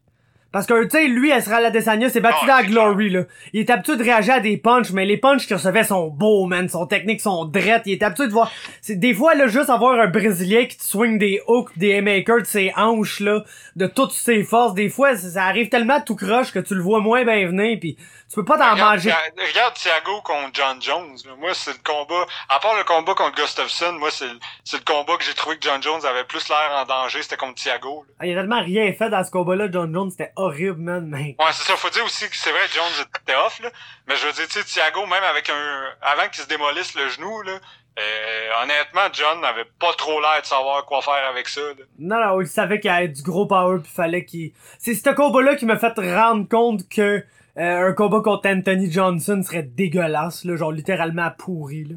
[0.52, 2.64] Parce que, tu sais, lui, elle sera à la Desania, c'est battu Ouais, dans la
[2.64, 3.23] Glory, là.
[3.53, 6.45] Il est habitué de réagir à des punches, mais les punches qu'il recevait sont beaux,
[6.45, 6.68] man.
[6.68, 7.84] Son technique sont drettes.
[7.86, 8.52] Il est habitué de voir...
[8.82, 12.41] C'est, des fois, là, juste avoir un Brésilien qui te swing des hooks, des haymakers
[12.41, 13.44] de ses hanches, là,
[13.78, 16.82] de toutes ses forces, des fois, ça, ça arrive tellement tout croche que tu le
[16.82, 17.95] vois moins bien venir, puis
[18.32, 19.12] tu peux pas t'en manger.
[19.38, 21.18] Regarde Thiago contre John Jones.
[21.38, 22.26] Moi, c'est le combat.
[22.48, 25.84] À part le combat contre Gustafsson, moi, c'est le, combat que j'ai trouvé que John
[25.84, 27.22] Jones avait plus l'air en danger.
[27.24, 28.06] C'était contre Thiago.
[28.08, 28.14] là.
[28.22, 31.36] Ah, Il a tellement rien fait dans ce combat-là, John Jones, c'était horrible, man, mais...
[31.40, 31.76] Ouais, c'est ça.
[31.76, 33.70] Faut dire aussi que c'est vrai Jones était off, là.
[34.08, 37.10] Mais je veux dire, tu sais, Thiago, même avec un, avant qu'il se démolisse le
[37.10, 37.60] genou, là,
[37.99, 41.84] euh, honnêtement, John n'avait pas trop l'air de savoir quoi faire avec ça, là.
[41.99, 44.53] Non, non, il savait qu'il avait du gros power pis fallait qu'il...
[44.80, 47.26] C'est ce combat-là qui m'a fait rendre compte que
[47.57, 51.95] euh, un combat contre Anthony Johnson serait dégueulasse, là, genre littéralement pourri, là.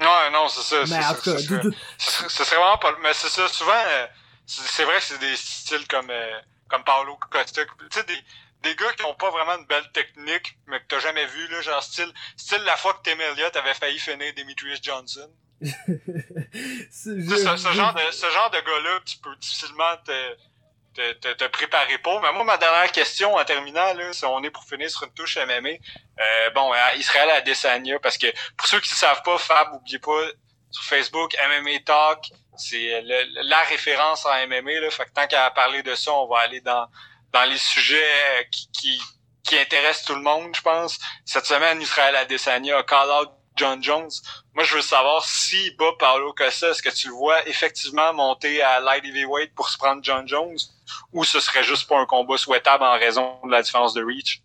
[0.00, 0.84] Ouais, non, c'est ça.
[0.88, 2.94] Mais en tout cas, ce serait- du- du- Ce serait, vraiment pas.
[3.02, 4.06] Mais c'est ça, souvent, euh,
[4.46, 7.62] c'est vrai que c'est des styles comme euh, comme Paolo Costa.
[7.64, 8.14] Tu sais, des,
[8.62, 11.60] des gars qui ont pas vraiment une belle technique, mais que t'as jamais vu, là,
[11.60, 15.28] genre style, style la fois que Tim Elliott avait failli finir Demetrius Johnson.
[16.90, 20.12] Ce, ce genre de, ce genre de gars-là, tu peux difficilement te,
[21.20, 22.20] te, te, préparer pour.
[22.20, 25.12] Mais moi, ma dernière question en terminant, là, si on est pour finir sur une
[25.12, 29.38] touche MMA, euh, bon, Israël à Desania, parce que pour ceux qui ne savent pas,
[29.38, 30.22] Fab, oubliez pas,
[30.70, 34.90] sur Facebook, MMA Talk, c'est la référence en MMA, là.
[34.90, 36.86] Fait que tant qu'à parler de ça, on va aller dans,
[37.32, 39.00] dans les sujets euh, qui,
[39.44, 40.98] qui, intéressent tout le monde, je pense.
[41.24, 44.10] Cette semaine, Israël Adesanya a call out John Jones.
[44.54, 48.62] Moi, je veux savoir s'il bat Paolo Costa, est-ce que tu le vois effectivement monter
[48.62, 50.56] à light heavyweight pour se prendre John Jones?
[51.12, 54.42] Ou ce serait juste pas un combat souhaitable en raison de la différence de reach?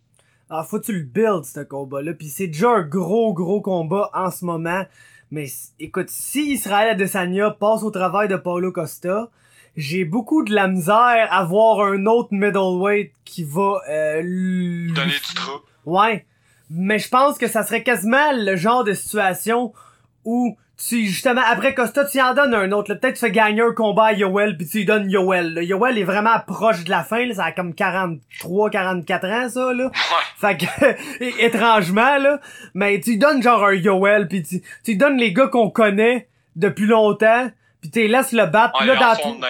[0.48, 2.12] Alors, faut que tu le build, ce combat-là.
[2.14, 4.84] Puis c'est déjà un gros, gros combat en ce moment.
[5.32, 5.46] Mais
[5.80, 9.28] écoute, si Israël Adesanya passe au travail de Paulo Costa,
[9.76, 15.10] j'ai beaucoup de la misère à voir un autre middleweight qui va euh, lui- Donner
[15.12, 15.60] du trou.
[15.84, 16.24] Ouais.
[16.70, 19.72] Mais je pense que ça serait quasiment le genre de situation
[20.24, 22.92] où tu, justement, après Costa, tu en donnes un autre.
[22.92, 22.96] là.
[22.98, 25.54] Peut-être tu fais gagner un combat à Yoel, puis tu lui donnes Yoel.
[25.54, 25.62] là.
[25.62, 27.34] Yoel est vraiment proche de la fin, là.
[27.34, 29.84] Ça a comme 43, 44 ans, ça, là.
[29.86, 29.90] Ouais.
[30.38, 32.40] Fait que, étrangement, là.
[32.74, 35.70] Mais tu lui donnes genre un Yoel, puis tu, tu lui donnes les gars qu'on
[35.70, 37.50] connaît depuis longtemps,
[37.80, 38.74] puis tu les laisses le battre.
[38.80, 39.40] Ouais, Puis là, dans tout-.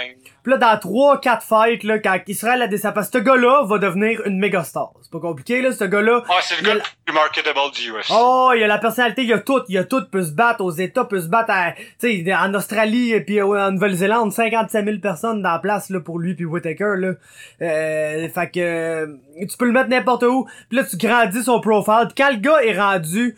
[0.46, 3.78] Puis là, dans 3-4 fights, là, quand Israël a des parce que ce gars-là va
[3.78, 4.92] devenir une méga star.
[5.02, 6.22] C'est pas compliqué, là, ce gars-là.
[6.28, 8.12] Ah, c'est le gars le plus marketable du UFC.
[8.12, 10.70] Oh, il a la personnalité, il a tout, il a tout, peut se battre aux
[10.70, 14.98] États, peut se battre à, tu sais, en Australie et puis en Nouvelle-Zélande, 55 000
[14.98, 17.14] personnes dans la place là pour lui puis Whitaker là.
[17.62, 20.46] Euh, fait que tu peux le mettre n'importe où.
[20.68, 22.06] Puis là tu grandis son profile.
[22.14, 23.36] Puis quand le gars est rendu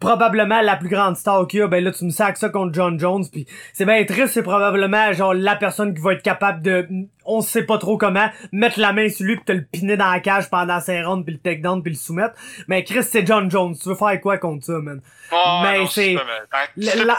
[0.00, 2.72] probablement la plus grande star qu'il y a, ben là tu me sacs ça contre
[2.74, 6.62] John Jones puis c'est bien triste, c'est probablement genre la personne qui va être capable
[6.62, 6.88] de
[7.26, 10.10] on sait pas trop comment mettre la main sur lui puis te le piner dans
[10.10, 12.34] la cage pendant 5 rounds puis le takedown puis le soumettre.
[12.68, 15.02] Mais Chris c'est John Jones, tu veux faire quoi contre ça man?
[15.30, 16.14] Oh, mais c'est-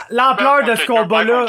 [0.10, 1.46] L'ampleur de ce combat-là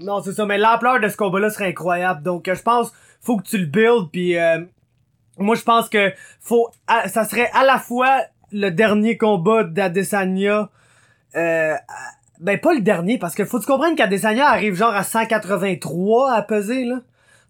[0.00, 2.22] non, c'est ça, mais l'ampleur de ce combat-là serait incroyable.
[2.22, 4.58] Donc, je pense, faut que tu le builds, puis euh,
[5.42, 10.70] moi, je pense que faut, ça serait à la fois le dernier combat d'Adesanya,
[11.36, 11.74] euh,
[12.40, 16.32] ben pas le dernier, parce que faut que tu comprennes qu'Adesanya arrive genre à 183
[16.32, 17.00] à peser, là.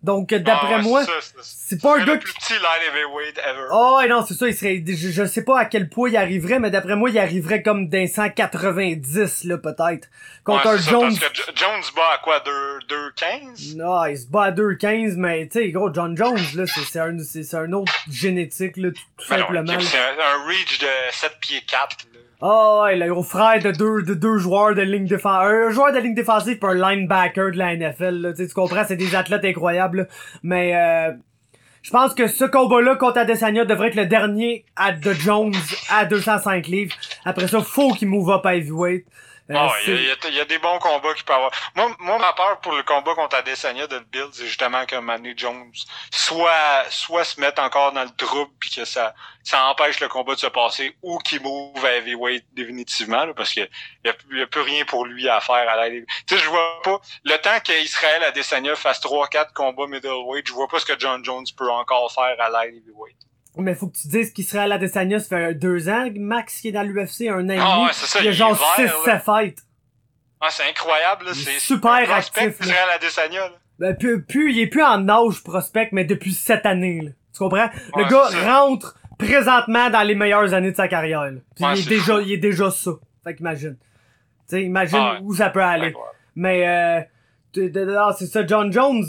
[0.03, 1.05] Donc, d'après Ah ouais, moi,
[1.43, 2.24] c'est pas un gars le qui...
[2.24, 3.66] plus petit light heavyweight ever.
[3.70, 6.16] Oh, et non, c'est ça, il serait, je, je sais pas à quel poids il
[6.16, 10.09] arriverait, mais d'après moi, il arriverait comme d'un 190, là, peut-être.
[10.45, 12.43] Contre Ouais, un c'est ça, Jones Parce que Jones bat à quoi?
[12.89, 13.77] 2-15?
[13.77, 17.16] Non, il se bat à 2-15, mais tu sais, gros, John Jones, là, c'est un,
[17.62, 19.81] un autre génétique, là, tout, tout Ben simplement.
[19.81, 21.97] c'est un, un reach de 7 pieds 4.
[22.44, 25.48] Ah ouais, le gros frère de deux, de deux joueurs de ligne défensive.
[25.48, 28.32] Un joueur de ligne défensive pis un linebacker de la NFL, là.
[28.32, 30.05] Tu comprends, c'est des athlètes incroyables, là.
[30.43, 31.12] Mais, euh,
[31.82, 35.55] je pense que ce combat-là contre Adesanya devrait être le dernier à de Jones
[35.89, 36.94] à 205 livres.
[37.24, 39.05] Après ça, faut qu'il move up à heavyweight.
[39.51, 41.51] Euh, Ah, c'est- il y, a- y y des bons combats qu'il peut avoir.
[41.74, 45.35] Moi, moi, ma peur pour le combat contre Adesanya de build, c'est justement que Manny
[45.36, 45.73] Jones
[46.12, 50.35] soit, soit se mette encore dans le trouble puis que ça, ça empêche le combat
[50.35, 53.69] de se passer ou qu'il move à heavyweight définitivement, là, parce que il
[54.06, 56.48] y a, y a plus rien pour lui à faire à la Tu sais, je
[56.48, 60.98] vois pas, le temps qu'Israël Adesanya fasse 3-4 combats middleweight, je vois pas ce que
[60.98, 63.16] John Jones peut encore faire à light heavyweight.
[63.59, 66.69] Mais faut que tu dises qu'il serait à l'Adesanya, ça fait deux ans, max, qui
[66.69, 67.85] est dans l'UFC, un an et Ah demi.
[67.87, 69.19] ouais, c'est ça, il y a il genre 6 là.
[69.20, 69.59] fights.
[70.41, 72.66] Ah, c'est incroyable, c'est super un prospect actif, là.
[72.66, 73.53] d'Israël Adesanya, là.
[73.79, 77.11] Ben, plus, plus, il est plus en âge prospect, mais depuis cette année, là.
[77.33, 77.69] Tu comprends?
[77.97, 81.23] le gars rentre présentement dans les meilleures années de sa carrière.
[81.31, 81.41] là.
[81.55, 82.91] Puis Ouais, il, est déjà, il est déjà ça.
[83.24, 83.77] Fait qu'imagine.
[83.77, 85.19] Tu sais, imagine Ah ouais.
[85.23, 85.95] où ça peut aller.
[86.35, 86.66] Mais
[87.57, 89.05] euh, ah, c'est ça, John Jones,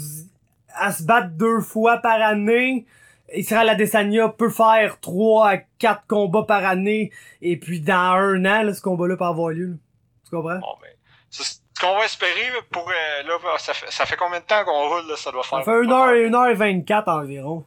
[0.74, 2.86] à se battre deux fois par année,
[3.34, 7.10] Israël Adesanya peut faire trois à quatre combats par année,
[7.42, 9.66] et puis dans un an, là, ce combat-là peut avoir lieu.
[9.68, 9.76] là.
[10.24, 10.58] Tu comprends?
[10.58, 10.88] Bon, ben,
[11.30, 14.64] c'est ce qu'on va espérer pour euh, là, ça fait, ça fait combien de temps
[14.64, 15.58] qu'on roule là, ça doit faire.
[15.58, 17.64] Ça fait 1h, 1h24 environ.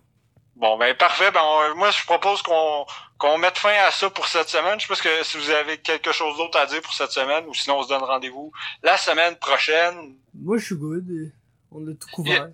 [0.56, 1.30] Bon, ben parfait.
[1.32, 2.86] Ben, on- moi, je propose qu'on
[3.20, 4.80] qu'on mette fin à ça pour cette semaine.
[4.80, 7.54] Je pense que si vous avez quelque chose d'autre à dire pour cette semaine, ou
[7.54, 10.16] sinon on se donne rendez-vous la semaine prochaine.
[10.34, 11.32] Moi, je suis good.
[11.72, 12.48] On a tout couvert.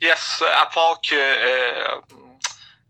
[0.00, 2.00] Yes, à part que euh,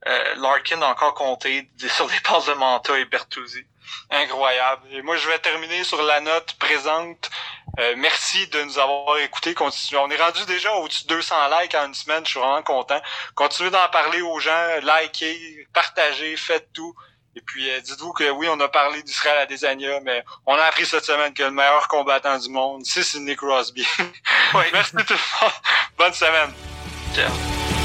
[0.06, 3.64] euh, Larkin a encore compté sur des passes de Manta et Bertuzzi.
[4.10, 4.86] Incroyable.
[4.92, 7.30] Et moi, je vais terminer sur la note présente.
[7.78, 9.54] Euh, merci de nous avoir écoutés.
[9.58, 12.24] On est rendu déjà au-dessus de 200 likes en une semaine.
[12.24, 13.00] Je suis vraiment content.
[13.34, 14.80] Continuez d'en parler aux gens.
[14.82, 16.94] Likez, partagez, faites tout.
[17.36, 20.64] Et puis, euh, dites-vous que oui, on a parlé d'Israël à Desania, mais on a
[20.64, 23.86] appris cette semaine que le meilleur combattant du monde, c'est Sidney Crosby.
[24.52, 24.68] Ouais.
[24.72, 25.52] Merci tout le monde.
[25.96, 26.52] Bonne semaine.
[27.12, 27.79] 这样。